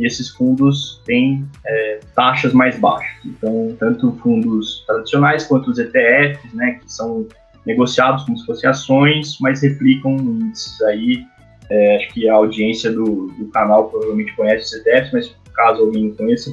E 0.00 0.04
esses 0.04 0.30
fundos 0.30 1.00
têm 1.04 1.46
é, 1.64 2.00
taxas 2.16 2.52
mais 2.52 2.76
baixas. 2.80 3.24
Então, 3.24 3.76
tanto 3.78 4.10
fundos 4.20 4.84
tradicionais 4.84 5.46
quanto 5.46 5.70
os 5.70 5.78
ETFs, 5.78 6.52
né, 6.54 6.80
que 6.82 6.92
são 6.92 7.24
negociados 7.64 8.24
como 8.24 8.36
se 8.36 8.46
fossem 8.46 8.68
ações, 8.68 9.38
mas 9.40 9.62
replicam 9.62 10.16
índices 10.16 10.82
aí. 10.82 11.24
É, 11.70 11.96
acho 11.98 12.14
que 12.14 12.28
a 12.28 12.34
audiência 12.34 12.90
do, 12.90 13.28
do 13.38 13.46
canal 13.52 13.88
provavelmente 13.88 14.34
conhece 14.34 14.64
os 14.76 14.84
ETFs, 14.84 15.12
mas 15.12 15.36
caso 15.54 15.82
alguém 15.82 16.08
não 16.08 16.16
conheça, 16.16 16.52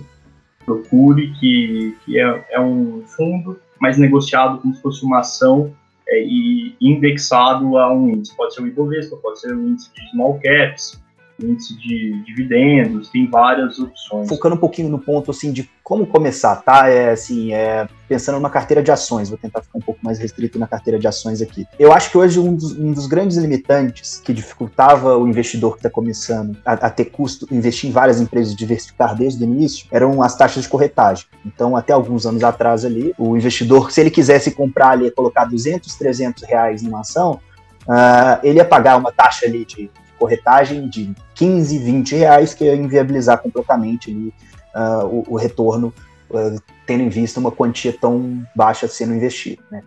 procure 0.66 1.32
que, 1.40 1.96
que 2.04 2.20
é, 2.20 2.46
é 2.52 2.60
um 2.60 3.04
fundo, 3.08 3.60
mas 3.80 3.98
negociado 3.98 4.60
como 4.60 4.74
se 4.74 4.82
fosse 4.82 5.06
uma 5.06 5.20
ação 5.20 5.74
é, 6.08 6.24
e 6.24 6.76
indexado 6.82 7.78
a 7.78 7.94
um 7.94 8.10
índice. 8.10 8.36
Pode 8.36 8.54
ser 8.54 8.62
o 8.62 8.68
Ibovespa, 8.68 9.18
pode 9.18 9.40
ser 9.40 9.56
o 9.56 9.68
índice 9.68 9.92
de 9.94 10.10
small 10.12 10.40
caps, 10.42 11.02
índice 11.40 11.78
de 11.78 12.24
dividendos, 12.24 13.10
tem 13.10 13.30
várias 13.30 13.80
opções. 13.80 14.28
Focando 14.28 14.56
um 14.56 14.58
pouquinho 14.58 14.90
no 14.90 15.00
ponto 15.00 15.32
assim 15.32 15.52
de 15.52 15.70
como 15.84 16.08
começar, 16.08 16.56
tá? 16.58 16.90
É 16.90 17.12
assim, 17.12 17.54
é, 17.54 17.88
pensando 18.08 18.36
numa 18.36 18.50
carteira 18.50 18.82
de 18.82 18.92
ações, 18.92 19.30
vou 19.30 19.38
tentar 19.38 19.62
ficar 19.62 19.78
um 19.78 19.82
pouco 19.82 20.00
mais 20.04 20.18
restrito 20.18 20.58
na 20.58 20.68
carteira 20.68 20.98
de 20.98 21.08
ações 21.08 21.42
aqui. 21.42 21.66
Eu 21.78 21.94
acho 21.94 22.10
que 22.10 22.18
hoje 22.18 22.40
um 22.40 22.56
dos, 22.56 22.78
um 22.78 22.92
dos 22.92 23.06
grandes 23.06 23.38
limitantes 23.38 24.20
que 24.24 24.34
dificultava 24.34 25.18
o 25.18 25.28
investidor 25.28 25.74
que 25.74 25.80
está 25.80 25.90
começando 25.90 26.58
a, 26.66 26.74
a, 26.74 26.90
ter 26.90 27.06
custo, 27.06 27.48
investir 27.52 27.90
em 27.90 27.94
várias 27.94 28.20
empresas 28.20 28.54
e 28.54 28.56
diversificar 28.56 29.16
desde 29.16 29.44
o 29.44 29.46
início, 29.46 29.88
eram 29.92 30.24
as 30.24 30.36
taxas 30.36 30.64
de 30.64 30.70
corretagem. 30.70 31.26
Então, 31.46 31.76
até 31.76 31.94
alguns 31.94 32.26
anos 32.26 32.44
atrás 32.44 32.84
ali, 32.84 33.14
o 33.18 33.38
investidor, 33.38 33.92
se 33.92 34.02
ele 34.02 34.10
quisesse 34.10 34.52
comprar 34.52 34.92
ali, 34.92 35.12
colocar 35.12 35.46
200, 35.46 35.94
300 35.96 36.44
reais 36.44 36.82
numa 36.82 37.02
ação, 37.02 37.40
Uh, 37.88 38.42
ele 38.42 38.58
ia 38.58 38.66
pagar 38.66 38.98
uma 38.98 39.12
taxa 39.12 39.46
ali 39.46 39.64
de 39.64 39.92
corretagem 40.18 40.90
de 40.90 41.14
15, 41.36 41.78
20 41.78 42.16
reais, 42.16 42.54
que 42.54 42.66
ia 42.66 42.76
inviabilizar 42.76 43.42
completamente 43.42 44.12
ali, 44.12 44.34
uh, 44.76 45.06
o, 45.06 45.24
o, 45.30 45.36
retorno, 45.36 45.94
uh, 46.30 46.62
tendo 46.86 47.04
em 47.04 47.10
vista 47.10 47.40
uma 47.40 47.52
quantia 47.52 47.94
tão 47.94 48.44
baixa 48.56 48.88
sendo 48.88 49.14
investida. 49.14 49.62
Né? 49.72 49.84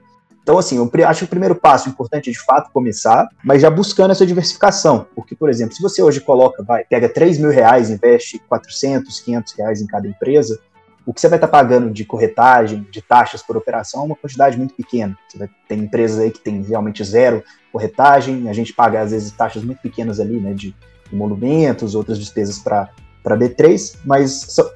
Então, 0.48 0.56
assim, 0.56 0.78
eu 0.78 0.90
acho 1.06 1.18
que 1.18 1.24
o 1.26 1.28
primeiro 1.28 1.54
passo 1.54 1.90
importante 1.90 2.30
é 2.30 2.32
de 2.32 2.40
fato 2.40 2.72
começar, 2.72 3.28
mas 3.44 3.60
já 3.60 3.68
buscando 3.68 4.12
essa 4.12 4.24
diversificação. 4.24 5.06
Porque, 5.14 5.36
por 5.36 5.50
exemplo, 5.50 5.74
se 5.74 5.82
você 5.82 6.02
hoje 6.02 6.22
coloca, 6.22 6.62
vai, 6.62 6.84
pega 6.84 7.06
3 7.06 7.36
mil 7.36 7.50
reais, 7.50 7.90
investe 7.90 8.38
400, 8.48 9.20
500 9.20 9.52
reais 9.52 9.82
em 9.82 9.86
cada 9.86 10.08
empresa, 10.08 10.58
o 11.08 11.14
que 11.14 11.22
você 11.22 11.28
vai 11.28 11.38
estar 11.38 11.48
pagando 11.48 11.90
de 11.90 12.04
corretagem, 12.04 12.86
de 12.90 13.00
taxas 13.00 13.42
por 13.42 13.56
operação, 13.56 14.02
é 14.02 14.04
uma 14.04 14.14
quantidade 14.14 14.58
muito 14.58 14.74
pequena. 14.74 15.16
Vai 15.34 15.48
ter 15.66 15.76
empresas 15.76 16.18
aí 16.18 16.30
que 16.30 16.38
tem 16.38 16.60
realmente 16.60 17.02
zero 17.02 17.42
corretagem, 17.72 18.46
a 18.46 18.52
gente 18.52 18.74
paga 18.74 19.00
às 19.00 19.10
vezes 19.10 19.32
taxas 19.32 19.64
muito 19.64 19.80
pequenas 19.80 20.20
ali, 20.20 20.38
né, 20.38 20.52
de 20.52 20.76
emolumentos, 21.10 21.94
outras 21.94 22.18
despesas 22.18 22.58
para 22.58 22.90
B3, 23.24 23.96
mas 24.04 24.32
são, 24.50 24.70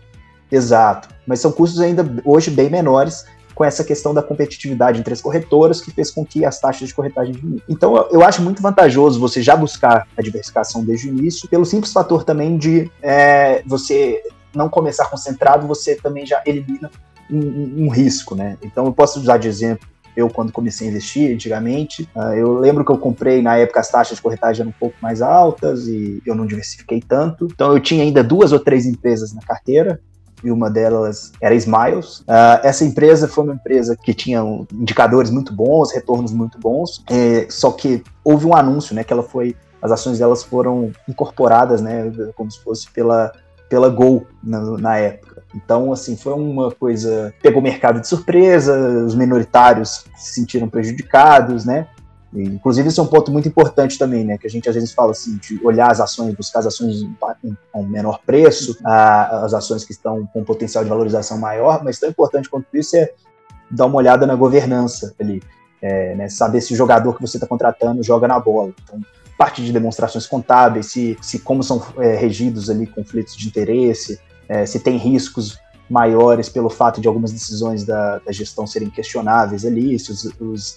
exato, 0.51 1.11
mas 1.27 1.39
são 1.39 1.53
custos 1.53 1.83
ainda 1.83 2.03
hoje 2.25 2.51
bem 2.51 2.71
menores 2.71 3.27
com 3.55 3.63
essa 3.63 3.85
questão 3.85 4.15
da 4.15 4.23
competitividade 4.23 5.01
entre 5.01 5.13
as 5.13 5.21
corretoras 5.21 5.83
que 5.83 5.91
fez 5.91 6.11
com 6.11 6.25
que 6.25 6.47
as 6.47 6.59
taxas 6.59 6.89
de 6.89 6.95
corretagem 6.95 7.35
diminuíssem. 7.35 7.67
Então 7.69 7.95
eu, 7.95 8.09
eu 8.11 8.25
acho 8.25 8.41
muito 8.41 8.63
vantajoso 8.63 9.21
você 9.21 9.43
já 9.43 9.55
buscar 9.55 10.09
a 10.17 10.23
diversificação 10.23 10.83
desde 10.83 11.11
o 11.11 11.13
início, 11.13 11.47
pelo 11.47 11.67
simples 11.67 11.93
fator 11.93 12.25
também 12.25 12.57
de 12.57 12.91
é, 13.03 13.63
você 13.67 14.23
não 14.55 14.69
começar 14.69 15.07
concentrado, 15.07 15.67
você 15.67 15.97
também 15.97 16.27
já 16.27 16.43
elimina 16.47 16.91
um, 17.31 17.85
um, 17.85 17.89
risco, 17.89 18.35
né? 18.35 18.59
Então 18.63 18.85
eu 18.85 18.93
posso 18.93 19.21
usar 19.21 19.39
de 19.39 19.49
exemplo 19.49 19.93
eu 20.17 20.29
quando 20.29 20.53
comecei 20.53 20.87
a 20.87 20.91
investir 20.91 21.33
antigamente, 21.33 22.09
uh, 22.15 22.35
eu 22.35 22.55
lembro 22.55 22.85
que 22.85 22.93
eu 22.93 22.99
comprei 22.99 23.41
na 23.41 23.57
época 23.57 23.81
as 23.81 23.91
taxas 23.91 24.17
de 24.17 24.23
corretagem 24.23 24.61
eram 24.61 24.71
um 24.71 24.79
pouco 24.79 24.97
mais 25.01 25.23
altas 25.23 25.87
e 25.87 26.23
eu 26.27 26.35
não 26.35 26.47
diversifiquei 26.47 27.01
tanto. 27.01 27.49
Então 27.53 27.73
eu 27.73 27.81
tinha 27.81 28.03
ainda 28.03 28.23
duas 28.23 28.53
ou 28.53 28.59
três 28.59 28.87
empresas 28.87 29.33
na 29.33 29.41
carteira. 29.43 30.01
E 30.45 30.51
uma 30.51 30.69
delas 30.69 31.31
era 31.41 31.55
Smiles. 31.55 32.21
Uh, 32.21 32.59
essa 32.65 32.85
empresa 32.85 33.29
foi 33.29 33.45
uma 33.45 33.55
empresa 33.55 33.97
que 33.97 34.13
tinha 34.13 34.43
indicadores 34.73 35.31
muito 35.31 35.55
bons, 35.55 35.93
retornos 35.93 36.33
muito 36.33 36.59
bons. 36.59 37.03
É, 37.09 37.47
só 37.49 37.71
que 37.71 38.03
houve 38.25 38.45
um 38.47 38.57
anúncio, 38.57 38.93
né, 38.93 39.05
que 39.05 39.13
ela 39.13 39.23
foi, 39.23 39.55
as 39.81 39.93
ações 39.93 40.19
delas 40.19 40.43
foram 40.43 40.91
incorporadas, 41.09 41.81
né, 41.81 42.11
como 42.35 42.51
se 42.51 42.61
fosse 42.61 42.91
pela 42.91 43.33
pela 43.73 43.89
Gol 43.89 44.27
na, 44.45 44.61
na 44.61 44.99
época. 44.99 45.43
Então, 45.55 45.95
assim, 45.95 46.15
foi 46.15 46.35
uma 46.35 46.71
coisa. 46.71 47.33
Pegou 47.41 47.61
o 47.61 47.63
mercado 47.63 48.03
de 48.03 48.07
surpresa, 48.07 48.79
os 49.07 49.15
minoritários 49.15 50.05
se 50.15 50.35
sentiram 50.35 50.69
prejudicados, 50.69 51.65
né? 51.65 51.87
E, 52.35 52.43
inclusive, 52.43 52.91
isso 52.91 53.01
é 53.01 53.05
um 53.05 53.07
ponto 53.07 53.33
muito 53.33 53.49
importante 53.49 53.99
também, 53.99 54.25
né? 54.25 54.37
Que 54.37 54.47
a 54.47 54.51
gente 54.51 54.69
às 54.69 54.75
vezes 54.75 54.93
fala 54.93 55.13
assim, 55.13 55.39
de 55.39 55.59
olhar 55.65 55.91
as 55.91 56.01
ações, 56.01 56.35
buscar 56.35 56.59
as 56.59 56.67
ações 56.67 57.03
com 57.73 57.83
menor 57.83 58.21
preço, 58.27 58.77
a, 58.85 59.43
as 59.43 59.55
ações 59.55 59.87
que 59.87 59.93
estão 59.93 60.27
com 60.35 60.45
potencial 60.45 60.85
de 60.85 60.91
valorização 60.91 61.39
maior, 61.39 61.83
mas 61.83 61.99
tão 61.99 62.11
importante 62.11 62.51
quanto 62.51 62.67
isso 62.75 62.95
é 62.95 63.11
dar 63.71 63.87
uma 63.87 63.97
olhada 63.97 64.27
na 64.27 64.35
governança 64.35 65.15
ali. 65.19 65.43
É, 65.81 66.15
né, 66.15 66.29
saber 66.29 66.61
se 66.61 66.75
o 66.75 66.77
jogador 66.77 67.17
que 67.17 67.23
você 67.23 67.39
está 67.39 67.47
contratando 67.47 68.05
joga 68.05 68.29
na 68.29 68.39
bola. 68.39 68.73
Então, 68.85 69.01
parte 69.37 69.65
de 69.65 69.73
demonstrações 69.73 70.27
contábeis, 70.27 70.87
se, 70.87 71.17
se 71.21 71.39
como 71.39 71.63
são 71.63 71.83
é, 71.99 72.17
regidos 72.17 72.71
ali 72.71 72.87
conflitos 72.87 73.37
de 73.37 73.49
interesse, 73.49 74.21
é, 74.49 74.67
se 74.67 74.81
tem 74.81 74.97
riscos 74.97 75.59
maiores 75.89 76.49
pelo 76.49 76.71
fato 76.71 77.01
de 77.01 77.09
algumas 77.09 77.33
decisões 77.33 77.85
da, 77.85 78.19
da 78.19 78.33
gestão 78.33 78.67
serem 78.67 78.89
questionáveis 78.89 79.65
ali, 79.65 79.99
se 79.99 80.11
os, 80.11 80.25
os 80.41 80.77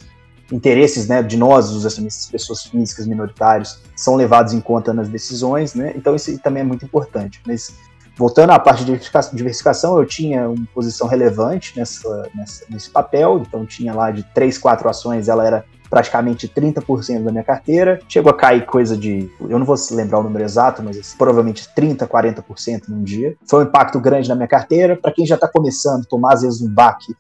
interesses 0.52 1.08
né, 1.08 1.24
de 1.24 1.38
nós, 1.38 1.72
os 1.72 1.86
acionistas, 1.86 2.28
pessoas 2.28 2.64
físicas, 2.64 3.08
minoritários, 3.08 3.80
são 3.96 4.16
levados 4.16 4.54
em 4.54 4.62
conta 4.62 4.94
nas 4.94 5.10
decisões, 5.10 5.74
né? 5.74 5.94
Então 5.96 6.16
isso 6.16 6.38
também 6.40 6.62
é 6.62 6.66
muito 6.66 6.86
importante. 6.86 7.42
Mas 7.48 7.74
voltando 8.16 8.52
à 8.52 8.60
parte 8.60 8.86
de 8.86 8.98
diversificação, 9.34 9.98
eu 9.98 10.06
tinha 10.06 10.50
uma 10.50 10.68
posição 10.74 11.08
relevante 11.08 11.78
nessa, 11.78 12.30
nessa, 12.34 12.66
nesse 12.70 12.90
papel, 12.90 13.44
então 13.46 13.66
tinha 13.66 13.94
lá 13.94 14.12
de 14.12 14.24
três, 14.34 14.58
quatro 14.58 14.90
ações, 14.90 15.28
ela 15.28 15.46
era 15.46 15.66
praticamente 15.90 16.48
30% 16.48 17.24
da 17.24 17.32
minha 17.32 17.44
carteira. 17.44 18.00
Chegou 18.08 18.32
a 18.32 18.36
cair 18.36 18.66
coisa 18.66 18.98
de, 18.98 19.30
eu 19.40 19.60
não 19.60 19.66
vou 19.66 19.76
lembrar 19.92 20.20
o 20.20 20.24
número 20.24 20.44
exato, 20.44 20.82
mas 20.84 21.14
provavelmente 21.14 21.70
30, 21.74 22.08
40% 22.08 22.90
num 22.90 23.04
dia. 23.04 23.36
Foi 23.48 23.64
um 23.64 23.68
impacto 23.68 24.00
grande 24.00 24.28
na 24.28 24.36
minha 24.36 24.48
carteira. 24.48 24.96
Para 24.96 25.12
quem 25.12 25.26
já 25.26 25.36
está 25.36 25.48
começando, 25.48 26.06
tomar 26.06 26.34
às 26.34 26.42
vezes 26.42 26.62
um 26.62 26.70
baque 26.70 27.16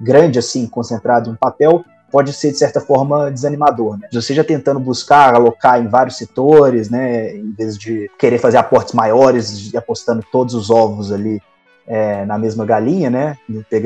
grande 0.00 0.38
assim, 0.38 0.66
concentrado 0.66 1.30
em 1.30 1.32
um 1.32 1.36
papel, 1.36 1.84
pode 2.16 2.32
ser 2.32 2.50
de 2.50 2.56
certa 2.56 2.80
forma 2.80 3.30
desanimador, 3.30 3.98
né? 3.98 4.08
Você 4.10 4.32
já 4.32 4.42
tentando 4.42 4.80
buscar 4.80 5.34
alocar 5.34 5.78
em 5.78 5.86
vários 5.86 6.16
setores, 6.16 6.88
né, 6.88 7.36
em 7.36 7.52
vez 7.52 7.76
de 7.76 8.10
querer 8.18 8.38
fazer 8.38 8.56
aportes 8.56 8.94
maiores 8.94 9.70
e 9.70 9.76
apostando 9.76 10.24
todos 10.32 10.54
os 10.54 10.70
ovos 10.70 11.12
ali 11.12 11.42
é, 11.86 12.24
na 12.24 12.38
mesma 12.38 12.64
galinha, 12.64 13.10
né? 13.10 13.36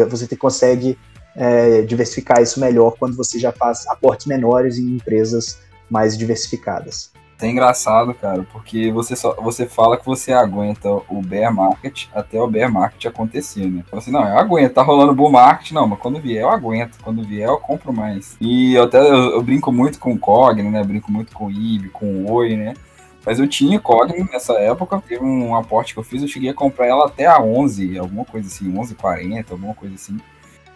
Você 0.08 0.36
consegue 0.36 0.96
é, 1.34 1.82
diversificar 1.82 2.40
isso 2.40 2.60
melhor 2.60 2.94
quando 3.00 3.16
você 3.16 3.36
já 3.36 3.50
faz 3.50 3.84
aportes 3.88 4.26
menores 4.26 4.78
em 4.78 4.94
empresas 4.94 5.58
mais 5.90 6.16
diversificadas. 6.16 7.10
É 7.42 7.48
engraçado, 7.48 8.12
cara, 8.14 8.46
porque 8.52 8.90
você 8.92 9.16
só 9.16 9.34
você 9.36 9.66
fala 9.66 9.96
que 9.96 10.04
você 10.04 10.32
aguenta 10.32 10.88
o 10.88 11.22
bear 11.22 11.54
market 11.54 12.06
até 12.14 12.40
o 12.40 12.46
bear 12.46 12.70
market 12.70 13.06
acontecer, 13.06 13.66
né? 13.66 13.82
Você 13.90 13.96
assim, 13.96 14.10
não, 14.10 14.26
eu 14.26 14.38
aguento, 14.38 14.74
tá 14.74 14.82
rolando 14.82 15.14
bull 15.14 15.30
market, 15.30 15.72
não, 15.72 15.86
mas 15.86 15.98
quando 15.98 16.20
vier 16.20 16.42
eu 16.42 16.50
aguento, 16.50 16.98
quando 17.02 17.22
vier 17.22 17.48
eu 17.48 17.58
compro 17.58 17.92
mais. 17.92 18.36
E 18.40 18.74
eu 18.74 18.84
até 18.84 18.98
eu, 18.98 19.32
eu 19.32 19.42
brinco 19.42 19.72
muito 19.72 19.98
com 19.98 20.12
o 20.12 20.52
né? 20.52 20.84
brinco 20.84 21.10
muito 21.10 21.32
com 21.32 21.46
o 21.46 21.50
IB, 21.50 21.88
com 21.88 22.06
o 22.06 22.32
Oi, 22.32 22.56
né? 22.56 22.74
Mas 23.24 23.38
eu 23.38 23.46
tinha 23.46 23.78
Cogni 23.78 24.24
nessa 24.32 24.54
época, 24.54 25.02
teve 25.06 25.24
um 25.24 25.54
aporte 25.54 25.92
que 25.92 25.98
eu 25.98 26.04
fiz, 26.04 26.22
eu 26.22 26.28
cheguei 26.28 26.50
a 26.50 26.54
comprar 26.54 26.86
ela 26.86 27.06
até 27.06 27.26
a 27.26 27.40
11, 27.40 27.98
alguma 27.98 28.24
coisa 28.24 28.48
assim, 28.48 28.72
11,40, 28.72 29.50
alguma 29.50 29.74
coisa 29.74 29.94
assim. 29.94 30.18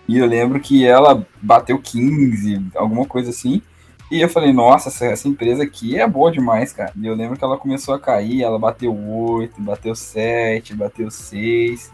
E 0.07 0.18
eu 0.18 0.27
lembro 0.27 0.61
que 0.61 0.87
ela 0.87 1.27
bateu 1.40 1.79
15, 1.79 2.66
alguma 2.74 3.07
coisa 3.07 3.31
assim. 3.31 3.62
E 4.10 4.20
eu 4.20 4.28
falei, 4.28 4.52
nossa, 4.52 4.88
essa, 4.88 5.06
essa, 5.06 5.28
empresa 5.28 5.62
aqui 5.62 5.98
é 5.98 6.06
boa 6.06 6.30
demais, 6.30 6.72
cara. 6.72 6.92
E 6.96 7.06
eu 7.06 7.14
lembro 7.14 7.36
que 7.36 7.44
ela 7.44 7.56
começou 7.56 7.94
a 7.94 7.98
cair, 7.98 8.42
ela 8.42 8.58
bateu 8.58 8.94
8, 8.94 9.60
bateu 9.60 9.94
7, 9.94 10.74
bateu 10.74 11.10
6. 11.10 11.92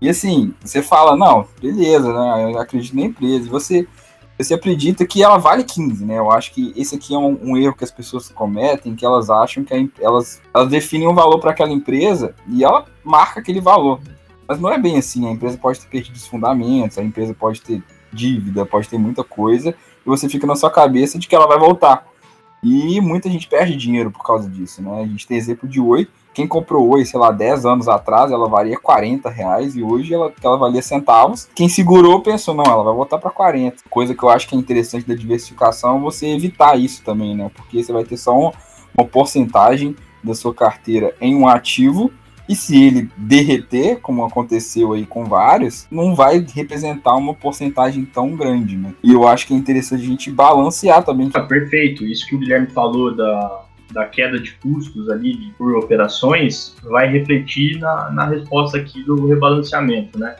E 0.00 0.08
assim, 0.08 0.52
você 0.60 0.82
fala, 0.82 1.16
não, 1.16 1.46
beleza, 1.60 2.12
né? 2.12 2.52
Eu 2.52 2.58
acredito 2.58 2.96
na 2.96 3.02
empresa. 3.02 3.46
E 3.46 3.48
você, 3.48 3.86
você 4.36 4.54
acredita 4.54 5.06
que 5.06 5.22
ela 5.22 5.38
vale 5.38 5.62
15, 5.62 6.04
né? 6.04 6.18
Eu 6.18 6.30
acho 6.30 6.52
que 6.52 6.72
esse 6.76 6.96
aqui 6.96 7.14
é 7.14 7.18
um, 7.18 7.38
um 7.40 7.56
erro 7.56 7.76
que 7.76 7.84
as 7.84 7.90
pessoas 7.90 8.28
cometem, 8.28 8.96
que 8.96 9.06
elas 9.06 9.30
acham 9.30 9.64
que 9.64 9.72
a, 9.72 9.88
elas, 10.00 10.42
elas 10.52 10.68
definem 10.68 11.08
um 11.08 11.14
valor 11.14 11.38
para 11.38 11.52
aquela 11.52 11.70
empresa 11.70 12.34
e 12.48 12.64
ela 12.64 12.84
marca 13.04 13.40
aquele 13.40 13.60
valor. 13.60 14.00
Mas 14.46 14.60
não 14.60 14.70
é 14.70 14.78
bem 14.78 14.98
assim, 14.98 15.26
a 15.26 15.30
empresa 15.30 15.56
pode 15.56 15.80
ter 15.80 15.88
perdido 15.88 16.16
os 16.16 16.26
fundamentos, 16.26 16.98
a 16.98 17.02
empresa 17.02 17.32
pode 17.32 17.62
ter 17.62 17.82
dívida, 18.12 18.66
pode 18.66 18.88
ter 18.88 18.98
muita 18.98 19.24
coisa, 19.24 19.74
e 20.04 20.08
você 20.08 20.28
fica 20.28 20.46
na 20.46 20.56
sua 20.56 20.70
cabeça 20.70 21.18
de 21.18 21.28
que 21.28 21.34
ela 21.34 21.46
vai 21.46 21.58
voltar. 21.58 22.06
E 22.62 22.98
muita 23.00 23.28
gente 23.28 23.46
perde 23.46 23.76
dinheiro 23.76 24.10
por 24.10 24.24
causa 24.24 24.48
disso, 24.48 24.80
né? 24.80 25.02
A 25.02 25.06
gente 25.06 25.26
tem 25.26 25.36
exemplo 25.36 25.68
de 25.68 25.80
Oi, 25.80 26.08
quem 26.32 26.48
comprou 26.48 26.88
Oi, 26.88 27.04
sei 27.04 27.20
lá, 27.20 27.30
10 27.30 27.66
anos 27.66 27.88
atrás, 27.88 28.32
ela 28.32 28.48
valia 28.48 28.78
40 28.78 29.28
reais 29.28 29.76
e 29.76 29.82
hoje 29.82 30.14
ela, 30.14 30.32
ela 30.42 30.56
valia 30.56 30.80
centavos. 30.80 31.46
Quem 31.54 31.68
segurou 31.68 32.22
pensou, 32.22 32.54
não, 32.54 32.64
ela 32.64 32.82
vai 32.82 32.94
voltar 32.94 33.18
para 33.18 33.30
40. 33.30 33.84
Coisa 33.90 34.14
que 34.14 34.22
eu 34.22 34.30
acho 34.30 34.48
que 34.48 34.56
é 34.56 34.58
interessante 34.58 35.06
da 35.06 35.14
diversificação 35.14 36.00
você 36.00 36.26
evitar 36.26 36.78
isso 36.78 37.02
também, 37.04 37.36
né? 37.36 37.50
Porque 37.54 37.82
você 37.82 37.92
vai 37.92 38.02
ter 38.02 38.16
só 38.16 38.36
uma, 38.36 38.52
uma 38.96 39.06
porcentagem 39.06 39.94
da 40.22 40.34
sua 40.34 40.54
carteira 40.54 41.14
em 41.20 41.36
um 41.36 41.46
ativo 41.46 42.10
e 42.48 42.54
se 42.54 42.82
ele 42.82 43.10
derreter, 43.16 43.98
como 44.00 44.24
aconteceu 44.24 44.92
aí 44.92 45.06
com 45.06 45.24
vários, 45.24 45.86
não 45.90 46.14
vai 46.14 46.44
representar 46.54 47.16
uma 47.16 47.34
porcentagem 47.34 48.04
tão 48.04 48.36
grande, 48.36 48.76
né? 48.76 48.92
E 49.02 49.12
eu 49.12 49.26
acho 49.26 49.46
que 49.46 49.54
é 49.54 49.56
interessante 49.56 50.02
a 50.02 50.06
gente 50.06 50.30
balancear 50.30 51.02
também. 51.02 51.30
Tá 51.30 51.42
perfeito. 51.42 52.04
Isso 52.04 52.26
que 52.26 52.36
o 52.36 52.38
Guilherme 52.38 52.66
falou 52.66 53.14
da, 53.14 53.64
da 53.92 54.04
queda 54.04 54.38
de 54.38 54.52
custos 54.54 55.08
ali 55.08 55.52
por 55.56 55.76
operações 55.76 56.76
vai 56.82 57.10
refletir 57.10 57.78
na, 57.78 58.10
na 58.10 58.26
resposta 58.26 58.76
aqui 58.78 59.02
do 59.02 59.26
rebalanceamento, 59.26 60.18
né? 60.18 60.36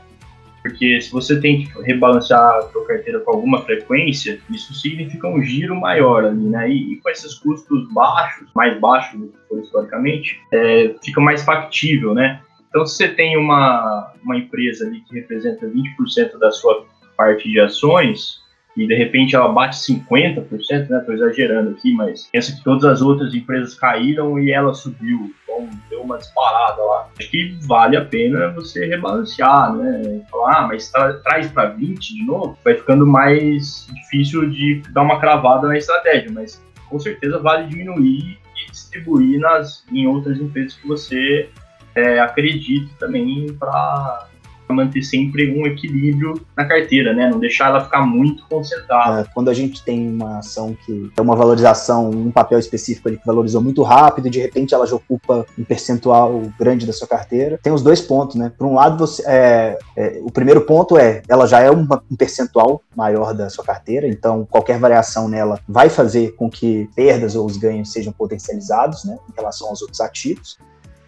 Porque 0.64 0.98
se 0.98 1.12
você 1.12 1.38
tem 1.38 1.66
que 1.66 1.82
rebalancear 1.82 2.56
a 2.56 2.62
sua 2.62 2.86
carteira 2.86 3.20
com 3.20 3.32
alguma 3.32 3.60
frequência, 3.60 4.40
isso 4.48 4.72
significa 4.72 5.28
um 5.28 5.42
giro 5.42 5.78
maior 5.78 6.24
ali, 6.24 6.48
né? 6.48 6.70
E, 6.70 6.94
e 6.94 6.96
com 6.96 7.10
esses 7.10 7.34
custos 7.34 7.86
baixos, 7.92 8.48
mais 8.54 8.80
baixos 8.80 9.20
do 9.20 9.28
que 9.28 9.36
foi 9.46 9.60
historicamente, 9.60 10.40
é, 10.50 10.94
fica 11.04 11.20
mais 11.20 11.44
factível, 11.44 12.14
né? 12.14 12.40
Então, 12.70 12.86
se 12.86 12.96
você 12.96 13.08
tem 13.08 13.36
uma, 13.36 14.10
uma 14.22 14.38
empresa 14.38 14.86
ali 14.86 15.02
que 15.02 15.14
representa 15.14 15.66
20% 15.66 16.38
da 16.38 16.50
sua 16.50 16.86
parte 17.14 17.46
de 17.46 17.60
ações, 17.60 18.40
e 18.76 18.86
de 18.86 18.94
repente 18.94 19.36
ela 19.36 19.48
bate 19.48 19.76
50%, 19.76 20.88
né? 20.88 20.98
Estou 20.98 21.14
exagerando 21.14 21.70
aqui, 21.70 21.92
mas 21.92 22.28
pensa 22.30 22.54
que 22.54 22.64
todas 22.64 22.84
as 22.84 23.02
outras 23.02 23.34
empresas 23.34 23.74
caíram 23.74 24.38
e 24.38 24.50
ela 24.50 24.74
subiu, 24.74 25.32
então 25.42 25.68
deu 25.88 26.02
uma 26.02 26.18
disparada 26.18 26.82
lá. 26.82 27.08
Acho 27.18 27.30
que 27.30 27.56
vale 27.62 27.96
a 27.96 28.04
pena 28.04 28.50
você 28.50 28.86
rebalancear, 28.86 29.74
né? 29.74 30.22
Falar, 30.30 30.58
ah, 30.58 30.66
mas 30.66 30.90
tra 30.90 31.14
traz 31.14 31.50
para 31.50 31.70
20 31.70 32.14
de 32.14 32.24
novo, 32.24 32.58
vai 32.64 32.74
ficando 32.74 33.06
mais 33.06 33.86
difícil 33.92 34.50
de 34.50 34.82
dar 34.90 35.02
uma 35.02 35.20
cravada 35.20 35.68
na 35.68 35.78
estratégia, 35.78 36.30
mas 36.32 36.62
com 36.88 36.98
certeza 36.98 37.38
vale 37.38 37.68
diminuir 37.68 38.38
e 38.56 38.70
distribuir 38.70 39.40
nas, 39.40 39.84
em 39.92 40.06
outras 40.06 40.38
empresas 40.40 40.74
que 40.74 40.86
você 40.86 41.48
é, 41.94 42.18
acredite 42.18 42.92
também 42.98 43.52
para 43.54 44.28
manter 44.72 45.02
sempre 45.02 45.58
um 45.58 45.66
equilíbrio 45.66 46.40
na 46.56 46.64
carteira, 46.64 47.12
né? 47.12 47.28
Não 47.28 47.38
deixar 47.38 47.68
ela 47.68 47.84
ficar 47.84 48.02
muito 48.06 48.46
concentrada. 48.46 49.22
É, 49.22 49.24
quando 49.34 49.50
a 49.50 49.54
gente 49.54 49.82
tem 49.84 50.08
uma 50.08 50.38
ação 50.38 50.76
que 50.86 51.10
tem 51.14 51.24
uma 51.24 51.36
valorização, 51.36 52.10
um 52.10 52.30
papel 52.30 52.58
específico 52.58 53.08
ali 53.08 53.18
que 53.18 53.26
valorizou 53.26 53.60
muito 53.60 53.82
rápido 53.82 54.28
e 54.28 54.30
de 54.30 54.40
repente 54.40 54.74
ela 54.74 54.86
já 54.86 54.96
ocupa 54.96 55.46
um 55.58 55.64
percentual 55.64 56.42
grande 56.58 56.86
da 56.86 56.92
sua 56.92 57.06
carteira, 57.06 57.58
tem 57.62 57.72
os 57.72 57.82
dois 57.82 58.00
pontos, 58.00 58.36
né? 58.36 58.52
Por 58.56 58.66
um 58.66 58.74
lado, 58.74 58.98
você, 58.98 59.22
é, 59.26 59.78
é, 59.96 60.20
o 60.22 60.30
primeiro 60.30 60.62
ponto 60.62 60.96
é 60.96 61.22
ela 61.28 61.46
já 61.46 61.60
é 61.60 61.70
uma, 61.70 62.02
um 62.10 62.16
percentual 62.16 62.82
maior 62.96 63.34
da 63.34 63.50
sua 63.50 63.64
carteira, 63.64 64.08
então 64.08 64.46
qualquer 64.50 64.78
variação 64.78 65.28
nela 65.28 65.58
vai 65.68 65.88
fazer 65.88 66.34
com 66.36 66.48
que 66.48 66.88
perdas 66.94 67.34
ou 67.34 67.46
os 67.46 67.56
ganhos 67.56 67.92
sejam 67.92 68.12
potencializados, 68.12 69.04
né? 69.04 69.18
Em 69.28 69.34
relação 69.36 69.68
aos 69.68 69.82
outros 69.82 70.00
ativos. 70.00 70.58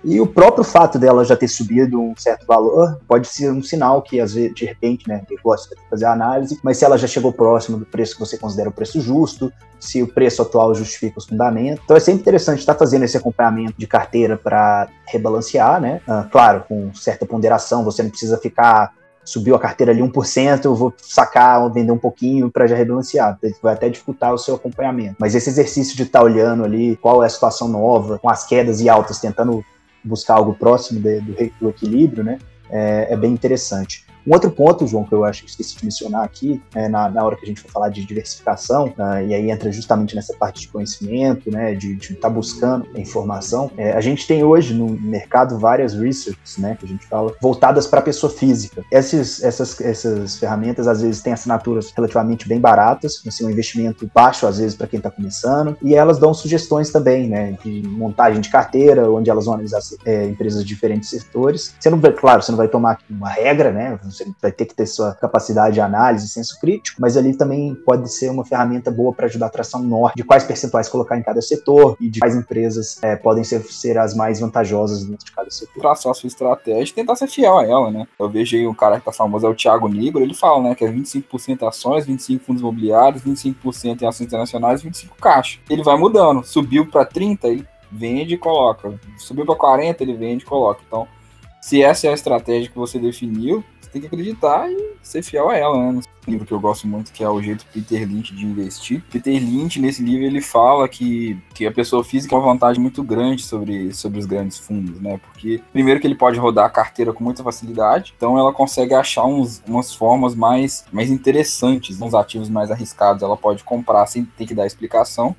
E 0.06 0.20
o 0.20 0.26
próprio 0.26 0.62
fato 0.62 1.00
dela 1.00 1.24
já 1.24 1.36
ter 1.36 1.48
subido 1.48 2.00
um 2.00 2.14
certo 2.16 2.46
valor 2.46 3.00
pode 3.08 3.26
ser 3.26 3.50
um 3.50 3.60
sinal 3.60 4.00
que, 4.00 4.20
às 4.20 4.34
vezes, 4.34 4.54
de 4.54 4.64
repente, 4.64 5.08
né, 5.08 5.20
eu 5.28 5.36
gosto 5.42 5.74
de 5.74 5.82
fazer 5.90 6.04
a 6.04 6.12
análise, 6.12 6.60
mas 6.62 6.78
se 6.78 6.84
ela 6.84 6.96
já 6.96 7.08
chegou 7.08 7.32
próximo 7.32 7.76
do 7.76 7.84
preço 7.84 8.14
que 8.14 8.20
você 8.20 8.38
considera 8.38 8.68
o 8.68 8.72
preço 8.72 9.00
justo, 9.00 9.52
se 9.80 10.00
o 10.00 10.06
preço 10.06 10.42
atual 10.42 10.72
justifica 10.76 11.18
os 11.18 11.26
fundamentos. 11.26 11.82
Então 11.84 11.96
é 11.96 12.00
sempre 12.00 12.20
interessante 12.20 12.60
estar 12.60 12.76
fazendo 12.76 13.02
esse 13.02 13.16
acompanhamento 13.16 13.74
de 13.76 13.86
carteira 13.88 14.36
para 14.36 14.88
rebalancear, 15.08 15.80
né? 15.80 16.00
Ah, 16.06 16.24
claro, 16.30 16.64
com 16.68 16.94
certa 16.94 17.26
ponderação, 17.26 17.82
você 17.82 18.00
não 18.00 18.10
precisa 18.10 18.38
ficar 18.38 18.94
subiu 19.24 19.56
a 19.56 19.58
carteira 19.58 19.90
ali 19.90 20.00
1%, 20.00 20.64
eu 20.66 20.74
vou 20.76 20.94
sacar 20.98 21.60
ou 21.60 21.72
vender 21.72 21.90
um 21.90 21.98
pouquinho 21.98 22.48
para 22.48 22.68
já 22.68 22.76
rebalancear. 22.76 23.36
Vai 23.60 23.74
até 23.74 23.88
dificultar 23.88 24.32
o 24.32 24.38
seu 24.38 24.54
acompanhamento. 24.54 25.16
Mas 25.18 25.34
esse 25.34 25.50
exercício 25.50 25.96
de 25.96 26.04
estar 26.04 26.22
olhando 26.22 26.62
ali 26.62 26.94
qual 27.02 27.24
é 27.24 27.26
a 27.26 27.28
situação 27.28 27.66
nova, 27.66 28.20
com 28.20 28.30
as 28.30 28.46
quedas 28.46 28.80
e 28.80 28.88
altas, 28.88 29.18
tentando 29.18 29.64
buscar 30.06 30.34
algo 30.34 30.54
próximo 30.54 31.00
de, 31.00 31.20
do, 31.20 31.34
do, 31.60 31.68
equilíbrio, 31.68 32.24
né? 32.24 32.38
É, 32.70 33.08
é, 33.10 33.16
bem 33.16 33.32
interessante. 33.32 34.05
Um 34.26 34.32
outro 34.32 34.50
ponto, 34.50 34.86
João, 34.86 35.04
que 35.04 35.12
eu 35.12 35.24
acho 35.24 35.44
que 35.44 35.50
esqueci 35.50 35.76
de 35.76 35.84
mencionar 35.84 36.24
aqui, 36.24 36.60
é, 36.74 36.88
na, 36.88 37.08
na 37.08 37.24
hora 37.24 37.36
que 37.36 37.44
a 37.44 37.46
gente 37.48 37.60
for 37.60 37.70
falar 37.70 37.90
de 37.90 38.04
diversificação, 38.04 38.86
uh, 38.98 39.24
e 39.26 39.32
aí 39.32 39.50
entra 39.50 39.70
justamente 39.70 40.16
nessa 40.16 40.34
parte 40.34 40.62
de 40.62 40.68
conhecimento, 40.68 41.50
né, 41.50 41.74
de 41.74 41.94
estar 41.94 42.16
tá 42.22 42.28
buscando 42.28 42.86
informação, 42.98 43.70
é, 43.76 43.92
a 43.92 44.00
gente 44.00 44.26
tem 44.26 44.42
hoje 44.42 44.74
no 44.74 44.88
mercado 44.88 45.58
várias 45.58 45.94
researches, 45.94 46.58
né, 46.58 46.76
que 46.78 46.84
a 46.84 46.88
gente 46.88 47.06
fala, 47.06 47.32
voltadas 47.40 47.86
para 47.86 48.00
a 48.00 48.02
pessoa 48.02 48.32
física. 48.32 48.82
Essas, 48.92 49.42
essas, 49.42 49.80
essas 49.80 50.36
ferramentas, 50.38 50.88
às 50.88 51.02
vezes, 51.02 51.22
têm 51.22 51.32
assinaturas 51.32 51.92
relativamente 51.94 52.48
bem 52.48 52.58
baratas, 52.58 53.22
assim, 53.26 53.46
um 53.46 53.50
investimento 53.50 54.10
baixo, 54.12 54.46
às 54.46 54.58
vezes, 54.58 54.76
para 54.76 54.88
quem 54.88 54.98
está 54.98 55.10
começando, 55.10 55.76
e 55.82 55.94
elas 55.94 56.18
dão 56.18 56.34
sugestões 56.34 56.90
também, 56.90 57.28
né, 57.28 57.56
de 57.62 57.82
montagem 57.86 58.40
de 58.40 58.48
carteira, 58.48 59.08
onde 59.10 59.30
elas 59.30 59.44
vão 59.44 59.54
analisar 59.54 59.80
é, 60.04 60.24
empresas 60.24 60.64
de 60.64 60.68
diferentes 60.68 61.10
setores. 61.10 61.74
Você 61.78 61.90
não 61.90 61.98
vai, 61.98 62.12
claro, 62.12 62.42
você 62.42 62.50
não 62.50 62.56
vai 62.56 62.68
tomar 62.68 62.98
uma 63.08 63.28
regra, 63.28 63.70
né, 63.70 63.98
você 64.16 64.26
vai 64.40 64.52
ter 64.52 64.66
que 64.66 64.74
ter 64.74 64.86
sua 64.86 65.14
capacidade 65.14 65.74
de 65.74 65.80
análise, 65.80 66.28
senso 66.28 66.58
crítico, 66.60 67.00
mas 67.00 67.16
ali 67.16 67.36
também 67.36 67.74
pode 67.74 68.12
ser 68.12 68.30
uma 68.30 68.44
ferramenta 68.44 68.90
boa 68.90 69.12
para 69.12 69.26
ajudar 69.26 69.46
a 69.46 69.50
traçar 69.50 69.80
um 69.80 69.84
norte 69.84 70.16
de 70.16 70.24
quais 70.24 70.44
percentuais 70.44 70.88
colocar 70.88 71.18
em 71.18 71.22
cada 71.22 71.40
setor 71.42 71.96
e 72.00 72.08
de 72.08 72.20
quais 72.20 72.34
empresas 72.34 72.98
é, 73.02 73.16
podem 73.16 73.44
ser, 73.44 73.62
ser 73.62 73.98
as 73.98 74.14
mais 74.14 74.40
vantajosas 74.40 75.04
dentro 75.04 75.24
de 75.24 75.32
cada 75.32 75.50
setor. 75.50 75.80
Traçar 75.80 76.12
a 76.12 76.14
sua 76.14 76.28
estratégia 76.28 76.92
e 76.92 76.94
tentar 76.94 77.16
ser 77.16 77.28
fiel 77.28 77.58
a 77.58 77.64
ela, 77.64 77.90
né? 77.90 78.06
Eu 78.18 78.28
vejo 78.28 78.56
aí 78.56 78.66
um 78.66 78.74
cara 78.74 78.98
que 78.98 79.04
tá 79.04 79.12
famoso, 79.12 79.46
é 79.46 79.50
o 79.50 79.54
Thiago 79.54 79.88
Nigro, 79.88 80.22
ele 80.22 80.34
fala, 80.34 80.62
né, 80.62 80.74
que 80.74 80.84
é 80.84 80.90
25% 80.90 81.66
ações, 81.66 82.06
25% 82.06 82.40
fundos 82.40 82.62
imobiliários, 82.62 83.22
25% 83.22 84.02
em 84.02 84.06
ações 84.06 84.26
internacionais, 84.26 84.82
25% 84.82 85.10
caixa. 85.20 85.58
Ele 85.68 85.82
vai 85.82 85.96
mudando. 85.96 86.44
Subiu 86.44 86.86
para 86.86 87.04
30, 87.04 87.48
ele 87.48 87.66
vende 87.90 88.34
e 88.34 88.38
coloca. 88.38 88.98
Subiu 89.18 89.44
para 89.44 89.56
40, 89.56 90.02
ele 90.02 90.14
vende 90.14 90.44
e 90.44 90.46
coloca. 90.46 90.80
Então, 90.86 91.08
se 91.60 91.82
essa 91.82 92.06
é 92.06 92.10
a 92.10 92.14
estratégia 92.14 92.70
que 92.70 92.76
você 92.76 92.98
definiu, 92.98 93.64
tem 93.96 94.00
que 94.00 94.06
acreditar 94.06 94.70
e 94.70 94.94
ser 95.02 95.22
fiel 95.22 95.48
a 95.48 95.56
ela, 95.56 95.92
né? 95.92 96.00
Um 96.26 96.30
livro 96.30 96.46
que 96.46 96.52
eu 96.52 96.60
gosto 96.60 96.86
muito, 96.86 97.12
que 97.12 97.22
é 97.22 97.28
o 97.28 97.40
jeito 97.40 97.64
Peter 97.72 98.06
Lynch 98.06 98.34
de 98.34 98.44
investir. 98.44 99.02
Peter 99.10 99.32
Lynch, 99.32 99.80
nesse 99.80 100.02
livro, 100.02 100.24
ele 100.24 100.40
fala 100.40 100.88
que, 100.88 101.38
que 101.54 101.66
a 101.66 101.72
pessoa 101.72 102.02
física 102.04 102.30
tem 102.30 102.38
uma 102.38 102.52
vantagem 102.52 102.82
muito 102.82 103.02
grande 103.02 103.44
sobre, 103.44 103.94
sobre 103.94 104.18
os 104.18 104.26
grandes 104.26 104.58
fundos, 104.58 105.00
né? 105.00 105.18
Porque, 105.18 105.62
primeiro, 105.72 106.00
que 106.00 106.06
ele 106.06 106.16
pode 106.16 106.38
rodar 106.38 106.66
a 106.66 106.70
carteira 106.70 107.12
com 107.12 107.22
muita 107.22 107.42
facilidade, 107.42 108.12
então 108.16 108.38
ela 108.38 108.52
consegue 108.52 108.92
achar 108.92 109.24
uns, 109.24 109.62
umas 109.66 109.94
formas 109.94 110.34
mais, 110.34 110.84
mais 110.92 111.10
interessantes, 111.10 112.00
uns 112.00 112.14
ativos 112.14 112.48
mais 112.48 112.70
arriscados. 112.70 113.22
Ela 113.22 113.36
pode 113.36 113.62
comprar 113.64 114.06
sem 114.06 114.24
ter 114.24 114.46
que 114.46 114.54
dar 114.54 114.66
explicação. 114.66 115.34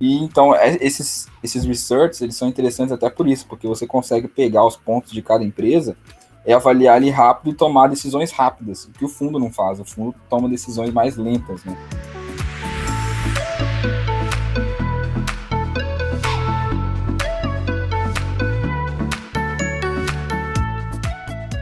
E 0.00 0.22
então 0.22 0.54
é, 0.54 0.76
esses, 0.80 1.26
esses 1.42 1.64
research 1.64 2.22
eles 2.22 2.36
são 2.36 2.48
interessantes 2.48 2.92
até 2.92 3.10
por 3.10 3.26
isso, 3.26 3.46
porque 3.48 3.66
você 3.66 3.86
consegue 3.86 4.28
pegar 4.28 4.64
os 4.64 4.76
pontos 4.76 5.10
de 5.10 5.20
cada 5.22 5.42
empresa 5.42 5.96
é 6.44 6.52
avaliar 6.52 6.96
ali 6.96 7.10
rápido 7.10 7.50
e 7.50 7.54
tomar 7.54 7.88
decisões 7.88 8.32
rápidas, 8.32 8.84
o 8.84 8.92
que 8.92 9.04
o 9.04 9.08
fundo 9.08 9.38
não 9.38 9.52
faz. 9.52 9.80
O 9.80 9.84
fundo 9.84 10.14
toma 10.28 10.48
decisões 10.48 10.92
mais 10.92 11.16
lentas, 11.16 11.64
né? 11.64 11.76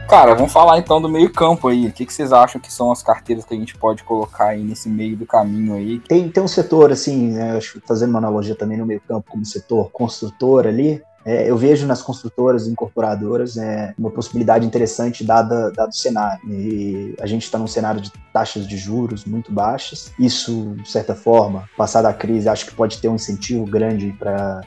Cara, 0.07 0.33
vamos 0.35 0.53
falar 0.53 0.77
então 0.77 1.01
do 1.01 1.09
meio 1.09 1.29
campo 1.29 1.67
aí. 1.67 1.87
O 1.87 1.91
que, 1.91 2.05
que 2.05 2.13
vocês 2.13 2.31
acham 2.31 2.61
que 2.61 2.71
são 2.71 2.93
as 2.93 3.03
carteiras 3.03 3.43
que 3.43 3.53
a 3.53 3.57
gente 3.57 3.77
pode 3.77 4.05
colocar 4.05 4.47
aí 4.47 4.63
nesse 4.63 4.87
meio 4.87 5.17
do 5.17 5.25
caminho 5.25 5.75
aí? 5.75 5.99
Tem, 5.99 6.29
tem 6.29 6.41
um 6.41 6.47
setor, 6.47 6.93
assim, 6.93 7.33
né, 7.33 7.59
fazendo 7.85 8.11
uma 8.11 8.19
analogia 8.19 8.55
também 8.55 8.77
no 8.77 8.85
meio 8.85 9.01
campo 9.01 9.29
como 9.29 9.45
setor 9.45 9.91
construtor 9.91 10.65
ali, 10.65 11.03
é, 11.27 11.51
eu 11.51 11.57
vejo 11.57 11.85
nas 11.85 12.01
construtoras 12.01 12.67
e 12.67 12.71
incorporadoras 12.71 13.57
é, 13.57 13.93
uma 13.99 14.09
possibilidade 14.09 14.65
interessante 14.65 15.25
dada, 15.25 15.69
dado 15.71 15.89
o 15.89 15.95
cenário. 15.95 16.39
E 16.49 17.13
a 17.19 17.27
gente 17.27 17.43
está 17.43 17.57
num 17.57 17.67
cenário 17.67 17.99
de 17.99 18.09
taxas 18.31 18.65
de 18.65 18.77
juros 18.77 19.25
muito 19.25 19.51
baixas. 19.51 20.09
Isso, 20.17 20.73
de 20.81 20.89
certa 20.89 21.13
forma, 21.13 21.69
passada 21.75 22.07
a 22.07 22.13
crise, 22.13 22.47
acho 22.47 22.65
que 22.65 22.73
pode 22.73 22.99
ter 22.99 23.09
um 23.09 23.15
incentivo 23.15 23.65
grande 23.65 24.15
para 24.17 24.61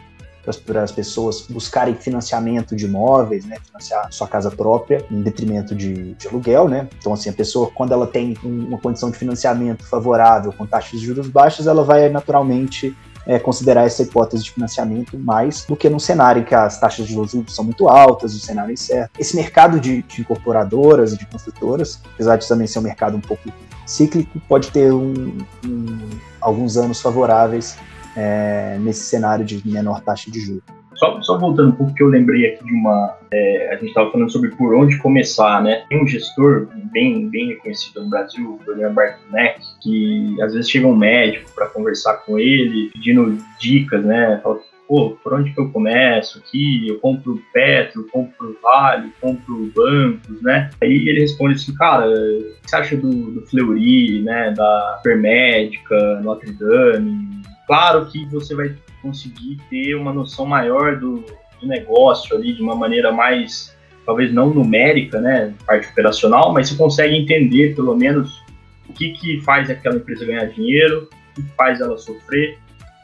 para 0.66 0.82
as 0.82 0.90
pessoas 0.90 1.42
buscarem 1.48 1.94
financiamento 1.94 2.74
de 2.74 2.86
imóveis, 2.86 3.44
né, 3.44 3.56
financiar 3.64 4.10
sua 4.10 4.26
casa 4.26 4.50
própria, 4.50 5.04
em 5.10 5.22
detrimento 5.22 5.74
de, 5.74 6.14
de 6.14 6.26
aluguel, 6.26 6.66
né? 6.66 6.88
Então, 6.98 7.12
assim, 7.12 7.28
a 7.28 7.32
pessoa, 7.32 7.70
quando 7.72 7.92
ela 7.92 8.06
tem 8.06 8.36
uma 8.42 8.78
condição 8.78 9.10
de 9.10 9.18
financiamento 9.18 9.84
favorável, 9.84 10.52
com 10.52 10.66
taxas 10.66 10.98
de 10.98 11.06
juros 11.06 11.28
baixas, 11.28 11.66
ela 11.66 11.84
vai 11.84 12.08
naturalmente 12.08 12.96
é, 13.26 13.38
considerar 13.38 13.86
essa 13.86 14.02
hipótese 14.02 14.44
de 14.44 14.50
financiamento 14.52 15.18
mais 15.18 15.64
do 15.64 15.76
que 15.76 15.88
num 15.88 15.98
cenário 15.98 16.42
em 16.42 16.44
que 16.44 16.54
as 16.54 16.80
taxas 16.80 17.06
de 17.06 17.12
juros 17.12 17.34
são 17.48 17.64
muito 17.64 17.88
altas, 17.88 18.34
o 18.34 18.38
cenário 18.38 18.70
é 18.70 18.74
incerto. 18.74 19.10
Esse 19.18 19.36
mercado 19.36 19.78
de, 19.78 20.02
de 20.02 20.20
incorporadoras, 20.20 21.16
de 21.16 21.26
construtoras, 21.26 22.00
apesar 22.14 22.36
de 22.36 22.48
também 22.48 22.66
ser 22.66 22.78
um 22.78 22.82
mercado 22.82 23.16
um 23.16 23.20
pouco 23.20 23.50
cíclico, 23.86 24.40
pode 24.48 24.70
ter 24.70 24.92
um, 24.92 25.38
um, 25.66 26.08
alguns 26.40 26.76
anos 26.76 27.00
favoráveis 27.00 27.76
é, 28.16 28.78
nesse 28.80 29.04
cenário 29.04 29.44
de 29.44 29.66
menor 29.66 30.00
taxa 30.00 30.30
de 30.30 30.40
juros. 30.40 30.79
Só, 31.00 31.22
só 31.22 31.38
voltando 31.38 31.70
um 31.70 31.72
pouco, 31.72 31.94
que 31.94 32.02
eu 32.02 32.08
lembrei 32.08 32.46
aqui 32.46 32.62
de 32.62 32.74
uma. 32.74 33.16
É, 33.32 33.70
a 33.70 33.76
gente 33.76 33.88
estava 33.88 34.12
falando 34.12 34.30
sobre 34.30 34.50
por 34.50 34.74
onde 34.74 34.98
começar, 34.98 35.62
né? 35.62 35.82
Tem 35.88 36.02
um 36.02 36.06
gestor 36.06 36.68
bem, 36.92 37.26
bem 37.30 37.48
reconhecido 37.48 38.02
no 38.02 38.10
Brasil, 38.10 38.60
o 38.60 38.66
Daniel 38.66 38.92
Bartonek, 38.92 39.60
que 39.82 40.36
às 40.42 40.52
vezes 40.52 40.68
chega 40.68 40.86
um 40.86 40.94
médico 40.94 41.50
para 41.54 41.68
conversar 41.68 42.18
com 42.26 42.38
ele, 42.38 42.90
pedindo 42.92 43.38
dicas, 43.58 44.04
né? 44.04 44.40
Fala, 44.42 44.60
pô, 44.86 45.16
por 45.24 45.32
onde 45.32 45.54
que 45.54 45.58
eu 45.58 45.70
começo 45.70 46.38
aqui? 46.38 46.86
Eu 46.86 46.98
compro 46.98 47.42
Petro, 47.54 48.06
compro 48.12 48.58
Vale, 48.62 49.10
compro 49.22 49.72
bancos, 49.74 50.42
né? 50.42 50.68
Aí 50.82 51.08
ele 51.08 51.20
responde 51.20 51.54
assim, 51.54 51.74
cara, 51.76 52.10
o 52.10 52.60
que 52.62 52.68
você 52.68 52.76
acha 52.76 52.96
do, 52.98 53.30
do 53.30 53.46
Fleury, 53.46 54.20
né? 54.20 54.52
Da 54.54 54.96
Supermédica, 54.98 56.20
Notre 56.20 56.52
Dame? 56.52 57.40
Claro 57.66 58.04
que 58.04 58.26
você 58.26 58.54
vai 58.54 58.74
conseguir 59.02 59.58
ter 59.68 59.94
uma 59.94 60.12
noção 60.12 60.46
maior 60.46 60.98
do, 60.98 61.24
do 61.60 61.66
negócio 61.66 62.36
ali 62.36 62.52
de 62.52 62.62
uma 62.62 62.74
maneira 62.74 63.12
mais, 63.12 63.76
talvez 64.06 64.32
não 64.32 64.50
numérica, 64.50 65.20
né, 65.20 65.52
parte 65.66 65.88
operacional, 65.88 66.52
mas 66.52 66.68
você 66.68 66.76
consegue 66.76 67.14
entender 67.14 67.74
pelo 67.74 67.96
menos 67.96 68.42
o 68.88 68.92
que, 68.92 69.12
que 69.12 69.40
faz 69.42 69.70
aquela 69.70 69.96
empresa 69.96 70.24
ganhar 70.24 70.46
dinheiro, 70.46 71.08
o 71.32 71.42
que 71.42 71.48
faz 71.56 71.80
ela 71.80 71.96
sofrer, 71.96 72.58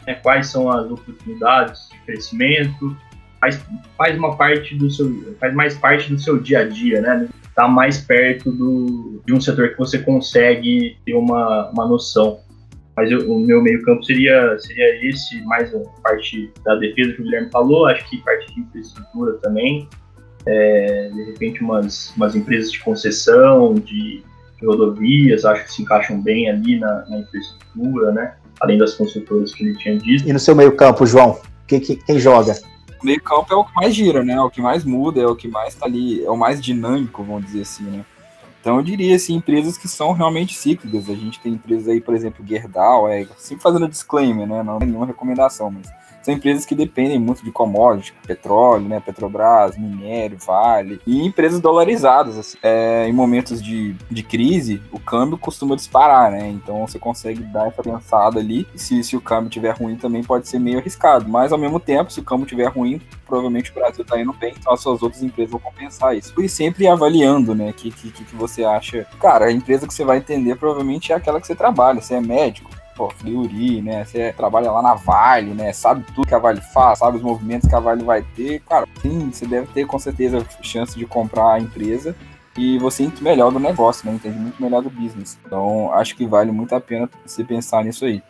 né, 0.07 0.15
quais 0.15 0.49
são 0.49 0.71
as 0.71 0.91
oportunidades 0.91 1.89
de 1.91 1.99
crescimento, 2.01 2.97
faz, 3.41 3.65
faz 3.97 4.19
uma 4.19 4.37
parte 4.37 4.75
do 4.75 4.91
seu, 4.91 5.37
faz 5.39 5.55
mais 5.55 5.77
parte 5.77 6.13
do 6.13 6.19
seu 6.19 6.39
dia 6.39 6.61
a 6.61 6.69
dia, 6.69 7.01
né? 7.01 7.29
Tá 7.55 7.67
mais 7.67 7.99
perto 7.99 8.51
do, 8.51 9.23
de 9.25 9.33
um 9.33 9.41
setor 9.41 9.71
que 9.71 9.79
você 9.79 9.99
consegue 9.99 10.99
ter 11.05 11.15
uma, 11.15 11.71
uma 11.71 11.87
noção. 11.87 12.41
Mas 12.97 13.11
eu, 13.11 13.31
o 13.31 13.39
meu 13.39 13.63
meio-campo 13.63 14.03
seria, 14.05 14.59
seria 14.59 15.09
esse, 15.09 15.41
mais 15.43 15.75
a 15.75 15.79
parte 16.03 16.51
da 16.65 16.75
defesa 16.77 17.13
que 17.13 17.21
o 17.21 17.25
Guilherme 17.25 17.51
falou, 17.51 17.87
acho 17.87 18.09
que 18.09 18.19
parte 18.23 18.55
de 18.55 18.61
infraestrutura 18.61 19.35
também. 19.35 19.89
É, 20.47 21.11
de 21.13 21.25
repente, 21.25 21.63
umas, 21.63 22.15
umas 22.17 22.35
empresas 22.35 22.73
de 22.73 22.81
concessão, 22.81 23.75
de, 23.75 24.23
de, 24.59 24.67
rodovias, 24.67 25.45
acho 25.45 25.65
que 25.65 25.73
se 25.75 25.83
encaixam 25.83 26.23
bem 26.23 26.49
ali 26.49 26.79
na, 26.79 27.05
na 27.09 27.19
infraestrutura, 27.19 28.13
né? 28.13 28.35
Além 28.61 28.79
das 28.79 28.95
construtoras 28.95 29.53
que 29.53 29.65
ele 29.65 29.77
tinha 29.77 29.99
dito. 29.99 30.27
E 30.27 30.33
no 30.33 30.39
seu 30.39 30.57
meio-campo, 30.57 31.05
João, 31.05 31.39
quem, 31.67 31.81
quem 31.81 32.19
joga? 32.19 32.55
meio 33.03 33.23
campo 33.23 33.53
é 33.53 33.57
o 33.57 33.65
que 33.65 33.75
mais 33.75 33.95
gira, 33.95 34.25
né? 34.25 34.35
É 34.35 34.41
o 34.41 34.51
que 34.51 34.61
mais 34.61 34.85
muda, 34.85 35.21
é 35.21 35.27
o 35.27 35.37
que 35.37 35.49
mais 35.49 35.75
tá 35.75 35.87
ali, 35.87 36.25
é 36.25 36.31
o 36.31 36.37
mais 36.37 36.61
dinâmico, 36.61 37.23
vamos 37.23 37.45
dizer 37.47 37.63
assim, 37.63 37.85
né? 37.85 38.05
Então 38.67 38.79
eu 38.79 38.83
diria 38.83 39.15
assim, 39.15 39.37
empresas 39.37 39.79
que 39.79 39.87
são 39.87 40.11
realmente 40.11 40.57
cíclicas. 40.57 41.09
A 41.09 41.15
gente 41.15 41.39
tem 41.39 41.53
empresas 41.53 41.87
aí, 41.87 42.01
por 42.01 42.17
exemplo, 42.17 42.45
Gerdau, 42.45 43.09
é, 43.09 43.25
sempre 43.39 43.63
fazendo 43.63 43.87
disclaimer, 43.87 44.45
né? 44.45 44.61
Não 44.61 44.81
nenhuma 44.81 45.07
recomendação, 45.07 45.71
mas 45.71 45.87
são 46.27 46.35
empresas 46.35 46.67
que 46.67 46.75
dependem 46.75 47.21
muito 47.21 47.45
de 47.45 47.53
commodities, 47.53 48.13
petróleo, 48.27 48.89
né, 48.89 48.99
Petrobras, 48.99 49.79
minério, 49.79 50.37
Vale, 50.45 51.01
e 51.07 51.25
empresas 51.25 51.61
dolarizadas. 51.61 52.37
Assim. 52.37 52.59
É, 52.61 53.07
em 53.09 53.13
momentos 53.13 53.63
de, 53.63 53.95
de 54.11 54.23
crise, 54.25 54.83
o 54.91 54.99
câmbio 54.99 55.39
costuma 55.39 55.77
disparar, 55.77 56.33
né? 56.33 56.49
Então 56.49 56.85
você 56.85 56.99
consegue 56.99 57.43
dar 57.45 57.69
essa 57.69 57.81
pensada 57.81 58.41
ali. 58.41 58.67
Se, 58.75 59.05
se 59.05 59.17
o 59.17 59.21
câmbio 59.21 59.47
estiver 59.47 59.71
ruim, 59.77 59.95
também 59.95 60.25
pode 60.25 60.49
ser 60.49 60.59
meio 60.59 60.79
arriscado. 60.79 61.29
Mas 61.29 61.53
ao 61.53 61.59
mesmo 61.59 61.79
tempo, 61.79 62.13
se 62.13 62.19
o 62.19 62.25
câmbio 62.25 62.45
estiver 62.45 62.67
ruim, 62.67 63.01
provavelmente 63.25 63.71
o 63.71 63.75
Brasil 63.75 64.03
está 64.03 64.21
indo 64.21 64.33
bem, 64.33 64.53
então 64.59 64.73
as 64.73 64.81
suas 64.81 65.03
outras 65.03 65.23
empresas 65.23 65.53
vão 65.53 65.61
compensar 65.61 66.17
isso. 66.17 66.35
E 66.41 66.49
sempre 66.49 66.89
avaliando, 66.89 67.55
né, 67.55 67.71
o 67.71 67.73
que, 67.73 67.93
que, 67.93 68.11
que 68.11 68.35
você 68.35 68.65
acha. 68.65 69.07
Cara, 69.21 69.47
a 69.47 69.53
empresa 69.53 69.87
que 69.87 69.95
você 69.95 70.05
vai 70.05 70.19
entender 70.19 70.57
provavelmente 70.57 71.13
é 71.13 71.15
aquela 71.15 71.41
que 71.41 71.47
você 71.47 71.55
trabalha. 71.55 72.01
Você 72.01 72.15
é 72.15 72.21
médico, 72.21 72.71
pô, 72.97 73.11
Fleury, 73.11 73.83
né? 73.83 74.05
Você 74.05 74.33
trabalha 74.33 74.71
lá 74.73 74.83
na 74.83 74.95
Vale, 74.95 75.53
né? 75.53 75.73
Sabe 75.73 76.05
tudo 76.15 76.27
que 76.27 76.35
a 76.35 76.39
Vale 76.39 76.61
faz, 76.61 76.99
sabe 76.99 77.19
os 77.19 77.23
movimentos 77.23 77.69
que 77.69 77.75
a 77.75 77.81
Vale 77.81 78.03
vai 78.03 78.23
ter. 78.35 78.61
Cara, 78.61 78.87
sim, 79.03 79.31
você 79.31 79.47
deve 79.47 79.67
ter 79.69 79.87
com 79.87 79.99
certeza 79.99 80.45
chance 80.63 80.99
de 80.99 81.07
comprar 81.07 81.53
a 81.53 81.61
empresa 81.61 82.17
e 82.57 82.79
você 82.79 83.05
entende 83.05 83.23
melhor 83.23 83.53
do 83.53 83.61
negócio, 83.61 84.09
né? 84.09 84.15
Entende 84.17 84.39
muito 84.39 84.61
melhor 84.61 84.83
do 84.83 84.91
business. 84.91 85.39
Então, 85.45 85.93
acho 85.93 86.17
que 86.17 86.27
vale 86.27 86.51
muito 86.51 86.75
a 86.75 86.81
pena 86.81 87.09
você 87.25 87.45
pensar 87.45 87.85
nisso 87.85 88.05
aí. 88.05 88.23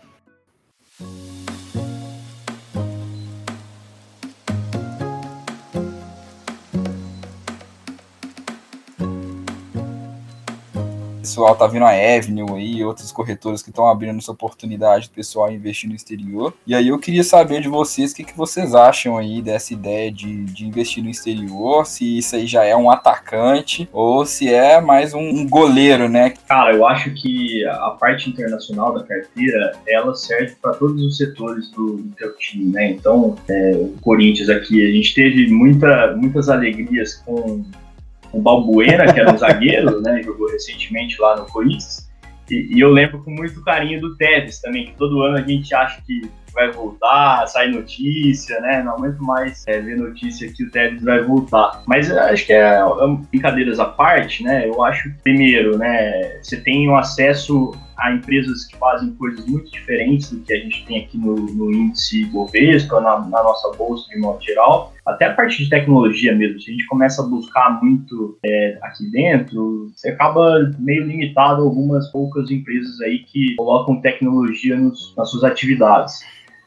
Pessoal 11.27 11.57
tá 11.57 11.67
vendo 11.67 11.85
a 11.85 11.91
Avenue 11.91 12.55
aí, 12.55 12.85
outros 12.85 13.11
corretores 13.11 13.61
que 13.61 13.71
estão 13.71 13.89
abrindo 13.89 14.19
essa 14.19 14.31
oportunidade 14.31 15.09
do 15.09 15.15
pessoal 15.15 15.51
investir 15.51 15.89
no 15.91 15.97
exterior. 15.97 16.55
E 16.65 16.73
aí 16.73 16.89
eu 16.89 16.99
queria 17.01 17.25
saber 17.25 17.61
de 17.61 17.69
vocês 17.69 18.13
o 18.13 18.15
que, 18.15 18.23
que 18.23 18.37
vocês 18.37 18.77
acham 18.77 19.19
aí 19.19 19.43
dessa 19.43 19.73
ideia 19.73 20.11
de, 20.11 20.45
de 20.45 20.65
investir 20.65 21.03
no 21.03 21.11
exterior, 21.11 21.85
se 21.85 22.19
isso 22.19 22.37
aí 22.37 22.47
já 22.47 22.63
é 22.63 22.77
um 22.77 22.89
atacante 22.89 23.89
ou 23.93 24.25
se 24.25 24.55
é 24.55 24.81
mais 24.81 25.15
um, 25.15 25.21
um 25.21 25.49
goleiro, 25.49 26.09
né? 26.09 26.35
Cara, 26.47 26.73
eu 26.73 26.87
acho 26.87 27.13
que 27.15 27.67
a 27.67 27.91
parte 27.91 28.31
internacional 28.31 28.95
da 28.95 29.03
carteira, 29.03 29.73
ela 29.89 30.15
serve 30.15 30.55
para 30.63 30.75
todos 30.75 31.03
os 31.03 31.17
setores 31.17 31.69
do, 31.73 31.97
do 31.97 32.15
teu 32.15 32.37
time, 32.37 32.73
né? 32.73 32.93
Então, 32.93 33.37
é, 33.49 33.73
o 33.75 33.97
Corinthians 34.01 34.49
aqui, 34.49 34.87
a 34.87 34.93
gente 34.93 35.13
teve 35.13 35.51
muita, 35.51 36.15
muitas 36.17 36.49
alegrias 36.49 37.17
com 37.27 37.65
o 38.33 38.41
Balbuena, 38.41 39.13
que 39.13 39.21
era 39.21 39.33
um 39.33 39.39
zagueiro, 39.39 40.01
né? 40.01 40.23
Jogou 40.23 40.51
recentemente 40.51 41.21
lá 41.21 41.37
no 41.37 41.47
Corinthians. 41.47 42.07
E, 42.51 42.77
e, 42.77 42.81
eu 42.81 42.91
lembro 42.91 43.23
com 43.25 43.31
muito 43.31 43.63
carinho 43.65 44.01
do 44.01 44.17
Tevez 44.17 44.61
também, 44.61 44.87
que 44.87 44.97
todo 44.97 45.21
ano 45.23 45.37
a 45.39 45.43
gente 45.43 45.75
acha 45.75 46.01
que 46.07 46.31
vai 46.55 46.71
voltar, 46.71 47.47
sai 47.49 47.69
notícia, 47.69 48.61
né? 48.61 48.83
Não 48.83 48.93
aguento 48.93 49.19
mais 49.23 49.65
é, 49.67 49.81
ver 49.81 49.97
notícia 49.97 50.51
que 50.53 50.65
o 50.65 50.71
Tevez 50.71 51.03
vai 51.03 51.23
voltar. 51.23 51.83
Mas 51.87 52.11
acho 52.11 52.47
que 52.47 52.53
é, 52.53 52.79
é 52.79 52.85
brincadeiras 53.31 53.81
à 53.81 53.85
parte, 53.85 54.45
né? 54.45 54.69
Eu 54.69 54.83
acho, 54.83 55.13
primeiro, 55.23 55.77
né? 55.77 56.41
Você 56.41 56.57
tem 56.57 56.89
um 56.89 56.97
acesso 56.97 57.73
a 57.99 58.13
empresas 58.13 58.65
que 58.67 58.77
fazem 58.77 59.15
coisas 59.15 59.45
muito 59.47 59.71
diferentes 59.71 60.31
do 60.31 60.41
que 60.41 60.53
a 60.53 60.59
gente 60.59 60.85
tem 60.87 61.05
aqui 61.05 61.19
no, 61.19 61.35
no 61.35 61.73
índice 61.73 62.27
Bovespa, 62.27 63.01
na, 63.01 63.21
na, 63.21 63.43
nossa 63.43 63.77
bolsa 63.77 64.09
de 64.09 64.19
modo 64.19 64.43
geral. 64.43 64.93
Até 65.07 65.27
a 65.27 65.35
parte 65.35 65.65
de 65.65 65.71
tecnologia 65.71 66.35
mesmo, 66.35 66.61
se 66.61 66.71
a 66.71 66.75
gente 66.75 66.87
começa 66.87 67.23
a 67.23 67.27
buscar 67.27 67.81
muito 67.83 68.39
é, 68.45 68.79
aqui 68.83 69.11
dentro, 69.11 69.91
você 69.95 70.11
acaba 70.11 70.73
meio 70.79 71.07
limitado 71.07 71.63
a 71.63 71.65
algumas 71.65 72.11
poucas 72.11 72.51
empresas 72.51 73.01
aí 73.01 73.21
que 73.21 73.55
colocam 73.57 74.01
tecnologia 74.01 74.77
nos, 74.77 75.15
nas 75.17 75.31
suas 75.31 75.45
atividades. 75.45 76.21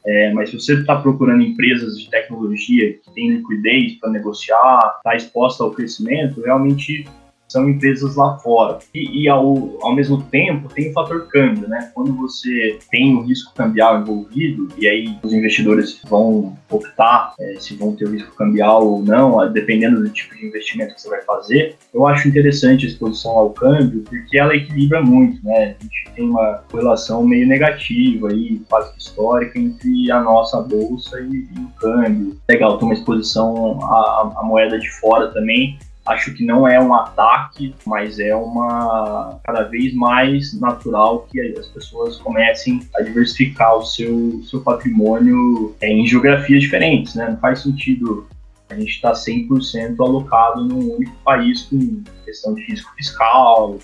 É, 0.06 0.34
mas 0.34 0.50
se 0.50 0.60
você 0.60 0.74
está 0.76 0.96
procurando 0.96 1.44
empresas 1.44 2.00
de 2.00 2.10
tecnologia 2.10 2.94
que 2.94 3.14
têm 3.14 3.32
liquidez 3.32 4.00
para 4.00 4.10
negociar, 4.10 4.96
está 4.98 5.16
exposta 5.16 5.64
ao 5.64 5.72
crescimento, 5.72 6.42
realmente 6.42 7.06
são 7.50 7.68
empresas 7.68 8.16
lá 8.16 8.38
fora. 8.38 8.80
E, 8.94 9.24
e, 9.24 9.30
ao, 9.30 9.78
ao 9.82 9.94
mesmo 9.94 10.22
tempo 10.24 10.70
tem 10.74 10.92
o 10.92 10.94
fator 10.94 11.28
câmbio, 11.28 11.68
né? 11.68 11.92
Quando 11.94 12.16
você 12.16 12.78
tem 12.92 13.16
o 13.16 13.22
risco 13.22 13.54
cambial 13.56 14.00
envolvido, 14.02 14.70
e 14.78 14.88
aí 14.88 15.18
os 15.24 15.34
investidores 15.34 16.00
vão 16.08 16.58
optar 16.70 17.34
é, 17.40 17.56
se 17.60 17.76
vão 17.76 17.96
ter 17.96 18.06
o 18.06 18.12
risco 18.12 18.36
cambial 18.36 18.86
ou 18.86 19.04
não, 19.04 19.52
dependendo 19.52 20.02
do 20.02 20.10
tipo 20.10 20.36
de 20.36 20.46
investimento 20.46 20.94
que 20.94 21.02
você 21.02 21.10
vai 21.10 21.22
fazer, 21.24 21.76
eu 21.94 22.06
acho 22.08 22.28
interessante 22.28 22.86
a 22.86 22.90
exposição 22.90 23.32
ao 23.32 23.50
câmbio, 23.50 24.04
porque 24.08 24.38
ela 24.38 24.56
equilibra 24.56 25.02
muito, 25.02 25.44
né? 25.44 25.76
A 25.80 25.84
gente 25.84 26.10
tem 26.16 26.30
uma 26.30 26.64
relação 26.72 27.26
meio 27.26 27.48
negativa 27.48 28.30
aí, 28.30 28.62
quase 28.70 28.92
histórica, 28.98 29.58
entre 29.58 30.12
a 30.12 30.22
nossa 30.22 30.62
bolsa 30.62 31.20
e, 31.22 31.48
e 31.56 31.60
o 31.60 31.68
câmbio. 31.80 32.38
Legal, 32.48 32.78
ter 32.78 32.86
uma 32.86 32.94
exposição 32.94 33.80
à, 33.84 34.34
à 34.38 34.44
moeda 34.44 34.78
de 34.78 34.90
fora 35.00 35.30
também, 35.30 35.78
Acho 36.10 36.34
que 36.34 36.44
não 36.44 36.68
é 36.68 36.80
um 36.82 36.92
ataque, 36.92 37.76
mas 37.86 38.20
é 38.20 38.36
uma 38.36 39.40
cada 39.44 39.62
vez 39.62 39.94
mais 39.94 40.60
natural 40.60 41.28
que 41.30 41.40
as 41.40 41.68
pessoas 41.68 42.18
comecem 42.18 42.80
a 42.96 43.04
diversificar 43.04 43.78
o 43.78 43.86
seu, 43.86 44.42
seu 44.50 44.60
patrimônio 44.60 45.76
em 45.80 46.08
geografias 46.08 46.62
diferentes, 46.62 47.14
né? 47.14 47.30
Não 47.30 47.38
faz 47.38 47.60
sentido 47.62 48.28
a 48.72 48.74
gente 48.74 48.90
estar 48.90 49.12
tá 49.12 49.20
100% 49.20 50.00
alocado 50.00 50.66
num 50.66 50.96
único 50.96 51.16
país 51.24 51.62
com 51.66 52.02
questão 52.26 52.56
de 52.56 52.64
risco 52.64 52.92
fiscal, 52.96 53.78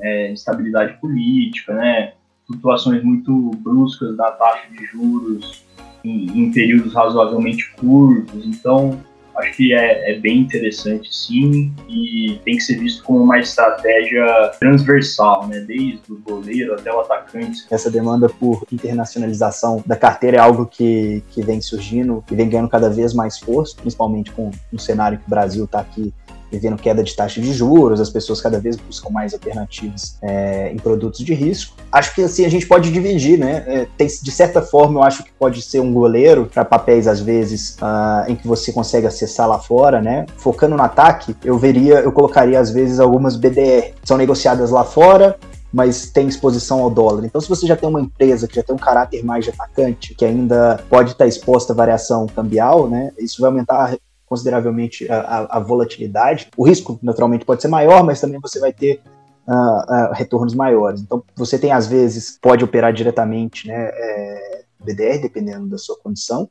é, 0.00 0.34
política, 1.00 1.74
né? 1.74 2.14
Flutuações 2.44 3.04
muito 3.04 3.52
bruscas 3.62 4.16
da 4.16 4.32
taxa 4.32 4.66
de 4.76 4.84
juros 4.86 5.64
em, 6.02 6.40
em 6.40 6.52
períodos 6.52 6.92
razoavelmente 6.92 7.72
curtos. 7.74 8.44
Então, 8.44 9.00
acho 9.38 9.56
que 9.56 9.72
é, 9.72 10.12
é, 10.12 10.18
bem 10.18 10.38
interessante 10.38 11.14
sim 11.14 11.72
e 11.88 12.40
tem 12.44 12.56
que 12.56 12.62
ser 12.62 12.78
visto 12.78 13.02
como 13.02 13.22
uma 13.22 13.38
estratégia 13.38 14.24
transversal, 14.58 15.46
né? 15.46 15.60
Desde 15.60 16.00
o 16.10 16.18
goleiro 16.18 16.74
até 16.74 16.92
o 16.92 17.00
atacante. 17.00 17.64
Essa 17.70 17.90
demanda 17.90 18.28
por 18.28 18.64
internacionalização 18.70 19.82
da 19.86 19.96
carteira 19.96 20.36
é 20.36 20.40
algo 20.40 20.66
que, 20.66 21.22
que 21.30 21.42
vem 21.42 21.60
surgindo 21.60 22.24
e 22.30 22.34
vem 22.34 22.48
ganhando 22.48 22.68
cada 22.68 22.90
vez 22.90 23.14
mais 23.14 23.38
força, 23.38 23.76
principalmente 23.80 24.30
com 24.32 24.50
o 24.72 24.78
cenário 24.78 25.18
que 25.18 25.26
o 25.26 25.30
Brasil 25.30 25.64
está 25.64 25.80
aqui 25.80 26.12
vivendo 26.50 26.76
queda 26.76 27.02
de 27.02 27.14
taxa 27.14 27.40
de 27.40 27.52
juros, 27.52 28.00
as 28.00 28.10
pessoas 28.10 28.40
cada 28.40 28.58
vez 28.58 28.76
buscam 28.76 29.10
mais 29.10 29.32
alternativas 29.32 30.16
é, 30.22 30.72
em 30.72 30.76
produtos 30.76 31.24
de 31.24 31.34
risco. 31.34 31.76
Acho 31.90 32.14
que 32.14 32.22
assim 32.22 32.44
a 32.44 32.48
gente 32.48 32.66
pode 32.66 32.90
dividir, 32.90 33.38
né? 33.38 33.64
É, 33.66 33.86
tem, 33.96 34.06
de 34.06 34.30
certa 34.30 34.62
forma, 34.62 35.00
eu 35.00 35.02
acho 35.02 35.24
que 35.24 35.32
pode 35.32 35.62
ser 35.62 35.80
um 35.80 35.92
goleiro 35.92 36.46
para 36.52 36.64
papéis, 36.64 37.06
às 37.06 37.20
vezes, 37.20 37.76
uh, 37.80 38.30
em 38.30 38.36
que 38.36 38.46
você 38.46 38.72
consegue 38.72 39.06
acessar 39.06 39.48
lá 39.48 39.58
fora, 39.58 40.00
né? 40.00 40.26
Focando 40.36 40.76
no 40.76 40.82
ataque, 40.82 41.34
eu 41.44 41.58
veria, 41.58 42.00
eu 42.00 42.12
colocaria 42.12 42.58
às 42.58 42.70
vezes 42.70 43.00
algumas 43.00 43.36
BDR, 43.36 43.92
são 44.04 44.16
negociadas 44.16 44.70
lá 44.70 44.84
fora, 44.84 45.38
mas 45.72 46.10
tem 46.10 46.26
exposição 46.26 46.80
ao 46.80 46.90
dólar. 46.90 47.24
Então, 47.24 47.40
se 47.40 47.48
você 47.48 47.66
já 47.66 47.76
tem 47.76 47.88
uma 47.88 48.00
empresa 48.00 48.48
que 48.48 48.56
já 48.56 48.62
tem 48.62 48.74
um 48.74 48.78
caráter 48.78 49.24
mais 49.24 49.44
de 49.44 49.50
atacante, 49.50 50.14
que 50.14 50.24
ainda 50.24 50.80
pode 50.88 51.12
estar 51.12 51.26
exposta 51.26 51.72
à 51.72 51.76
variação 51.76 52.26
cambial, 52.26 52.88
né, 52.88 53.12
isso 53.18 53.40
vai 53.40 53.50
aumentar 53.50 53.96
consideravelmente 54.28 55.10
a, 55.10 55.20
a, 55.20 55.56
a, 55.56 55.60
volatilidade. 55.60 56.48
O 56.56 56.66
risco, 56.66 56.98
naturalmente, 57.02 57.44
pode 57.44 57.62
ser 57.62 57.68
maior, 57.68 58.04
mas 58.04 58.20
também 58.20 58.40
você 58.40 58.60
vai 58.60 58.72
ter 58.72 59.00
uh, 59.46 59.52
uh, 59.52 60.12
retornos 60.12 60.54
maiores. 60.54 61.00
Então, 61.00 61.22
você 61.34 61.58
tem, 61.58 61.72
às 61.72 61.86
vezes, 61.86 62.38
pode 62.40 62.64
operar 62.64 62.92
diretamente 62.92 63.66
né, 63.66 63.90
é, 63.92 64.64
BDR, 64.84 65.20
dependendo 65.20 65.66
da 65.66 65.78
sua 65.78 65.96
condição, 65.98 66.48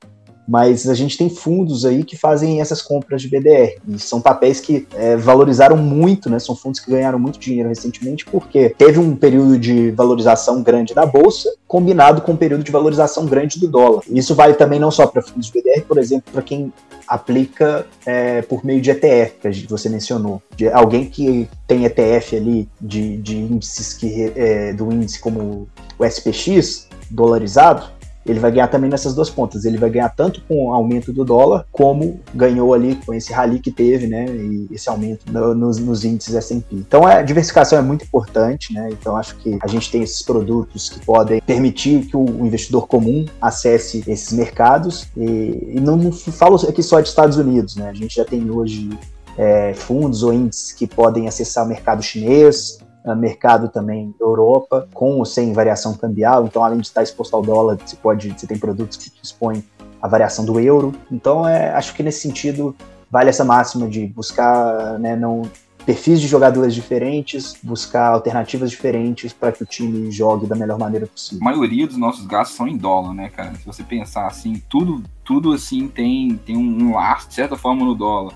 mas 0.48 0.88
a 0.88 0.93
gente 0.93 1.18
tem 1.18 1.30
fundos 1.30 1.86
aí 1.86 2.04
que 2.04 2.16
fazem 2.16 2.62
essas 2.62 2.82
compras 2.82 3.22
de 3.22 3.28
BDR. 3.28 3.78
E 3.88 4.00
são 4.00 4.22
papéis 4.22 4.60
que 4.60 4.88
é, 4.95 5.16
valorizaram 5.18 5.76
muito, 5.76 6.30
né? 6.30 6.39
São 6.39 6.56
fundos 6.56 6.80
que 6.80 6.89
ganharam 6.89 7.20
muito 7.20 7.39
dinheiro 7.39 7.70
recentemente, 7.70 8.26
porque 8.26 8.70
teve 8.70 9.00
um 9.00 9.16
período 9.16 9.58
de 9.58 9.91
valorização 9.91 10.64
grande 10.64 10.93
da 10.93 11.06
Bolsa, 11.06 11.54
combinado 11.68 12.22
com 12.22 12.32
um 12.32 12.38
período 12.38 12.64
de 12.64 12.72
valorização 12.72 13.26
grande 13.26 13.60
do 13.60 13.68
dólar. 13.68 14.04
Isso 14.10 14.34
vale 14.34 14.54
também 14.54 14.80
não 14.80 14.91
só 14.91 15.06
para 15.06 15.22
fundos 15.22 15.48
de 15.48 15.60
BDR, 15.60 15.82
por 15.82 15.98
exemplo, 15.98 16.32
para 16.32 16.41
quem 16.41 16.72
aplica 17.08 17.86
é, 18.06 18.41
por 18.41 18.66
meio 18.66 18.82
de 18.82 18.91
ETF, 18.91 19.52
que 19.52 19.68
você 19.68 19.89
mencionou. 19.89 20.41
De 20.56 20.68
alguém 20.70 21.06
que 21.06 21.50
tem 21.66 21.86
ETF 21.86 22.36
ali 22.36 22.70
de, 22.80 23.18
de 23.18 23.38
índices 23.38 23.93
que, 23.93 24.32
é, 24.36 24.74
do 24.74 24.91
índice 24.91 25.20
como 25.20 25.68
o 25.98 26.06
SPX, 26.06 26.88
dolarizado, 27.10 27.97
ele 28.28 28.39
vai 28.39 28.51
ganhar 28.51 28.67
também 28.67 28.89
nessas 28.89 29.15
duas 29.15 29.30
pontas. 29.30 29.65
Ele 29.65 29.78
vai 29.78 29.89
ganhar 29.89 30.09
tanto 30.09 30.41
com 30.47 30.67
o 30.67 30.73
aumento 30.73 31.13
do 31.13 31.23
dólar, 31.23 31.65
como 31.71 32.19
ganhou 32.34 32.73
ali 32.73 32.95
com 32.95 33.13
esse 33.13 33.32
rally 33.32 33.59
que 33.59 33.71
teve, 33.71 34.07
né? 34.07 34.25
E 34.28 34.67
esse 34.71 34.89
aumento 34.89 35.32
no, 35.32 35.55
nos, 35.55 35.78
nos, 35.78 36.03
índices 36.03 36.36
S&P. 36.36 36.75
Então, 36.75 37.05
a 37.05 37.21
diversificação 37.21 37.80
é 37.80 37.82
muito 37.82 38.03
importante, 38.03 38.73
né? 38.73 38.89
Então, 38.91 39.15
acho 39.15 39.36
que 39.38 39.57
a 39.61 39.67
gente 39.67 39.89
tem 39.91 40.03
esses 40.03 40.21
produtos 40.21 40.89
que 40.89 40.99
podem 41.05 41.41
permitir 41.41 42.05
que 42.05 42.17
o 42.17 42.45
investidor 42.45 42.88
comum 42.88 43.25
acesse 43.41 44.03
esses 44.07 44.34
mercados. 44.34 45.07
E, 45.15 45.75
e 45.75 45.80
não 45.80 46.11
falo 46.11 46.55
aqui 46.67 46.84
só 46.84 46.99
de 46.99 47.09
Estados 47.09 47.38
Unidos, 47.38 47.75
né? 47.75 47.89
A 47.89 47.93
gente 47.93 48.15
já 48.15 48.25
tem 48.25 48.49
hoje 48.49 48.89
é, 49.38 49.73
fundos 49.73 50.23
ou 50.23 50.34
índices 50.34 50.71
que 50.73 50.88
podem 50.88 51.28
acessar 51.28 51.63
o 51.63 51.67
mercado 51.67 52.01
chinês, 52.01 52.80
mercado 53.16 53.70
também 53.70 54.14
Europa, 54.20 54.88
com 54.93 55.18
ou 55.18 55.26
sem 55.26 55.53
variação 55.53 55.93
cambial. 55.93 56.45
Então, 56.45 56.64
além 56.64 56.80
de 56.80 56.88
estar 56.88 57.03
exposto 57.03 57.36
ao 57.36 57.41
dólar, 57.41 57.78
você 57.84 57.95
pode, 57.95 58.30
você 58.30 58.47
tem 58.47 58.58
produtos 58.58 58.97
que 58.97 59.12
expõem 59.22 59.64
a 60.01 60.08
variação 60.08 60.45
do 60.45 60.60
euro. 60.60 60.93
Então, 61.12 61.47
é, 61.47 61.74
acho 61.74 61.93
que 61.93 62.03
nesse 62.03 62.22
sentido 62.22 62.76
vale 63.10 63.30
essa 63.30 63.43
máxima 63.43 63.88
de 63.88 64.05
buscar, 64.08 64.99
né, 64.99 65.16
não 65.16 65.43
perfis 65.88 66.20
de 66.20 66.28
jogadores 66.28 66.76
diferentes, 66.76 67.55
buscar 67.64 68.10
alternativas 68.10 68.70
diferentes 68.70 69.32
para 69.32 69.53
que 69.53 69.64
o 69.64 69.66
time 69.66 70.12
jogue 70.12 70.45
da 70.45 70.53
melhor 70.53 70.78
maneira 70.78 71.08
possível. 71.08 71.39
A 71.41 71.51
maioria 71.51 71.88
dos 71.88 71.95
nossos 71.95 72.26
gastos 72.26 72.58
são 72.58 72.68
em 72.68 72.76
dólar, 72.76 73.14
né, 73.14 73.30
cara? 73.30 73.55
Se 73.55 73.66
você 73.66 73.84
pensar 73.84 74.28
assim, 74.28 74.62
tudo, 74.68 75.01
tudo 75.24 75.53
assim 75.53 75.88
tem, 75.88 76.36
tem 76.45 76.58
um 76.58 76.93
laço, 76.93 77.30
de 77.30 77.36
certa 77.36 77.55
forma, 77.55 77.86
no 77.86 77.95
dólar. 77.95 78.34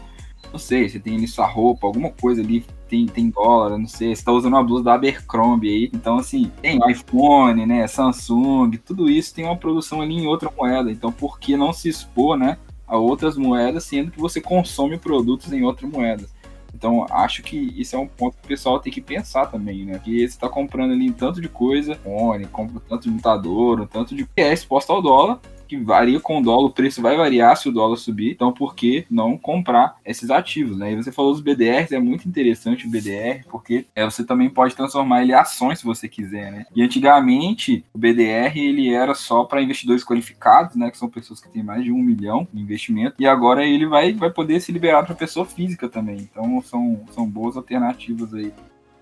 Não 0.49 0.57
sei, 0.57 0.87
você 0.87 0.97
tem 0.97 1.17
ali 1.17 1.27
sua 1.27 1.45
roupa, 1.45 1.85
alguma 1.85 2.11
coisa 2.11 2.41
ali 2.41 2.65
tem, 2.91 3.05
tem 3.05 3.29
dólar, 3.29 3.77
não 3.77 3.87
sei, 3.87 4.13
você 4.13 4.21
tá 4.21 4.33
usando 4.33 4.53
uma 4.53 4.63
blusa 4.63 4.83
da 4.83 4.93
Abercrombie 4.95 5.69
aí. 5.69 5.91
Então, 5.93 6.17
assim, 6.17 6.51
tem 6.61 6.77
iPhone, 6.91 7.65
né, 7.65 7.87
Samsung, 7.87 8.71
tudo 8.85 9.09
isso 9.09 9.33
tem 9.33 9.45
uma 9.45 9.55
produção 9.55 10.01
ali 10.01 10.15
em 10.15 10.27
outra 10.27 10.51
moeda. 10.55 10.91
Então, 10.91 11.09
por 11.09 11.39
que 11.39 11.55
não 11.55 11.71
se 11.71 11.87
expor, 11.87 12.37
né, 12.37 12.57
a 12.85 12.97
outras 12.97 13.37
moedas, 13.37 13.85
sendo 13.85 14.11
que 14.11 14.19
você 14.19 14.41
consome 14.41 14.97
produtos 14.97 15.53
em 15.53 15.63
outra 15.63 15.87
moeda? 15.87 16.27
Então, 16.75 17.05
acho 17.09 17.41
que 17.43 17.57
isso 17.79 17.95
é 17.95 17.99
um 17.99 18.07
ponto 18.07 18.37
que 18.37 18.45
o 18.45 18.47
pessoal 18.47 18.79
tem 18.79 18.91
que 18.91 19.01
pensar 19.01 19.45
também, 19.45 19.85
né? 19.85 19.99
Que 19.99 20.19
você 20.19 20.25
está 20.25 20.49
comprando 20.49 20.91
ali 20.91 21.11
tanto 21.11 21.39
de 21.39 21.47
coisa, 21.47 21.95
fone, 21.95 22.45
compra 22.45 22.81
tanto 22.89 23.03
de 23.03 23.09
computador, 23.09 23.87
tanto 23.87 24.15
de 24.15 24.27
é 24.35 24.51
exposto 24.51 24.89
ao 24.91 25.01
dólar, 25.01 25.39
que 25.71 25.77
varia 25.77 26.19
com 26.19 26.39
o 26.39 26.43
dólar, 26.43 26.67
o 26.67 26.73
preço 26.73 27.01
vai 27.01 27.15
variar 27.15 27.55
se 27.55 27.69
o 27.69 27.71
dólar 27.71 27.95
subir, 27.95 28.31
então 28.31 28.51
por 28.51 28.75
que 28.75 29.05
não 29.09 29.37
comprar 29.37 29.95
esses 30.05 30.29
ativos, 30.29 30.77
né? 30.77 30.91
E 30.91 30.97
você 30.97 31.13
falou 31.13 31.31
dos 31.31 31.39
BDRs, 31.39 31.93
é 31.93 31.99
muito 31.99 32.27
interessante 32.27 32.85
o 32.85 32.89
BDR, 32.89 33.45
porque 33.49 33.85
é, 33.95 34.03
você 34.03 34.25
também 34.25 34.49
pode 34.49 34.75
transformar 34.75 35.21
ele 35.21 35.31
em 35.31 35.35
ações 35.35 35.79
se 35.79 35.85
você 35.85 36.09
quiser, 36.09 36.51
né? 36.51 36.65
E 36.75 36.83
antigamente 36.83 37.85
o 37.93 37.97
BDR 37.97 38.57
ele 38.57 38.93
era 38.93 39.13
só 39.13 39.45
para 39.45 39.61
investidores 39.61 40.03
qualificados, 40.03 40.75
né? 40.75 40.91
Que 40.91 40.97
são 40.97 41.09
pessoas 41.09 41.39
que 41.39 41.47
têm 41.47 41.63
mais 41.63 41.85
de 41.85 41.91
um 41.93 42.03
milhão 42.03 42.45
de 42.51 42.61
investimento, 42.61 43.15
e 43.17 43.25
agora 43.25 43.65
ele 43.65 43.85
vai, 43.85 44.11
vai 44.11 44.29
poder 44.29 44.59
se 44.59 44.73
liberar 44.73 45.05
para 45.05 45.15
pessoa 45.15 45.45
física 45.45 45.87
também. 45.87 46.17
Então 46.17 46.61
são, 46.63 46.99
são 47.11 47.25
boas 47.25 47.55
alternativas 47.55 48.33
aí. 48.33 48.51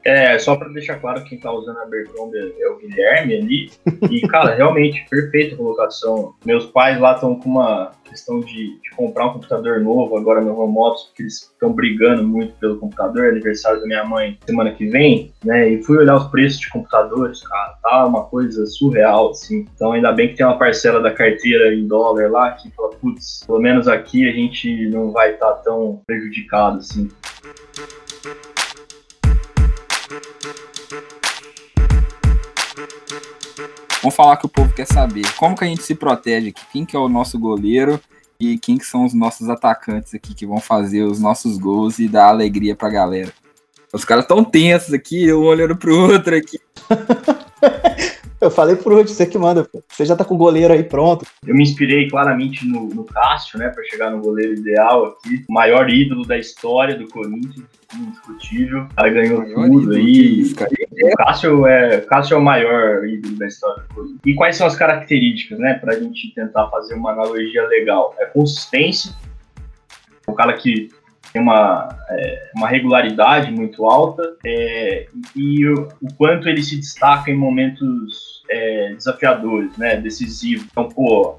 É, 0.04 0.38
só 0.39 0.56
para 0.56 0.70
deixar 0.70 1.00
claro, 1.00 1.24
quem 1.24 1.39
tá 1.39 1.52
usando 1.52 1.78
a 1.78 1.84
Abercrombie 1.84 2.56
é 2.60 2.70
o 2.70 2.78
Guilherme 2.78 3.36
ali. 3.36 3.72
E, 4.10 4.22
cara, 4.28 4.56
realmente, 4.56 5.06
perfeita 5.10 5.56
colocação. 5.56 6.34
Meus 6.45 6.66
pais 6.66 7.00
lá 7.00 7.14
estão 7.14 7.36
com 7.36 7.50
uma 7.50 7.91
questão 8.06 8.39
de, 8.39 8.80
de, 8.82 8.89
comprar 8.95 9.28
um 9.28 9.34
computador 9.34 9.80
novo 9.80 10.18
agora 10.18 10.41
no 10.41 10.60
home 10.60 10.78
office, 10.80 11.04
porque 11.06 11.24
eles 11.24 11.34
estão 11.41 11.72
brigando 11.72 12.28
muito 12.28 12.54
pelo 12.56 12.78
computador, 12.78 13.26
é 13.26 13.30
aniversário 13.30 13.80
da 13.80 13.86
minha 13.86 14.04
mãe 14.04 14.38
semana 14.45 14.72
que 14.72 14.88
vem, 14.88 15.32
né? 15.43 15.70
E 15.70 15.84
fui 15.84 15.97
olhar 15.97 16.16
os 16.16 16.28
preços 16.28 16.60
de 16.60 16.70
computadores, 16.70 17.45
cara, 17.47 17.78
tá 17.84 18.06
uma 18.08 18.24
coisa 18.26 18.66
surreal, 18.66 19.30
assim. 19.30 19.68
Então 19.76 19.91
ainda 19.91 20.12
bem 20.12 20.30
que 20.30 20.36
tem 20.36 20.45
uma 20.45 20.58
parcela 20.58 21.00
da 21.00 21.12
carteira 21.12 21.74
em 21.74 21.88
dólar 21.88 22.32
lá 22.32 22.52
que 22.52 22.72
fala, 22.72 22.89
putz, 22.95 23.43
pelo 23.45 23.60
menos 23.60 23.88
aqui 23.88 24.28
a 24.28 24.32
gente 24.32 24.88
não 24.88 25.12
vai 25.12 25.34
estar 25.34 25.52
tá 25.52 25.62
tão 25.62 26.02
prejudicado, 26.08 26.80
assim. 26.80 27.10
Vamos 34.02 34.16
falar 34.16 34.38
que 34.38 34.45
o 34.45 34.50
povo 34.50 34.74
quer 34.74 34.88
saber. 34.88 35.24
Como 35.36 35.56
que 35.56 35.64
a 35.64 35.68
gente 35.68 35.84
se 35.84 35.93
protege 35.93 36.50
aqui? 36.50 36.62
Quem 36.72 36.86
que 36.86 36.95
é 36.95 37.00
o 37.00 37.10
nosso 37.10 37.38
goleiro 37.38 38.00
e 38.39 38.58
quem 38.58 38.78
que 38.78 38.86
são 38.86 39.06
os 39.06 39.14
nossos 39.14 39.50
atacantes 39.50 40.14
aqui 40.14 40.34
que 40.34 40.45
vão 40.45 40.60
fazer 40.60 41.04
os 41.04 41.20
nossos 41.20 41.58
gols 41.58 42.00
e 42.00 42.08
dar 42.08 42.28
alegria 42.28 42.76
pra 42.76 42.89
galera? 42.89 43.34
Os 43.91 44.06
caras 44.06 44.26
tão 44.26 44.43
tensos 44.43 44.93
aqui, 44.93 45.34
um 45.34 45.43
olhando 45.43 45.76
pro 45.76 45.95
outro 46.12 46.36
aqui. 46.36 46.60
Eu 48.41 48.49
falei 48.49 48.75
por 48.77 48.93
hoje, 48.93 49.13
você 49.13 49.25
que 49.25 49.37
manda, 49.37 49.65
pô. 49.65 49.83
Você 49.89 50.05
já 50.05 50.15
tá 50.15 50.23
com 50.23 50.35
o 50.35 50.37
goleiro 50.37 50.73
aí 50.73 50.83
pronto. 50.83 51.25
Eu 51.45 51.53
me 51.53 51.61
inspirei 51.61 52.09
claramente 52.09 52.65
no, 52.65 52.87
no 52.87 53.03
Cássio, 53.03 53.59
né, 53.59 53.67
para 53.67 53.83
chegar 53.83 54.09
no 54.11 54.21
goleiro 54.21 54.53
ideal 54.53 55.05
aqui. 55.05 55.43
O 55.49 55.53
maior 55.53 55.89
ídolo 55.89 56.25
da 56.25 56.37
história 56.37 56.95
do 56.97 57.07
Corinthians, 57.09 57.65
indiscutível. 57.93 58.87
Aí 58.95 59.11
ganhou 59.11 59.43
tudo 59.43 59.91
aí. 59.93 60.39
Isso, 60.39 60.55
o 60.55 61.17
Cássio 61.17 61.67
é, 61.67 62.01
Cássio 62.01 62.35
é 62.35 62.37
o 62.37 62.41
maior 62.41 63.05
ídolo 63.05 63.35
da 63.37 63.47
história 63.47 63.83
do 63.83 63.93
Corinthians. 63.93 64.21
E 64.25 64.33
quais 64.33 64.55
são 64.55 64.67
as 64.67 64.75
características, 64.75 65.59
né, 65.59 65.73
pra 65.73 65.99
gente 65.99 66.33
tentar 66.33 66.67
fazer 66.69 66.93
uma 66.93 67.11
analogia 67.11 67.67
legal? 67.67 68.15
É 68.19 68.25
consistência. 68.25 69.13
O 70.25 70.33
cara 70.33 70.53
que 70.53 70.89
tem 71.32 71.41
uma, 71.41 71.89
é, 72.09 72.49
uma 72.55 72.67
regularidade 72.67 73.51
muito 73.51 73.86
alta 73.86 74.36
é, 74.45 75.07
e 75.36 75.65
o, 75.67 75.88
o, 76.01 76.13
quanto 76.15 76.49
ele 76.49 76.61
se 76.61 76.77
destaca 76.77 77.30
em 77.30 77.36
momentos 77.36 78.43
é, 78.49 78.93
desafiadores, 78.93 79.77
né, 79.77 79.97
decisivos. 79.97 80.67
Então, 80.71 80.89
pô, 80.89 81.38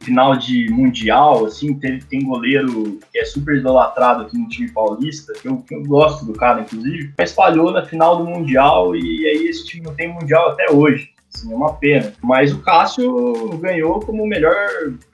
final 0.00 0.36
de 0.36 0.70
mundial, 0.70 1.46
assim, 1.46 1.74
tem 1.74 2.24
goleiro 2.24 2.98
que 3.12 3.18
é 3.18 3.24
super 3.24 3.56
idolatrado 3.56 4.22
aqui 4.22 4.36
no 4.36 4.48
time 4.48 4.70
paulista, 4.70 5.32
que 5.34 5.48
eu, 5.48 5.58
que 5.58 5.74
eu 5.74 5.82
gosto 5.84 6.24
do 6.24 6.32
cara, 6.32 6.62
inclusive, 6.62 7.12
mas 7.16 7.32
falhou 7.32 7.70
na 7.70 7.84
final 7.84 8.16
do 8.16 8.24
mundial 8.24 8.96
e 8.96 9.26
aí 9.26 9.46
esse 9.46 9.66
time 9.66 9.84
não 9.84 9.94
tem 9.94 10.12
mundial 10.12 10.50
até 10.50 10.70
hoje. 10.70 11.10
Assim, 11.32 11.52
é 11.52 11.54
uma 11.54 11.74
pena. 11.74 12.12
Mas 12.22 12.52
o 12.52 12.58
Cássio 12.58 13.56
ganhou 13.58 14.00
como 14.00 14.24
o 14.24 14.26
melhor 14.26 14.56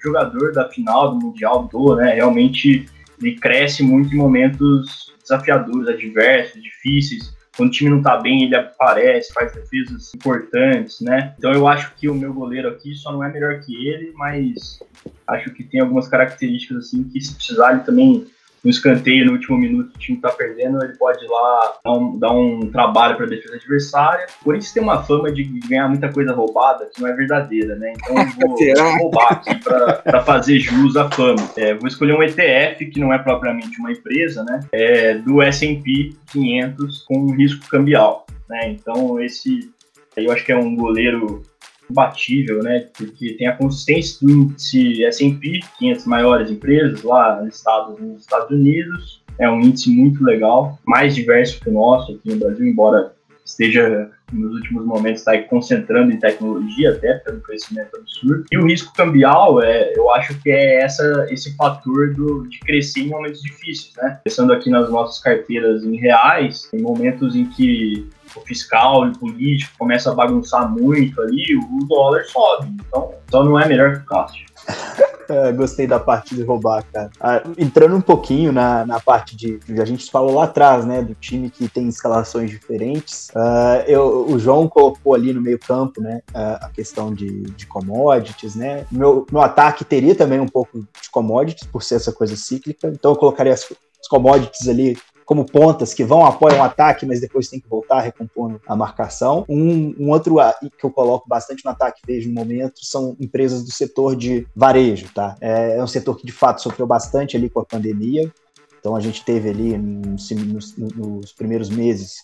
jogador 0.02 0.52
da 0.52 0.66
final 0.68 1.10
do 1.10 1.26
Mundial 1.26 1.68
do, 1.70 1.94
né? 1.94 2.14
Realmente 2.14 2.86
ele 3.20 3.36
cresce 3.36 3.82
muito 3.82 4.14
em 4.14 4.18
momentos 4.18 5.12
desafiadores, 5.22 5.88
adversos, 5.88 6.62
difíceis. 6.62 7.34
Quando 7.56 7.70
o 7.70 7.72
time 7.72 7.90
não 7.90 8.02
tá 8.02 8.18
bem, 8.18 8.44
ele 8.44 8.54
aparece, 8.54 9.32
faz 9.32 9.52
defesas 9.52 10.14
importantes, 10.14 11.00
né? 11.00 11.34
Então 11.38 11.52
eu 11.52 11.66
acho 11.66 11.94
que 11.96 12.08
o 12.08 12.14
meu 12.14 12.32
goleiro 12.32 12.68
aqui 12.68 12.94
só 12.94 13.10
não 13.12 13.24
é 13.24 13.32
melhor 13.32 13.60
que 13.60 13.88
ele, 13.88 14.12
mas 14.14 14.78
acho 15.26 15.50
que 15.50 15.64
tem 15.64 15.80
algumas 15.80 16.06
características 16.06 16.86
assim 16.86 17.04
que 17.04 17.20
se 17.20 17.34
precisar 17.34 17.72
ele 17.72 17.80
também 17.80 18.26
no 18.66 18.70
escanteio 18.70 19.24
no 19.24 19.32
último 19.32 19.56
minuto 19.56 19.94
o 19.94 19.98
time 19.98 20.20
tá 20.20 20.30
perdendo, 20.30 20.82
ele 20.82 20.96
pode 20.96 21.24
ir 21.24 21.28
lá 21.28 21.74
dar 21.84 21.92
um, 21.92 22.18
dar 22.18 22.32
um 22.32 22.68
trabalho 22.72 23.16
para 23.16 23.24
a 23.24 23.28
defesa 23.28 23.54
adversária. 23.54 24.26
Por 24.42 24.56
isso 24.56 24.74
tem 24.74 24.82
uma 24.82 25.04
fama 25.04 25.30
de 25.30 25.44
ganhar 25.44 25.88
muita 25.88 26.12
coisa 26.12 26.32
roubada 26.32 26.90
que 26.92 27.00
não 27.00 27.08
é 27.08 27.12
verdadeira, 27.14 27.76
né? 27.76 27.92
Então 27.92 28.16
eu 28.18 28.48
vou, 28.48 28.56
vou 28.90 28.98
roubar 28.98 29.32
aqui 29.34 29.54
para 29.62 30.24
fazer 30.24 30.58
jus 30.58 30.96
à 30.96 31.08
fama. 31.08 31.48
É, 31.56 31.74
vou 31.74 31.86
escolher 31.86 32.14
um 32.14 32.22
ETF 32.24 32.86
que 32.86 32.98
não 32.98 33.12
é 33.12 33.18
propriamente 33.18 33.78
uma 33.78 33.92
empresa, 33.92 34.42
né? 34.42 34.58
É 34.72 35.14
do 35.14 35.40
S&P 35.40 36.16
500 36.32 37.04
com 37.04 37.32
risco 37.36 37.68
cambial, 37.68 38.26
né? 38.48 38.70
Então 38.70 39.20
esse 39.20 39.70
eu 40.16 40.32
acho 40.32 40.44
que 40.44 40.50
é 40.50 40.56
um 40.56 40.74
goleiro 40.74 41.42
imbatível, 41.90 42.62
né? 42.62 42.86
Porque 42.96 43.34
tem 43.34 43.46
a 43.46 43.56
consistência 43.56 44.18
do 44.20 44.30
índice 44.30 45.04
S&P, 45.04 45.60
500 45.78 46.06
maiores 46.06 46.50
empresas 46.50 47.02
lá 47.02 47.40
listados 47.40 47.98
nos 48.00 48.22
Estados 48.22 48.50
Unidos. 48.50 49.22
É 49.38 49.48
um 49.50 49.60
índice 49.60 49.90
muito 49.90 50.24
legal, 50.24 50.78
mais 50.86 51.14
diverso 51.14 51.60
que 51.60 51.68
o 51.68 51.72
nosso 51.72 52.12
aqui 52.12 52.30
no 52.30 52.36
Brasil, 52.36 52.66
embora 52.66 53.12
esteja 53.44 54.10
nos 54.32 54.54
últimos 54.54 54.84
momentos 54.84 55.20
está 55.20 55.40
concentrando 55.42 56.10
em 56.10 56.18
tecnologia 56.18 56.90
até 56.90 57.14
pelo 57.14 57.40
crescimento 57.40 57.96
absurdo. 57.96 58.44
E 58.50 58.58
o 58.58 58.66
risco 58.66 58.92
cambial, 58.94 59.62
é, 59.62 59.92
eu 59.96 60.10
acho 60.12 60.36
que 60.40 60.50
é 60.50 60.82
essa, 60.82 61.26
esse 61.30 61.54
fator 61.56 62.12
do, 62.14 62.46
de 62.48 62.58
crescer 62.60 63.02
em 63.02 63.08
momentos 63.08 63.40
difíceis, 63.40 63.94
né? 63.96 64.18
Pensando 64.24 64.52
aqui 64.52 64.68
nas 64.68 64.90
nossas 64.90 65.22
carteiras 65.22 65.84
em 65.84 65.96
reais, 65.96 66.68
em 66.72 66.82
momentos 66.82 67.36
em 67.36 67.46
que 67.46 68.08
fiscal 68.42 69.08
e 69.08 69.18
político 69.18 69.72
começa 69.78 70.10
a 70.10 70.14
bagunçar 70.14 70.70
muito 70.70 71.20
ali, 71.20 71.56
o 71.56 71.84
dólar 71.86 72.24
sobe. 72.24 72.76
Então, 72.86 73.12
só 73.30 73.44
não 73.44 73.58
é 73.58 73.66
melhor 73.66 73.94
que 73.94 73.98
o 74.02 74.06
Cássio. 74.06 74.46
É, 75.28 75.52
gostei 75.52 75.86
da 75.86 75.98
parte 75.98 76.34
de 76.34 76.42
roubar, 76.42 76.84
cara. 76.92 77.10
Ah, 77.20 77.42
entrando 77.58 77.96
um 77.96 78.00
pouquinho 78.00 78.52
na, 78.52 78.86
na 78.86 79.00
parte 79.00 79.36
de. 79.36 79.58
A 79.80 79.84
gente 79.84 80.08
falou 80.10 80.34
lá 80.34 80.44
atrás, 80.44 80.84
né? 80.84 81.02
Do 81.02 81.14
time 81.14 81.50
que 81.50 81.68
tem 81.68 81.88
escalações 81.88 82.48
diferentes. 82.50 83.28
Uh, 83.30 83.82
eu, 83.88 84.26
o 84.28 84.38
João 84.38 84.68
colocou 84.68 85.14
ali 85.14 85.32
no 85.32 85.40
meio-campo, 85.40 86.00
né? 86.00 86.20
A 86.32 86.70
questão 86.72 87.12
de, 87.12 87.42
de 87.42 87.66
commodities, 87.66 88.54
né? 88.54 88.86
Meu, 88.90 89.26
meu 89.30 89.42
ataque 89.42 89.84
teria 89.84 90.14
também 90.14 90.38
um 90.38 90.48
pouco 90.48 90.78
de 90.78 91.10
commodities, 91.10 91.66
por 91.66 91.82
ser 91.82 91.96
essa 91.96 92.12
coisa 92.12 92.36
cíclica. 92.36 92.88
Então 92.88 93.12
eu 93.12 93.16
colocaria 93.16 93.52
as 93.52 93.66
commodities 94.08 94.68
ali 94.68 94.96
como 95.26 95.44
pontas 95.44 95.92
que 95.92 96.04
vão, 96.04 96.24
apoiam 96.24 96.60
o 96.60 96.62
ataque, 96.62 97.04
mas 97.04 97.20
depois 97.20 97.48
tem 97.48 97.58
que 97.58 97.68
voltar 97.68 98.00
recompondo 98.00 98.60
a 98.66 98.76
marcação. 98.76 99.44
Um, 99.48 99.92
um 99.98 100.10
outro 100.10 100.36
que 100.78 100.86
eu 100.86 100.90
coloco 100.90 101.28
bastante 101.28 101.64
no 101.64 101.72
ataque 101.72 102.00
vejo 102.06 102.28
no 102.28 102.34
momento 102.36 102.84
são 102.84 103.16
empresas 103.18 103.64
do 103.64 103.72
setor 103.72 104.14
de 104.14 104.46
varejo, 104.54 105.08
tá? 105.12 105.36
É, 105.40 105.76
é 105.76 105.82
um 105.82 105.86
setor 105.88 106.16
que 106.16 106.24
de 106.24 106.32
fato 106.32 106.62
sofreu 106.62 106.86
bastante 106.86 107.36
ali 107.36 107.50
com 107.50 107.58
a 107.58 107.64
pandemia. 107.64 108.32
Então 108.78 108.94
a 108.94 109.00
gente 109.00 109.24
teve 109.24 109.50
ali 109.50 109.76
nos, 109.76 110.30
nos, 110.30 110.76
nos 110.76 111.32
primeiros 111.32 111.68
meses 111.68 112.18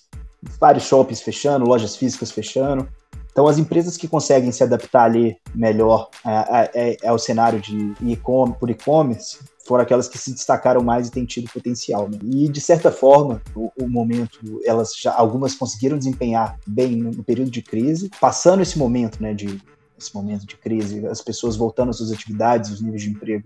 vários 0.61 0.85
shoppings 0.85 1.21
fechando, 1.21 1.67
lojas 1.67 1.97
físicas 1.97 2.31
fechando. 2.31 2.89
Então, 3.33 3.49
as 3.49 3.59
empresas 3.59 3.97
que 3.97 4.07
conseguem 4.07 4.53
se 4.53 4.63
adaptar 4.63 5.05
ali 5.05 5.37
melhor 5.55 6.11
ao 7.03 7.19
cenário 7.19 7.59
de 7.61 7.95
e-commerce, 8.03 8.61
por 8.61 8.69
e-commerce, 8.69 9.39
foram 9.65 9.83
aquelas 9.83 10.09
que 10.09 10.19
se 10.19 10.33
destacaram 10.33 10.83
mais 10.83 11.09
e 11.09 11.11
têm 11.11 11.25
tido 11.25 11.51
potencial. 11.51 12.09
Né? 12.09 12.19
E 12.23 12.49
de 12.49 12.61
certa 12.61 12.91
forma, 12.91 13.41
o, 13.55 13.71
o, 13.81 13.89
momento, 13.89 14.61
elas 14.65 14.95
já 14.97 15.15
algumas 15.15 15.55
conseguiram 15.55 15.99
desempenhar 15.99 16.59
bem 16.67 16.97
no, 16.97 17.11
no, 17.11 17.25
período 17.25 17.51
de 17.51 17.63
crise, 17.63 18.11
passando 18.21 18.63
esse 18.63 18.79
momento, 18.79 19.23
né, 19.23 19.35
de 19.35 19.61
esse 19.99 20.15
momento 20.15 20.45
de 20.45 20.57
crise, 20.57 21.07
as 21.07 21.21
pessoas 21.21 21.55
voltando 21.55 21.91
às 21.91 21.97
suas 21.97 22.11
atividades, 22.11 22.71
os 22.71 22.81
níveis 22.81 23.03
de 23.03 23.11
emprego 23.11 23.45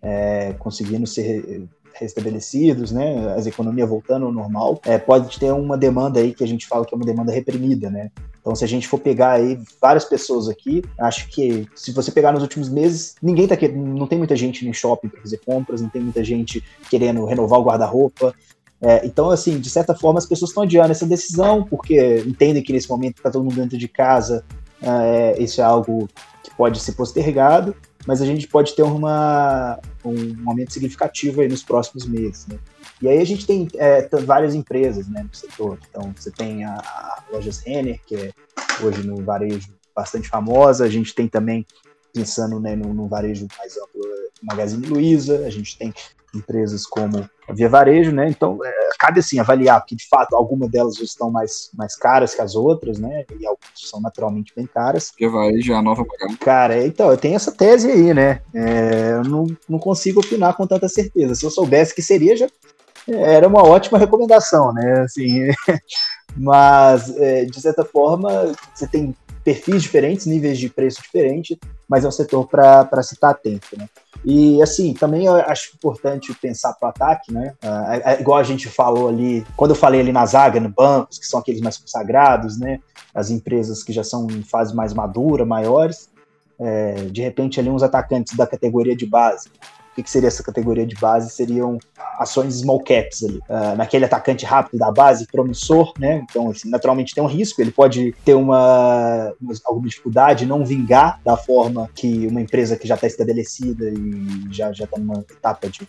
é, 0.00 0.52
conseguindo 0.52 1.06
ser 1.06 1.66
restabelecidos, 1.98 2.92
né, 2.92 3.34
as 3.34 3.46
economias 3.46 3.88
voltando 3.88 4.26
ao 4.26 4.32
normal, 4.32 4.80
é, 4.84 4.98
pode 4.98 5.38
ter 5.38 5.52
uma 5.52 5.76
demanda 5.76 6.20
aí 6.20 6.34
que 6.34 6.44
a 6.44 6.46
gente 6.46 6.66
fala 6.66 6.84
que 6.84 6.94
é 6.94 6.96
uma 6.96 7.04
demanda 7.04 7.32
reprimida, 7.32 7.90
né? 7.90 8.10
Então, 8.40 8.54
se 8.54 8.64
a 8.64 8.68
gente 8.68 8.86
for 8.86 9.00
pegar 9.00 9.32
aí 9.32 9.58
várias 9.80 10.04
pessoas 10.04 10.48
aqui, 10.48 10.80
acho 11.00 11.28
que 11.28 11.66
se 11.74 11.90
você 11.90 12.12
pegar 12.12 12.30
nos 12.30 12.42
últimos 12.42 12.68
meses, 12.68 13.16
ninguém 13.20 13.48
tá 13.48 13.56
querendo, 13.56 13.84
não 13.84 14.06
tem 14.06 14.18
muita 14.18 14.36
gente 14.36 14.64
no 14.64 14.72
shopping 14.72 15.08
para 15.08 15.20
fazer 15.20 15.40
compras, 15.44 15.80
não 15.80 15.88
tem 15.88 16.00
muita 16.00 16.22
gente 16.22 16.62
querendo 16.88 17.24
renovar 17.24 17.58
o 17.58 17.64
guarda-roupa. 17.64 18.32
É, 18.80 19.04
então, 19.04 19.30
assim, 19.30 19.58
de 19.58 19.68
certa 19.68 19.96
forma, 19.96 20.18
as 20.18 20.26
pessoas 20.26 20.50
estão 20.50 20.62
adiando 20.62 20.92
essa 20.92 21.04
decisão, 21.04 21.64
porque 21.64 22.22
entendem 22.24 22.62
que 22.62 22.72
nesse 22.72 22.88
momento 22.88 23.16
está 23.16 23.32
todo 23.32 23.42
mundo 23.42 23.56
dentro 23.56 23.76
de 23.76 23.88
casa, 23.88 24.44
é, 24.80 25.42
isso 25.42 25.60
é 25.60 25.64
algo 25.64 26.08
que 26.44 26.54
pode 26.56 26.78
ser 26.78 26.92
postergado, 26.92 27.74
mas 28.06 28.22
a 28.22 28.26
gente 28.26 28.46
pode 28.46 28.74
ter 28.74 28.82
uma, 28.82 29.78
um 30.04 30.48
aumento 30.48 30.72
significativo 30.72 31.40
aí 31.40 31.48
nos 31.48 31.62
próximos 31.62 32.06
meses. 32.06 32.46
Né? 32.46 32.58
E 33.02 33.08
aí 33.08 33.18
a 33.18 33.24
gente 33.24 33.46
tem 33.46 33.68
é, 33.74 34.08
várias 34.24 34.54
empresas 34.54 35.08
né, 35.08 35.22
no 35.22 35.34
setor. 35.34 35.78
Então, 35.90 36.14
você 36.16 36.30
tem 36.30 36.64
a, 36.64 36.74
a 36.74 37.24
Lojas 37.32 37.58
Renner, 37.58 38.00
que 38.06 38.14
é 38.14 38.32
hoje 38.82 39.06
no 39.06 39.16
varejo 39.22 39.68
bastante 39.94 40.28
famosa. 40.28 40.84
A 40.84 40.88
gente 40.88 41.14
tem 41.14 41.26
também 41.26 41.66
pensando 42.12 42.60
né, 42.60 42.74
no, 42.76 42.94
no 42.94 43.08
varejo 43.08 43.46
mais 43.58 43.76
amplo, 43.76 44.02
Magazine 44.42 44.86
Luiza, 44.86 45.44
a 45.46 45.50
gente 45.50 45.76
tem 45.76 45.92
empresas 46.34 46.86
como 46.86 47.28
a 47.48 47.52
Via 47.52 47.68
Varejo, 47.68 48.12
né? 48.12 48.28
Então, 48.28 48.58
é, 48.64 48.88
cabe 48.98 49.20
assim 49.20 49.38
avaliar, 49.38 49.80
porque 49.80 49.94
de 49.94 50.08
fato 50.08 50.34
algumas 50.34 50.70
delas 50.70 50.98
estão 51.00 51.30
mais, 51.30 51.70
mais 51.74 51.96
caras 51.96 52.34
que 52.34 52.42
as 52.42 52.54
outras, 52.54 52.98
né? 52.98 53.24
E 53.38 53.46
algumas 53.46 53.70
são 53.74 54.00
naturalmente 54.00 54.52
bem 54.54 54.66
caras. 54.66 55.12
Via 55.18 55.30
Varejo 55.30 55.72
é 55.72 55.76
a 55.76 55.82
nova 55.82 56.04
pagada. 56.04 56.38
Cara, 56.38 56.86
então, 56.86 57.10
eu 57.10 57.16
tenho 57.16 57.36
essa 57.36 57.52
tese 57.52 57.90
aí, 57.90 58.12
né? 58.12 58.40
É, 58.54 59.12
eu 59.12 59.24
não, 59.24 59.46
não 59.68 59.78
consigo 59.78 60.20
opinar 60.20 60.56
com 60.56 60.66
tanta 60.66 60.88
certeza. 60.88 61.34
Se 61.34 61.44
eu 61.44 61.50
soubesse 61.50 61.94
que 61.94 62.02
seria, 62.02 62.36
já 62.36 62.48
era 63.08 63.46
uma 63.46 63.62
ótima 63.62 63.98
recomendação, 63.98 64.72
né? 64.72 65.00
Assim, 65.00 65.48
mas, 66.36 67.16
é, 67.16 67.44
de 67.44 67.60
certa 67.60 67.84
forma, 67.84 68.52
você 68.74 68.86
tem 68.86 69.14
perfis 69.46 69.84
diferentes, 69.84 70.26
níveis 70.26 70.58
de 70.58 70.68
preço 70.68 71.00
diferentes, 71.00 71.56
mas 71.88 72.04
é 72.04 72.08
um 72.08 72.10
setor 72.10 72.48
para 72.48 73.00
se 73.04 73.14
estar 73.14 73.30
atento, 73.30 73.78
né? 73.78 73.88
E 74.24 74.60
assim, 74.60 74.92
também 74.92 75.26
eu 75.26 75.34
acho 75.34 75.70
importante 75.76 76.34
pensar 76.34 76.72
para 76.72 76.88
o 76.88 76.90
ataque, 76.90 77.32
né? 77.32 77.54
É, 77.62 78.14
é, 78.14 78.20
igual 78.20 78.38
a 78.38 78.42
gente 78.42 78.68
falou 78.68 79.08
ali, 79.08 79.46
quando 79.56 79.70
eu 79.70 79.76
falei 79.76 80.00
ali 80.00 80.10
na 80.10 80.26
zaga, 80.26 80.58
no 80.58 80.68
bancos, 80.68 81.16
que 81.16 81.26
são 81.26 81.38
aqueles 81.38 81.60
mais 81.60 81.78
consagrados, 81.78 82.58
né? 82.58 82.80
As 83.14 83.30
empresas 83.30 83.84
que 83.84 83.92
já 83.92 84.02
são 84.02 84.26
em 84.28 84.42
fase 84.42 84.74
mais 84.74 84.92
madura, 84.92 85.46
maiores, 85.46 86.10
é, 86.58 86.94
de 87.04 87.22
repente 87.22 87.60
ali 87.60 87.70
uns 87.70 87.84
atacantes 87.84 88.36
da 88.36 88.48
categoria 88.48 88.96
de 88.96 89.06
base, 89.06 89.48
que, 89.96 90.02
que 90.02 90.10
seria 90.10 90.28
essa 90.28 90.42
categoria 90.42 90.86
de 90.86 90.94
base? 90.96 91.30
Seriam 91.30 91.78
ações 92.18 92.60
small 92.60 92.80
caps 92.80 93.24
ali. 93.24 93.38
Uh, 93.48 93.76
naquele 93.76 94.04
atacante 94.04 94.44
rápido 94.44 94.78
da 94.78 94.92
base, 94.92 95.26
promissor, 95.26 95.92
né? 95.98 96.24
Então, 96.28 96.50
assim, 96.50 96.68
naturalmente 96.68 97.14
tem 97.14 97.24
um 97.24 97.26
risco, 97.26 97.60
ele 97.62 97.70
pode 97.70 98.14
ter 98.24 98.34
uma, 98.34 99.32
uma, 99.40 99.54
alguma 99.64 99.88
dificuldade, 99.88 100.44
não 100.44 100.64
vingar 100.64 101.18
da 101.24 101.36
forma 101.36 101.88
que 101.94 102.26
uma 102.26 102.40
empresa 102.40 102.76
que 102.76 102.86
já 102.86 102.94
está 102.94 103.06
estabelecida 103.06 103.88
e 103.88 104.52
já 104.52 104.70
está 104.70 104.98
numa 104.98 105.20
etapa 105.20 105.68
de 105.68 105.88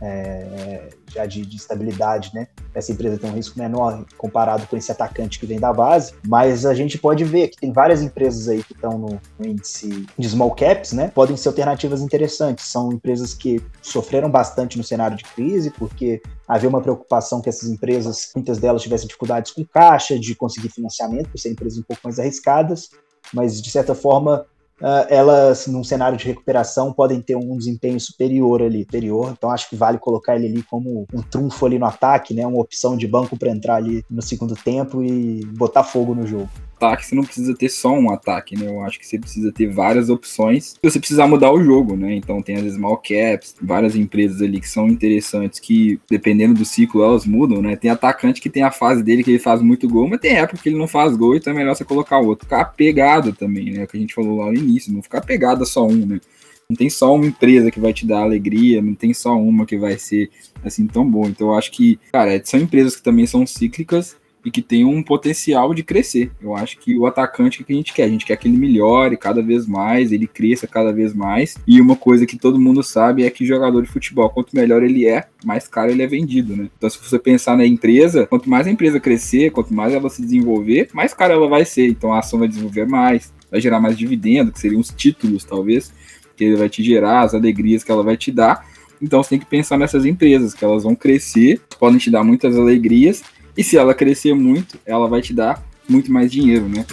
é, 0.00 0.88
já 1.12 1.26
de, 1.26 1.44
de, 1.44 1.56
estabilidade, 1.56 2.30
né? 2.34 2.46
Essa 2.74 2.92
empresa 2.92 3.18
tem 3.18 3.30
um 3.30 3.34
risco 3.34 3.58
menor 3.58 4.04
comparado 4.16 4.66
com 4.66 4.76
esse 4.76 4.92
atacante 4.92 5.38
que 5.38 5.46
vem 5.46 5.58
da 5.58 5.72
base, 5.72 6.12
mas 6.26 6.64
a 6.64 6.74
gente 6.74 6.98
pode 6.98 7.24
ver 7.24 7.48
que 7.48 7.56
tem 7.56 7.72
várias 7.72 8.02
empresas 8.02 8.48
aí 8.48 8.62
que 8.62 8.74
estão 8.74 8.98
no, 8.98 9.20
no 9.38 9.46
índice 9.46 10.06
de 10.16 10.28
small 10.28 10.52
caps, 10.52 10.92
né? 10.92 11.10
Podem 11.14 11.36
ser 11.36 11.48
alternativas 11.48 12.00
interessantes. 12.00 12.66
São 12.66 12.92
empresas 12.92 13.34
que 13.34 13.47
sofreram 13.82 14.30
bastante 14.30 14.76
no 14.76 14.84
cenário 14.84 15.16
de 15.16 15.24
crise, 15.24 15.70
porque 15.70 16.20
havia 16.46 16.68
uma 16.68 16.80
preocupação 16.80 17.40
que 17.40 17.48
essas 17.48 17.68
empresas, 17.68 18.30
muitas 18.34 18.58
delas 18.58 18.82
tivessem 18.82 19.06
dificuldades 19.06 19.52
com 19.52 19.64
caixa, 19.64 20.18
de 20.18 20.34
conseguir 20.34 20.68
financiamento, 20.68 21.30
por 21.30 21.38
serem 21.38 21.54
empresas 21.54 21.78
um 21.78 21.82
pouco 21.82 22.02
mais 22.04 22.18
arriscadas, 22.18 22.90
mas 23.32 23.60
de 23.60 23.70
certa 23.70 23.94
forma 23.94 24.46
uh, 24.80 25.06
elas, 25.08 25.66
num 25.66 25.84
cenário 25.84 26.16
de 26.16 26.24
recuperação, 26.24 26.92
podem 26.92 27.20
ter 27.20 27.36
um 27.36 27.56
desempenho 27.56 28.00
superior 28.00 28.62
ali, 28.62 28.82
superior. 28.82 29.34
Então 29.36 29.50
acho 29.50 29.68
que 29.68 29.76
vale 29.76 29.98
colocar 29.98 30.36
ele 30.36 30.46
ali 30.46 30.62
como 30.62 31.06
um 31.12 31.22
trunfo 31.22 31.66
ali 31.66 31.78
no 31.78 31.86
ataque, 31.86 32.34
né? 32.34 32.46
Uma 32.46 32.60
opção 32.60 32.96
de 32.96 33.06
banco 33.06 33.36
para 33.36 33.50
entrar 33.50 33.76
ali 33.76 34.04
no 34.10 34.22
segundo 34.22 34.54
tempo 34.54 35.02
e 35.02 35.44
botar 35.56 35.84
fogo 35.84 36.14
no 36.14 36.26
jogo 36.26 36.48
ataque, 36.78 37.04
você 37.04 37.14
não 37.14 37.24
precisa 37.24 37.54
ter 37.54 37.68
só 37.68 37.92
um 37.92 38.10
ataque, 38.10 38.56
né? 38.56 38.66
Eu 38.68 38.80
acho 38.82 38.98
que 38.98 39.06
você 39.06 39.18
precisa 39.18 39.52
ter 39.52 39.66
várias 39.66 40.08
opções 40.08 40.70
se 40.70 40.78
você 40.82 40.98
precisar 40.98 41.26
mudar 41.26 41.52
o 41.52 41.62
jogo, 41.62 41.96
né? 41.96 42.14
Então 42.14 42.40
tem 42.40 42.56
as 42.56 42.72
small 42.72 42.96
caps, 42.96 43.56
várias 43.60 43.96
empresas 43.96 44.40
ali 44.40 44.60
que 44.60 44.68
são 44.68 44.86
interessantes 44.86 45.58
que, 45.58 46.00
dependendo 46.08 46.54
do 46.54 46.64
ciclo, 46.64 47.02
elas 47.02 47.26
mudam, 47.26 47.60
né? 47.60 47.76
Tem 47.76 47.90
atacante 47.90 48.40
que 48.40 48.48
tem 48.48 48.62
a 48.62 48.70
fase 48.70 49.02
dele 49.02 49.24
que 49.24 49.30
ele 49.30 49.38
faz 49.38 49.60
muito 49.60 49.88
gol, 49.88 50.08
mas 50.08 50.20
tem 50.20 50.36
época 50.36 50.62
que 50.62 50.68
ele 50.68 50.78
não 50.78 50.88
faz 50.88 51.16
gol, 51.16 51.34
então 51.34 51.52
é 51.52 51.56
melhor 51.56 51.74
você 51.74 51.84
colocar 51.84 52.18
outro. 52.18 52.46
Ficar 52.46 52.64
pegado 52.66 53.32
também, 53.32 53.72
né? 53.72 53.86
Que 53.86 53.96
a 53.96 54.00
gente 54.00 54.14
falou 54.14 54.38
lá 54.38 54.46
no 54.46 54.56
início, 54.56 54.92
não 54.92 55.02
ficar 55.02 55.20
pegado 55.20 55.64
a 55.64 55.66
só 55.66 55.86
um, 55.86 56.06
né? 56.06 56.20
Não 56.68 56.76
tem 56.76 56.90
só 56.90 57.14
uma 57.14 57.24
empresa 57.24 57.70
que 57.70 57.80
vai 57.80 57.94
te 57.94 58.06
dar 58.06 58.20
alegria, 58.20 58.82
não 58.82 58.94
tem 58.94 59.14
só 59.14 59.34
uma 59.34 59.64
que 59.64 59.78
vai 59.78 59.98
ser 59.98 60.30
assim 60.62 60.86
tão 60.86 61.08
boa. 61.08 61.26
Então 61.26 61.48
eu 61.48 61.54
acho 61.54 61.70
que, 61.70 61.98
cara, 62.12 62.40
são 62.44 62.60
empresas 62.60 62.94
que 62.94 63.02
também 63.02 63.26
são 63.26 63.46
cíclicas 63.46 64.16
e 64.48 64.50
que 64.50 64.62
tem 64.62 64.82
um 64.82 65.02
potencial 65.02 65.74
de 65.74 65.82
crescer. 65.82 66.32
Eu 66.40 66.56
acho 66.56 66.78
que 66.78 66.96
o 66.96 67.04
atacante 67.04 67.62
que 67.62 67.70
a 67.70 67.76
gente 67.76 67.92
quer, 67.92 68.04
a 68.04 68.08
gente 68.08 68.24
quer 68.24 68.34
que 68.36 68.48
ele 68.48 68.56
melhore 68.56 69.14
cada 69.18 69.42
vez 69.42 69.66
mais, 69.66 70.10
ele 70.10 70.26
cresça 70.26 70.66
cada 70.66 70.90
vez 70.90 71.12
mais. 71.12 71.56
E 71.66 71.78
uma 71.82 71.94
coisa 71.94 72.24
que 72.24 72.38
todo 72.38 72.58
mundo 72.58 72.82
sabe 72.82 73.24
é 73.24 73.30
que 73.30 73.44
jogador 73.44 73.82
de 73.82 73.88
futebol, 73.88 74.30
quanto 74.30 74.56
melhor 74.56 74.82
ele 74.82 75.06
é, 75.06 75.26
mais 75.44 75.68
caro 75.68 75.90
ele 75.90 76.02
é 76.02 76.06
vendido, 76.06 76.56
né? 76.56 76.70
Então, 76.78 76.88
se 76.88 76.98
você 76.98 77.18
pensar 77.18 77.58
na 77.58 77.66
empresa, 77.66 78.26
quanto 78.26 78.48
mais 78.48 78.66
a 78.66 78.70
empresa 78.70 78.98
crescer, 78.98 79.50
quanto 79.50 79.74
mais 79.74 79.92
ela 79.92 80.08
se 80.08 80.22
desenvolver, 80.22 80.88
mais 80.94 81.12
cara 81.12 81.34
ela 81.34 81.46
vai 81.46 81.66
ser. 81.66 81.86
Então, 81.88 82.10
a 82.14 82.20
ação 82.20 82.38
vai 82.38 82.48
desenvolver 82.48 82.86
mais, 82.86 83.30
vai 83.50 83.60
gerar 83.60 83.80
mais 83.80 83.98
dividendo, 83.98 84.50
que 84.50 84.58
seriam 84.58 84.80
os 84.80 84.88
títulos, 84.88 85.44
talvez, 85.44 85.92
que 86.34 86.44
ele 86.44 86.56
vai 86.56 86.70
te 86.70 86.82
gerar, 86.82 87.20
as 87.20 87.34
alegrias 87.34 87.84
que 87.84 87.92
ela 87.92 88.02
vai 88.02 88.16
te 88.16 88.32
dar. 88.32 88.66
Então, 89.00 89.22
você 89.22 89.30
tem 89.30 89.38
que 89.38 89.46
pensar 89.46 89.76
nessas 89.76 90.06
empresas, 90.06 90.54
que 90.54 90.64
elas 90.64 90.84
vão 90.84 90.94
crescer, 90.94 91.60
podem 91.78 91.98
te 91.98 92.10
dar 92.10 92.24
muitas 92.24 92.56
alegrias 92.56 93.22
e 93.58 93.64
se 93.64 93.76
ela 93.76 93.92
crescer 93.92 94.34
muito, 94.34 94.78
ela 94.86 95.08
vai 95.08 95.20
te 95.20 95.34
dar 95.34 95.60
muito 95.88 96.12
mais 96.12 96.30
dinheiro, 96.30 96.68
né? 96.68 96.86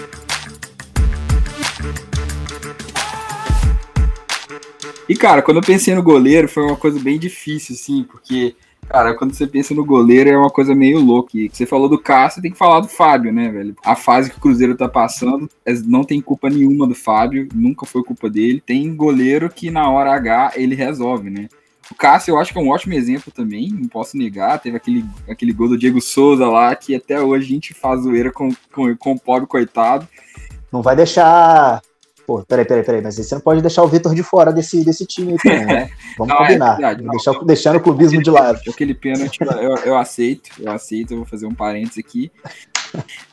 E, 5.07 5.16
cara, 5.16 5.43
quando 5.43 5.57
eu 5.57 5.63
pensei 5.63 5.93
no 5.93 6.01
goleiro, 6.01 6.47
foi 6.47 6.63
uma 6.63 6.76
coisa 6.76 6.99
bem 6.99 7.20
difícil, 7.20 7.76
assim, 7.76 8.03
porque, 8.03 8.55
cara, 8.89 9.13
quando 9.13 9.36
você 9.36 9.45
pensa 9.45 9.76
no 9.76 9.86
goleiro 9.86 10.32
é 10.32 10.36
uma 10.36 10.49
coisa 10.49 10.74
meio 10.74 10.99
louca. 10.99 11.38
Você 11.51 11.68
falou 11.68 11.88
do 11.88 11.99
Cássio, 11.99 12.41
tem 12.41 12.51
que 12.51 12.57
falar 12.57 12.80
do 12.80 12.88
Fábio, 12.88 13.32
né, 13.32 13.51
velho? 13.51 13.76
A 13.86 13.95
fase 13.95 14.32
que 14.32 14.38
o 14.39 14.41
Cruzeiro 14.41 14.76
tá 14.76 14.89
passando 14.89 15.47
é, 15.63 15.72
não 15.86 16.03
tem 16.03 16.20
culpa 16.20 16.49
nenhuma 16.49 16.88
do 16.88 16.95
Fábio, 16.95 17.47
nunca 17.53 17.86
foi 17.86 18.03
culpa 18.03 18.28
dele. 18.28 18.63
Tem 18.66 18.95
goleiro 18.95 19.51
que 19.51 19.70
na 19.70 19.88
hora 19.91 20.16
H 20.16 20.53
ele 20.55 20.74
resolve, 20.74 21.30
né? 21.30 21.47
O 21.91 21.95
Cássio 21.95 22.31
eu 22.31 22.39
acho 22.39 22.51
que 22.51 22.57
é 22.57 22.61
um 22.61 22.69
ótimo 22.69 22.93
exemplo 22.93 23.31
também, 23.31 23.69
não 23.69 23.88
posso 23.88 24.17
negar. 24.17 24.59
Teve 24.59 24.77
aquele, 24.77 25.05
aquele 25.29 25.53
gol 25.53 25.69
do 25.69 25.77
Diego 25.77 26.01
Souza 26.01 26.47
lá, 26.47 26.75
que 26.75 26.95
até 26.95 27.21
hoje 27.21 27.45
a 27.45 27.49
gente 27.49 27.73
faz 27.73 28.01
zoeira 28.01 28.31
com, 28.31 28.49
com, 28.73 28.95
com 28.95 29.11
o 29.11 29.19
pobre 29.19 29.47
coitado. 29.47 30.07
Não 30.71 30.81
vai 30.81 30.95
deixar. 30.95 31.81
Pô, 32.25 32.43
peraí, 32.43 32.65
peraí, 32.65 32.83
peraí, 32.83 33.01
mas 33.03 33.15
você 33.15 33.36
não 33.36 33.41
pode 33.41 33.61
deixar 33.61 33.83
o 33.83 33.88
Vitor 33.88 34.15
de 34.15 34.23
fora 34.23 34.51
desse, 34.51 34.83
desse 34.83 35.05
time 35.05 35.33
aí 35.33 35.38
também, 35.38 35.65
né? 35.65 35.89
Vamos 36.17 36.33
não, 36.33 36.43
é 36.43 36.47
combinar. 36.47 36.71
É 36.71 36.75
verdade, 36.75 37.03
não, 37.03 37.11
deixar, 37.11 37.33
não, 37.33 37.45
deixando 37.45 37.75
o 37.75 37.81
clubismo 37.81 38.21
de 38.21 38.31
lado. 38.31 38.59
Aquele 38.67 38.95
pênalti, 38.95 39.38
eu, 39.41 39.75
eu 39.86 39.95
aceito, 39.95 40.49
eu 40.59 40.71
aceito, 40.71 41.13
eu 41.13 41.17
vou 41.17 41.25
fazer 41.27 41.45
um 41.45 41.53
parênteses 41.53 41.99
aqui. 41.99 42.31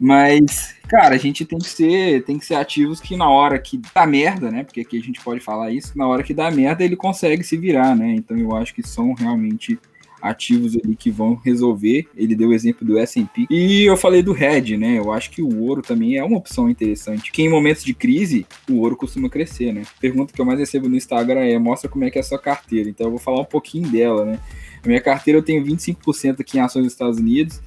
Mas, 0.01 0.75
cara, 0.89 1.15
a 1.15 1.19
gente 1.19 1.45
tem 1.45 1.59
que 1.59 1.69
ser, 1.69 2.25
tem 2.25 2.39
que 2.39 2.45
ser 2.45 2.55
ativos 2.55 3.01
que 3.01 3.17
na 3.17 3.29
hora 3.29 3.59
que 3.59 3.81
dá 3.95 4.07
merda, 4.07 4.51
né? 4.51 4.65
Porque 4.65 4.81
aqui 4.81 4.99
a 4.99 5.03
gente 5.03 5.21
pode 5.21 5.41
falar 5.41 5.71
isso, 5.71 5.97
na 5.97 6.07
hora 6.07 6.23
que 6.23 6.35
dá 6.35 6.51
merda 6.51 6.85
ele 6.85 6.97
consegue 6.97 7.43
se 7.43 7.57
virar, 7.57 7.97
né? 7.97 8.15
Então 8.15 8.37
eu 8.37 8.55
acho 8.55 8.75
que 8.75 8.87
são 8.87 9.15
realmente 9.15 9.79
ativos 10.23 10.77
ali 10.77 10.95
que 10.95 11.11
vão 11.11 11.35
resolver. 11.35 12.07
Ele 12.17 12.37
deu 12.37 12.51
o 12.51 12.55
exemplo 12.55 12.87
do 12.87 12.97
S&P. 12.97 13.47
E 13.51 13.83
eu 13.85 13.97
falei 13.97 14.23
do 14.23 14.33
Red, 14.33 14.77
né? 14.77 14.97
Eu 14.99 15.11
acho 15.11 15.31
que 15.31 15.43
o 15.43 15.61
ouro 15.61 15.83
também 15.83 16.17
é 16.17 16.25
uma 16.25 16.39
opção 16.39 16.71
interessante. 16.71 17.33
Que 17.33 17.43
em 17.43 17.49
momentos 17.49 17.83
de 17.83 17.93
crise, 17.93 18.47
o 18.71 18.79
ouro 18.79 18.97
costuma 18.97 19.29
crescer, 19.29 19.73
né? 19.73 19.83
Pergunta 20.01 20.33
que 20.33 20.41
eu 20.41 20.45
mais 20.45 20.61
recebo 20.61 20.89
no 20.89 20.97
Instagram 20.97 21.41
é: 21.41 21.59
mostra 21.59 21.91
como 21.91 22.05
é 22.05 22.11
que 22.11 22.19
é 22.19 22.21
a 22.21 22.25
sua 22.25 22.39
carteira. 22.39 22.89
Então 22.89 23.09
eu 23.09 23.11
vou 23.11 23.19
falar 23.19 23.41
um 23.41 23.45
pouquinho 23.45 23.91
dela, 23.91 24.25
né? 24.25 24.39
A 24.85 24.87
minha 24.87 25.01
carteira 25.01 25.39
eu 25.39 25.43
tenho 25.43 25.65
25% 25.65 26.41
aqui 26.41 26.59
em 26.59 26.61
ações 26.61 26.85
dos 26.85 26.93
Estados 26.93 27.19
Unidos, 27.19 27.61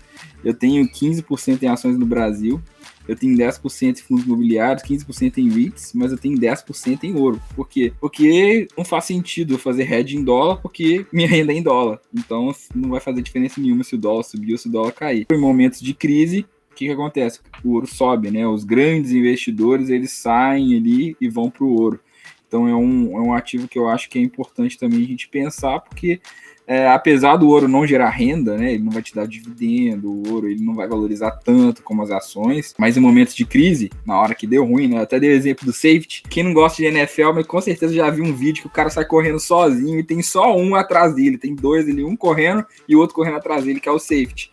eu 0.43 0.53
tenho 0.53 0.87
15% 0.87 1.63
em 1.63 1.67
ações 1.67 1.97
no 1.97 2.05
Brasil, 2.05 2.61
eu 3.07 3.15
tenho 3.15 3.37
10% 3.37 3.99
em 3.99 4.01
fundos 4.01 4.25
imobiliários, 4.25 4.83
15% 4.83 5.37
em 5.37 5.49
REITs, 5.49 5.91
mas 5.93 6.11
eu 6.11 6.17
tenho 6.17 6.37
10% 6.37 7.03
em 7.03 7.15
ouro. 7.15 7.41
Por 7.55 7.67
quê? 7.67 7.93
Porque 7.99 8.67
não 8.77 8.83
faz 8.83 9.05
sentido 9.05 9.57
fazer 9.59 9.91
hedge 9.91 10.17
em 10.17 10.23
dólar, 10.23 10.57
porque 10.57 11.05
minha 11.11 11.27
renda 11.27 11.53
é 11.53 11.55
em 11.55 11.63
dólar. 11.63 11.99
Então 12.13 12.53
não 12.73 12.89
vai 12.89 12.99
fazer 12.99 13.21
diferença 13.21 13.61
nenhuma 13.61 13.83
se 13.83 13.95
o 13.95 13.97
dólar 13.97 14.23
subir 14.23 14.53
ou 14.53 14.57
se 14.57 14.67
o 14.67 14.71
dólar 14.71 14.91
cair. 14.91 15.27
Em 15.31 15.39
momentos 15.39 15.79
de 15.79 15.93
crise, 15.93 16.45
o 16.71 16.75
que, 16.75 16.87
que 16.87 16.91
acontece? 16.91 17.39
O 17.63 17.73
ouro 17.73 17.87
sobe, 17.87 18.31
né? 18.31 18.47
Os 18.47 18.63
grandes 18.63 19.11
investidores 19.11 19.89
eles 19.89 20.11
saem 20.11 20.75
ali 20.75 21.15
e 21.21 21.29
vão 21.29 21.49
para 21.49 21.63
o 21.63 21.73
ouro. 21.73 21.99
Então 22.47 22.67
é 22.67 22.75
um, 22.75 23.17
é 23.17 23.21
um 23.21 23.33
ativo 23.33 23.67
que 23.67 23.77
eu 23.77 23.87
acho 23.87 24.09
que 24.09 24.17
é 24.17 24.21
importante 24.21 24.77
também 24.77 25.03
a 25.03 25.07
gente 25.07 25.27
pensar, 25.27 25.79
porque 25.79 26.19
é, 26.67 26.87
apesar 26.87 27.37
do 27.37 27.47
ouro 27.49 27.67
não 27.67 27.85
gerar 27.85 28.09
renda, 28.09 28.57
né, 28.57 28.73
ele 28.73 28.83
não 28.83 28.91
vai 28.91 29.01
te 29.01 29.13
dar 29.13 29.27
dividendo, 29.27 30.09
o 30.09 30.33
ouro 30.33 30.49
ele 30.49 30.63
não 30.63 30.73
vai 30.73 30.87
valorizar 30.87 31.31
tanto 31.31 31.83
como 31.83 32.01
as 32.01 32.11
ações, 32.11 32.73
mas 32.77 32.97
em 32.97 32.99
momentos 32.99 33.35
de 33.35 33.45
crise, 33.45 33.91
na 34.05 34.19
hora 34.19 34.33
que 34.33 34.47
deu 34.47 34.65
ruim, 34.65 34.87
né, 34.87 35.01
até 35.01 35.19
dei 35.19 35.29
o 35.31 35.35
exemplo 35.35 35.65
do 35.65 35.73
safety, 35.73 36.23
quem 36.29 36.43
não 36.43 36.53
gosta 36.53 36.77
de 36.77 36.87
NFL, 36.87 37.33
mas 37.33 37.45
com 37.45 37.61
certeza 37.61 37.93
já 37.93 38.09
viu 38.09 38.23
um 38.23 38.33
vídeo 38.33 38.61
que 38.61 38.67
o 38.67 38.71
cara 38.71 38.89
sai 38.89 39.05
correndo 39.05 39.39
sozinho 39.39 39.99
e 39.99 40.03
tem 40.03 40.21
só 40.21 40.55
um 40.55 40.75
atrás 40.75 41.13
dele, 41.13 41.37
tem 41.37 41.53
dois 41.53 41.87
ali, 41.87 42.03
um 42.03 42.15
correndo 42.15 42.65
e 42.87 42.95
o 42.95 42.99
outro 42.99 43.15
correndo 43.15 43.37
atrás 43.37 43.63
dele, 43.63 43.79
que 43.79 43.89
é 43.89 43.91
o 43.91 43.99
safety. 43.99 44.51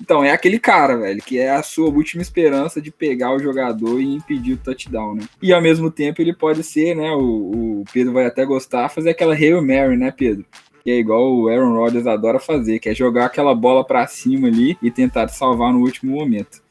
Então, 0.00 0.24
é 0.24 0.30
aquele 0.32 0.58
cara, 0.58 0.96
velho, 0.96 1.22
que 1.22 1.38
é 1.38 1.50
a 1.50 1.62
sua 1.62 1.90
última 1.90 2.22
esperança 2.22 2.80
de 2.80 2.90
pegar 2.90 3.34
o 3.34 3.38
jogador 3.38 4.00
e 4.00 4.14
impedir 4.14 4.54
o 4.54 4.56
touchdown, 4.56 5.14
né? 5.14 5.24
E 5.42 5.52
ao 5.52 5.60
mesmo 5.60 5.90
tempo 5.90 6.22
ele 6.22 6.32
pode 6.32 6.62
ser, 6.62 6.96
né? 6.96 7.10
O, 7.12 7.80
o 7.80 7.84
Pedro 7.92 8.14
vai 8.14 8.24
até 8.24 8.46
gostar, 8.46 8.88
fazer 8.88 9.10
aquela 9.10 9.34
Hail 9.34 9.60
Mary, 9.60 9.98
né, 9.98 10.10
Pedro? 10.10 10.46
Que 10.82 10.90
é 10.90 10.98
igual 10.98 11.32
o 11.32 11.48
Aaron 11.48 11.74
Rodgers 11.74 12.06
adora 12.06 12.38
fazer, 12.38 12.78
que 12.78 12.88
é 12.88 12.94
jogar 12.94 13.26
aquela 13.26 13.54
bola 13.54 13.84
para 13.84 14.06
cima 14.06 14.48
ali 14.48 14.76
e 14.82 14.90
tentar 14.90 15.28
salvar 15.28 15.72
no 15.72 15.80
último 15.80 16.14
momento. 16.14 16.62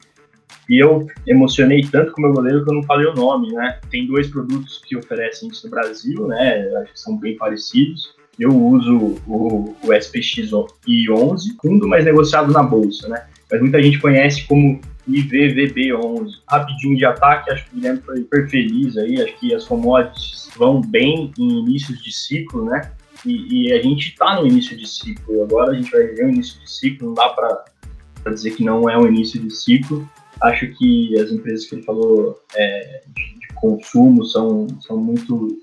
E 0.68 0.78
eu 0.78 1.06
emocionei 1.26 1.82
tanto 1.82 2.12
com 2.12 2.20
o 2.20 2.24
meu 2.24 2.32
goleiro 2.32 2.64
que 2.64 2.70
eu 2.70 2.74
não 2.74 2.82
falei 2.84 3.06
o 3.06 3.14
nome, 3.14 3.52
né? 3.52 3.80
Tem 3.90 4.06
dois 4.06 4.28
produtos 4.28 4.80
que 4.86 4.96
oferecem 4.96 5.48
isso 5.48 5.66
no 5.66 5.70
Brasil, 5.70 6.28
né? 6.28 6.70
Acho 6.82 6.92
que 6.92 7.00
são 7.00 7.16
bem 7.16 7.36
parecidos. 7.36 8.14
Eu 8.38 8.56
uso 8.56 9.18
o, 9.26 9.76
o 9.82 9.92
SPX 9.92 10.50
I11, 10.86 11.56
fundo 11.60 11.88
mais 11.88 12.04
negociado 12.04 12.52
na 12.52 12.62
bolsa, 12.62 13.08
né? 13.08 13.26
Mas 13.50 13.60
muita 13.60 13.82
gente 13.82 13.98
conhece 13.98 14.46
como 14.46 14.80
IVVB11. 15.08 16.34
Rapidinho 16.48 16.96
de 16.96 17.04
ataque, 17.04 17.50
acho 17.50 17.64
que 17.64 17.72
o 17.72 17.74
Guilherme 17.74 18.02
foi 18.02 18.16
super 18.18 18.48
feliz 18.48 18.96
aí, 18.96 19.20
acho 19.20 19.40
que 19.40 19.52
as 19.52 19.64
commodities 19.64 20.48
vão 20.56 20.80
bem 20.80 21.32
em 21.36 21.58
inícios 21.60 22.00
de 22.00 22.12
ciclo, 22.12 22.64
né? 22.66 22.92
E, 23.24 23.66
e 23.68 23.72
a 23.72 23.82
gente 23.82 24.10
está 24.10 24.40
no 24.40 24.46
início 24.46 24.76
de 24.76 24.88
ciclo, 24.88 25.42
agora 25.42 25.72
a 25.72 25.74
gente 25.74 25.90
vai 25.90 26.04
ver 26.04 26.26
o 26.26 26.28
início 26.28 26.60
de 26.60 26.70
ciclo, 26.70 27.08
não 27.08 27.14
dá 27.14 27.28
para 27.30 28.32
dizer 28.32 28.52
que 28.52 28.64
não 28.64 28.88
é 28.88 28.96
um 28.96 29.06
início 29.06 29.40
de 29.40 29.54
ciclo. 29.54 30.08
Acho 30.42 30.66
que 30.68 31.18
as 31.18 31.30
empresas 31.30 31.66
que 31.66 31.74
ele 31.74 31.82
falou 31.82 32.40
é, 32.54 33.02
de, 33.08 33.38
de 33.40 33.54
consumo 33.54 34.24
são, 34.24 34.66
são 34.80 34.96
muito 34.96 35.58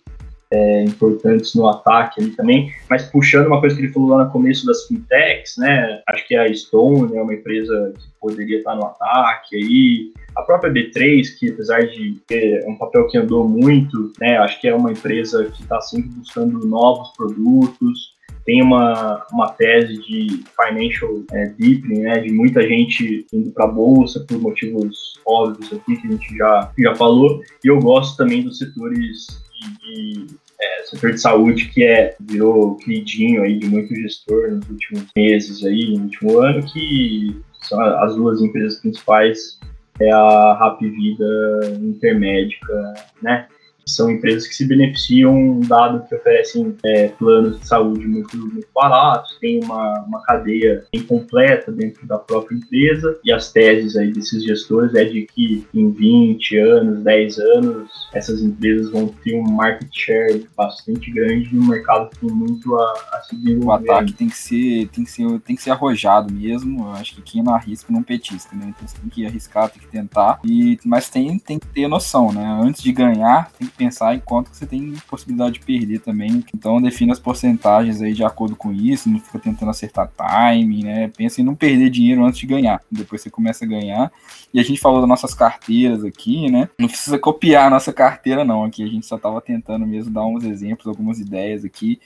é, 0.52 0.84
importantes 0.84 1.54
no 1.56 1.68
ataque 1.68 2.22
ali 2.22 2.32
também, 2.32 2.72
mas 2.90 3.04
puxando 3.04 3.48
uma 3.48 3.60
coisa 3.60 3.76
que 3.76 3.82
ele 3.82 3.94
falou 3.94 4.10
lá 4.10 4.26
no 4.26 4.32
começo 4.32 4.66
das 4.66 4.86
fintechs, 4.86 5.58
né? 5.58 6.02
Acho 6.08 6.28
que 6.28 6.36
a 6.36 6.54
Stone 6.54 7.16
é 7.16 7.22
uma 7.22 7.34
empresa 7.34 7.94
que 7.98 8.08
poderia 8.20 8.60
estar 8.60 8.76
no 8.76 8.86
ataque 8.86 9.56
aí. 9.56 10.12
A 10.36 10.44
própria 10.44 10.72
B3, 10.72 11.38
que 11.38 11.50
apesar 11.50 11.82
de 11.88 12.16
ter 12.28 12.64
um 12.68 12.78
papel 12.78 13.08
que 13.08 13.18
andou 13.18 13.48
muito, 13.48 14.12
né? 14.20 14.38
Acho 14.38 14.60
que 14.62 14.68
é 14.68 14.76
uma 14.76 14.92
empresa 14.92 15.46
que 15.46 15.62
está 15.62 15.82
sempre 15.82 16.10
buscando 16.10 16.66
novos 16.66 17.10
produtos. 17.18 18.16
Tem 18.46 18.62
uma, 18.62 19.26
uma 19.34 19.50
tese 19.50 19.98
de 20.04 20.44
financial 20.56 21.22
é, 21.34 21.48
deepening, 21.48 22.02
né? 22.02 22.20
De 22.20 22.32
muita 22.32 22.62
gente 22.62 23.26
indo 23.34 23.52
para 23.52 23.66
a 23.66 23.68
bolsa 23.68 24.24
por 24.26 24.40
motivos 24.40 25.20
óbvios 25.26 25.74
aqui 25.74 25.98
que 25.98 26.08
a 26.08 26.12
gente 26.12 26.38
já, 26.38 26.72
já 26.80 26.96
falou. 26.96 27.42
E 27.66 27.68
eu 27.68 27.80
gosto 27.80 28.16
também 28.16 28.44
dos 28.44 28.58
setores 28.58 29.46
de, 29.60 30.26
de 30.26 30.36
é, 30.60 30.84
setor 30.84 31.12
de 31.12 31.22
saúde 31.22 31.70
que 31.70 31.84
é 31.84 32.16
virou 32.20 32.76
queridinho 32.78 33.44
aí 33.44 33.58
de 33.58 33.68
muito 33.68 33.94
gestor 33.96 34.52
nos 34.52 34.70
últimos 34.70 35.06
meses 35.16 35.64
aí, 35.66 35.96
no 35.96 36.04
último 36.04 36.40
ano, 36.40 36.66
que 36.66 37.36
são 37.62 37.80
as 37.80 38.16
duas 38.16 38.42
empresas 38.42 38.80
principais 38.80 39.60
é 40.00 40.12
a 40.12 40.58
Rap 40.60 40.80
Vida 40.80 41.78
Intermédica, 41.82 42.94
né? 43.22 43.48
São 43.88 44.10
empresas 44.10 44.48
que 44.48 44.56
se 44.56 44.66
beneficiam, 44.66 45.60
dado 45.62 46.08
que 46.08 46.16
oferecem 46.16 46.76
é, 46.86 47.10
planos 47.10 47.60
de 47.60 47.68
saúde 47.68 48.06
muito, 48.08 48.38
muito 48.38 48.68
baratos, 48.74 49.38
tem 49.40 49.64
uma, 49.64 50.02
uma 50.02 50.22
cadeia 50.24 50.84
incompleta 50.94 51.72
dentro 51.72 52.06
da 52.06 52.18
própria 52.18 52.56
empresa, 52.56 53.20
e 53.24 53.32
as 53.32 53.52
teses 53.52 53.96
aí 53.96 54.12
desses 54.12 54.44
gestores 54.44 54.94
é 54.96 55.06
de 55.06 55.28
que 55.34 55.66
em 55.74 55.92
20 55.92 56.58
anos, 56.58 57.04
10 57.04 57.40
anos, 57.40 57.90
essas 58.14 58.42
empresas 58.42 58.90
vão 58.92 59.08
ter 59.24 59.36
um 59.36 59.44
market 59.44 59.90
share 59.92 60.48
bastante 60.56 61.12
grande 61.12 61.54
no 61.54 61.66
mercado 61.66 62.10
que 62.10 62.20
tem 62.20 62.30
muito 62.30 62.76
a, 62.76 62.94
a 63.14 63.22
se 63.22 63.36
desenvolver. 63.36 63.88
O 63.88 63.92
ataque 63.94 64.14
tem 64.14 64.30
que 64.30 64.38
ser, 64.38 64.88
tem 64.90 65.04
que 65.04 65.12
ser, 65.12 65.40
tem 65.42 65.56
que 65.56 65.62
ser 65.62 65.72
arrojado 65.72 66.34
mesmo, 66.34 66.84
eu 66.84 66.92
acho 66.92 67.16
que 67.16 67.22
quem 67.22 67.44
não 67.44 67.54
arrisca 67.54 67.92
não 67.92 68.04
petisca, 68.04 68.56
né? 68.56 68.74
Então 68.76 68.88
você 68.88 68.98
tem 68.98 69.10
que 69.10 69.26
arriscar, 69.26 69.70
tem 69.70 69.82
que 69.82 69.88
tentar, 69.88 70.40
e, 70.44 70.80
mas 70.86 71.10
tem, 71.10 71.38
tem 71.40 71.60
que 71.60 71.68
ter 71.68 71.88
noção, 71.88 72.32
né? 72.32 72.60
Antes 72.62 72.82
de 72.82 72.92
ganhar, 72.92 73.52
tem 73.52 73.68
que 73.68 73.77
pensar 73.78 74.16
em 74.16 74.20
quanto 74.20 74.50
que 74.50 74.58
você 74.58 74.66
tem 74.66 74.94
possibilidade 75.08 75.60
de 75.60 75.66
perder 75.66 76.00
também. 76.00 76.44
Então 76.54 76.82
defina 76.82 77.14
as 77.14 77.20
porcentagens 77.20 78.02
aí 78.02 78.14
de 78.14 78.24
acordo 78.24 78.56
com 78.56 78.74
isso, 78.74 79.10
não 79.10 79.20
fica 79.20 79.40
tentando 79.40 79.70
acertar 79.70 80.12
timing, 80.18 80.84
né? 80.84 81.08
Pensa 81.16 81.42
em 81.42 81.44
não 81.44 81.56
perder 81.56 81.90
dinheiro 81.90 82.26
antes 82.26 82.40
de 82.40 82.48
ganhar. 82.48 82.82
Depois 82.92 83.22
você 83.22 83.30
começa 83.30 83.64
a 83.64 83.68
ganhar. 83.68 84.12
E 84.54 84.60
a 84.60 84.64
gente 84.64 84.80
falou 84.80 85.00
das 85.00 85.10
nossas 85.10 85.34
carteiras 85.34 86.04
aqui, 86.04 86.50
né? 86.50 86.70
Não 86.80 86.88
precisa 86.88 87.20
copiar 87.20 87.68
a 87.68 87.70
nossa 87.70 87.94
carteira, 87.94 88.44
não. 88.44 88.64
Aqui 88.64 88.84
a 88.84 88.88
gente 88.88 89.06
só 89.06 89.16
estava 89.16 89.40
tentando 89.42 89.86
mesmo 89.86 90.12
dar 90.12 90.26
uns 90.26 90.44
exemplos, 90.44 90.88
algumas 90.88 91.20
ideias 91.20 91.64
aqui. 91.64 92.00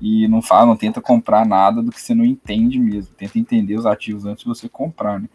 E 0.00 0.28
não 0.28 0.40
fala, 0.40 0.66
não 0.66 0.76
tenta 0.76 1.00
comprar 1.00 1.44
nada 1.44 1.82
do 1.82 1.90
que 1.90 2.00
você 2.00 2.14
não 2.14 2.24
entende 2.24 2.78
mesmo. 2.78 3.14
Tenta 3.16 3.38
entender 3.38 3.76
os 3.76 3.84
ativos 3.84 4.24
antes 4.24 4.44
de 4.44 4.48
você 4.48 4.68
comprar, 4.68 5.20
né? 5.20 5.28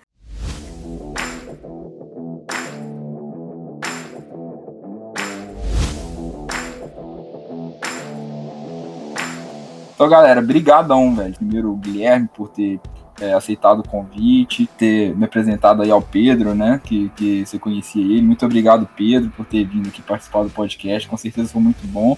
Então, 9.94 10.10
galera, 10.10 10.42
brigadão, 10.42 11.16
velho. 11.16 11.34
Primeiro, 11.36 11.72
o 11.72 11.76
Guilherme 11.76 12.28
por 12.34 12.50
ter 12.50 12.80
é, 13.22 13.34
aceitado 13.34 13.80
o 13.80 13.88
convite, 13.88 14.68
ter 14.78 15.16
me 15.16 15.26
apresentado 15.26 15.82
aí 15.82 15.92
ao 15.92 16.02
Pedro, 16.02 16.56
né? 16.56 16.82
Que, 16.84 17.10
que 17.16 17.46
você 17.46 17.60
conhecia 17.60 18.04
ele. 18.04 18.22
Muito 18.22 18.46
obrigado, 18.46 18.88
Pedro, 18.96 19.32
por 19.32 19.46
ter 19.46 19.66
vindo 19.66 19.88
aqui 19.88 20.02
participar 20.02 20.44
do 20.44 20.50
podcast. 20.50 21.08
Com 21.08 21.18
certeza 21.18 21.50
foi 21.50 21.62
muito 21.62 21.86
bom. 21.88 22.18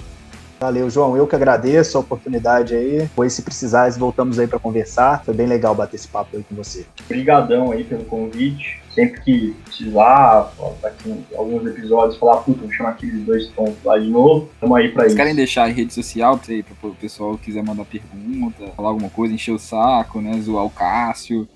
Valeu, 0.59 0.89
João. 0.89 1.17
Eu 1.17 1.27
que 1.27 1.35
agradeço 1.35 1.97
a 1.97 2.01
oportunidade 2.01 2.73
aí. 2.73 3.09
Pois, 3.13 3.33
se 3.33 3.41
precisar, 3.41 3.91
voltamos 3.91 4.39
aí 4.39 4.47
para 4.47 4.57
conversar. 4.57 5.21
Foi 5.23 5.33
bem 5.33 5.47
legal 5.47 5.75
bater 5.75 5.97
esse 5.97 6.07
papo 6.07 6.37
aí 6.37 6.43
com 6.43 6.55
você. 6.55 6.85
Obrigadão 7.05 7.71
aí 7.71 7.83
pelo 7.83 8.05
convite 8.05 8.84
sempre 8.95 9.21
que 9.21 9.55
precisar, 9.65 10.51
daqui 10.81 11.13
alguns 11.37 11.67
episódios, 11.67 12.17
falar, 12.17 12.37
puta, 12.37 12.61
vou 12.61 12.71
chamar 12.71 12.91
aqueles 12.91 13.21
dois 13.25 13.49
tons 13.49 13.75
lá 13.83 13.99
de 13.99 14.07
novo, 14.07 14.49
estamos 14.53 14.77
aí 14.77 14.89
pra 14.89 15.01
Vocês 15.01 15.11
isso. 15.11 15.17
querem 15.17 15.35
deixar 15.35 15.69
em 15.69 15.73
rede 15.73 15.93
social 15.93 16.37
pra, 16.37 16.55
para 16.79 16.89
o 16.89 16.95
pessoal 16.95 17.37
quiser 17.37 17.61
mandar 17.61 17.83
pergunta, 17.83 18.71
falar 18.75 18.89
alguma 18.89 19.09
coisa, 19.09 19.33
encher 19.33 19.51
o 19.51 19.59
saco, 19.59 20.21
né, 20.21 20.39
zoar 20.41 20.65
o 20.65 20.69
Cássio? 20.69 21.47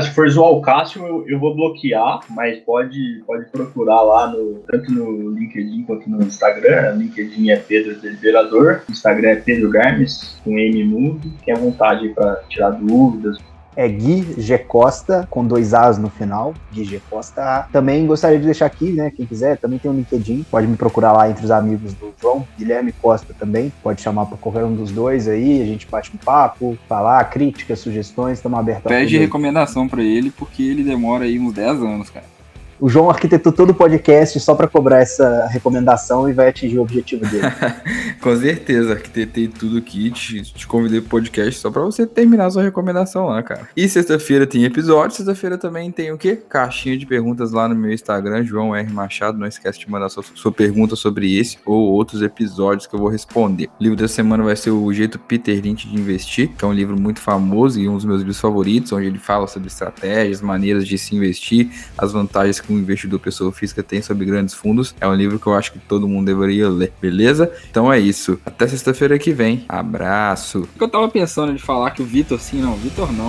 Se 0.00 0.10
for 0.10 0.28
zoar 0.28 0.50
o 0.50 0.60
Cássio, 0.60 1.06
eu, 1.06 1.24
eu, 1.28 1.38
vou 1.38 1.54
bloquear, 1.54 2.20
mas 2.30 2.58
pode, 2.64 3.22
pode 3.24 3.48
procurar 3.50 4.02
lá, 4.02 4.26
no, 4.26 4.56
tanto 4.66 4.92
no 4.92 5.30
LinkedIn 5.30 5.84
quanto 5.84 6.10
no 6.10 6.20
Instagram. 6.20 6.94
O 6.94 6.98
LinkedIn 6.98 7.50
é 7.50 7.56
Pedro 7.56 7.94
Deliberador, 8.00 8.82
o 8.88 8.90
Instagram 8.90 9.28
é 9.28 9.36
Pedro 9.36 9.70
Garmes, 9.70 10.36
com 10.42 10.58
M 10.58 10.82
mudo. 10.82 11.32
Tem 11.44 11.54
à 11.54 11.58
vontade 11.58 12.08
para 12.08 12.42
tirar 12.48 12.70
dúvidas, 12.70 13.38
é 13.76 13.88
Gui 13.88 14.34
G 14.38 14.58
Costa, 14.58 15.26
com 15.30 15.44
dois 15.44 15.74
As 15.74 15.98
no 15.98 16.08
final, 16.10 16.54
Gui 16.72 16.84
G 16.84 17.00
Costa 17.10 17.42
A. 17.42 17.62
Também 17.64 18.06
gostaria 18.06 18.38
de 18.38 18.44
deixar 18.44 18.66
aqui, 18.66 18.92
né, 18.92 19.10
quem 19.10 19.26
quiser, 19.26 19.56
também 19.58 19.78
tem 19.78 19.90
o 19.90 19.94
um 19.94 19.96
LinkedIn, 19.96 20.44
pode 20.50 20.66
me 20.66 20.76
procurar 20.76 21.12
lá 21.12 21.28
entre 21.28 21.44
os 21.44 21.50
amigos 21.50 21.92
do 21.94 22.12
João, 22.20 22.46
Guilherme 22.58 22.92
Costa 22.92 23.34
também, 23.38 23.72
pode 23.82 24.00
chamar 24.00 24.26
para 24.26 24.36
qualquer 24.38 24.64
um 24.64 24.74
dos 24.74 24.90
dois 24.90 25.28
aí, 25.28 25.62
a 25.62 25.66
gente 25.66 25.86
bate 25.86 26.10
um 26.14 26.18
papo, 26.18 26.76
falar, 26.88 27.24
críticas, 27.24 27.78
sugestões, 27.78 28.38
estamos 28.38 28.58
abertos 28.58 28.84
Pede 28.84 29.18
recomendação 29.18 29.88
para 29.88 30.02
ele, 30.02 30.30
porque 30.30 30.62
ele 30.62 30.82
demora 30.82 31.24
aí 31.24 31.38
uns 31.38 31.52
10 31.52 31.82
anos, 31.82 32.10
cara 32.10 32.33
o 32.80 32.88
João 32.88 33.10
arquitetou 33.10 33.52
todo 33.52 33.70
o 33.70 33.74
podcast 33.74 34.38
só 34.40 34.54
para 34.54 34.66
cobrar 34.66 35.00
essa 35.00 35.46
recomendação 35.46 36.28
e 36.28 36.32
vai 36.32 36.48
atingir 36.48 36.78
o 36.78 36.82
objetivo 36.82 37.24
dele. 37.26 37.46
Com 38.20 38.36
certeza, 38.36 38.92
arquitetei 38.92 39.48
tudo 39.48 39.78
aqui, 39.78 40.10
te, 40.10 40.42
te 40.42 40.66
convidei 40.66 41.00
pro 41.00 41.10
podcast 41.10 41.60
só 41.60 41.70
para 41.70 41.82
você 41.82 42.06
terminar 42.06 42.46
a 42.46 42.50
sua 42.50 42.62
recomendação 42.62 43.26
lá, 43.26 43.42
cara. 43.42 43.68
E 43.76 43.88
sexta-feira 43.88 44.46
tem 44.46 44.64
episódio, 44.64 45.16
sexta-feira 45.16 45.56
também 45.56 45.90
tem 45.90 46.12
o 46.12 46.18
quê? 46.18 46.36
Caixinha 46.48 46.96
de 46.96 47.06
perguntas 47.06 47.52
lá 47.52 47.68
no 47.68 47.74
meu 47.74 47.92
Instagram, 47.92 48.44
João 48.44 48.74
R. 48.74 48.92
Machado. 48.92 49.38
Não 49.38 49.46
esquece 49.46 49.78
de 49.78 49.90
mandar 49.90 50.08
sua, 50.08 50.24
sua 50.34 50.52
pergunta 50.52 50.96
sobre 50.96 51.38
esse 51.38 51.58
ou 51.64 51.92
outros 51.92 52.22
episódios 52.22 52.86
que 52.86 52.94
eu 52.94 52.98
vou 52.98 53.08
responder. 53.08 53.68
O 53.80 53.82
livro 53.82 53.98
da 53.98 54.08
semana 54.08 54.42
vai 54.42 54.56
ser 54.56 54.70
O 54.70 54.92
Jeito 54.92 55.18
Peter 55.18 55.60
Lynch 55.60 55.88
de 55.88 55.94
Investir, 55.94 56.50
que 56.56 56.64
é 56.64 56.68
um 56.68 56.72
livro 56.72 56.98
muito 57.00 57.20
famoso 57.20 57.78
e 57.80 57.88
um 57.88 57.94
dos 57.94 58.04
meus 58.04 58.18
livros 58.18 58.40
favoritos, 58.40 58.92
onde 58.92 59.06
ele 59.06 59.18
fala 59.18 59.46
sobre 59.46 59.68
estratégias, 59.68 60.40
maneiras 60.40 60.86
de 60.86 60.98
se 60.98 61.14
investir, 61.14 61.70
as 61.96 62.12
vantagens 62.12 62.60
que 62.64 62.72
um 62.72 62.78
investidor 62.78 63.20
pessoa 63.20 63.52
física 63.52 63.82
tem 63.82 64.02
sobre 64.02 64.24
grandes 64.24 64.54
fundos. 64.54 64.94
É 65.00 65.06
um 65.06 65.14
livro 65.14 65.38
que 65.38 65.46
eu 65.46 65.54
acho 65.54 65.72
que 65.72 65.78
todo 65.78 66.08
mundo 66.08 66.26
deveria 66.26 66.68
ler, 66.68 66.92
beleza? 67.00 67.50
Então 67.70 67.92
é 67.92 67.98
isso. 67.98 68.38
Até 68.44 68.66
sexta-feira 68.66 69.18
que 69.18 69.32
vem. 69.32 69.64
Abraço. 69.68 70.68
Eu 70.80 70.88
tava 70.88 71.08
pensando 71.08 71.52
de 71.54 71.62
falar 71.62 71.90
que 71.90 72.02
o 72.02 72.04
Vitor, 72.04 72.40
sim, 72.40 72.60
não, 72.60 72.74
Vitor 72.76 73.12
não. 73.12 73.28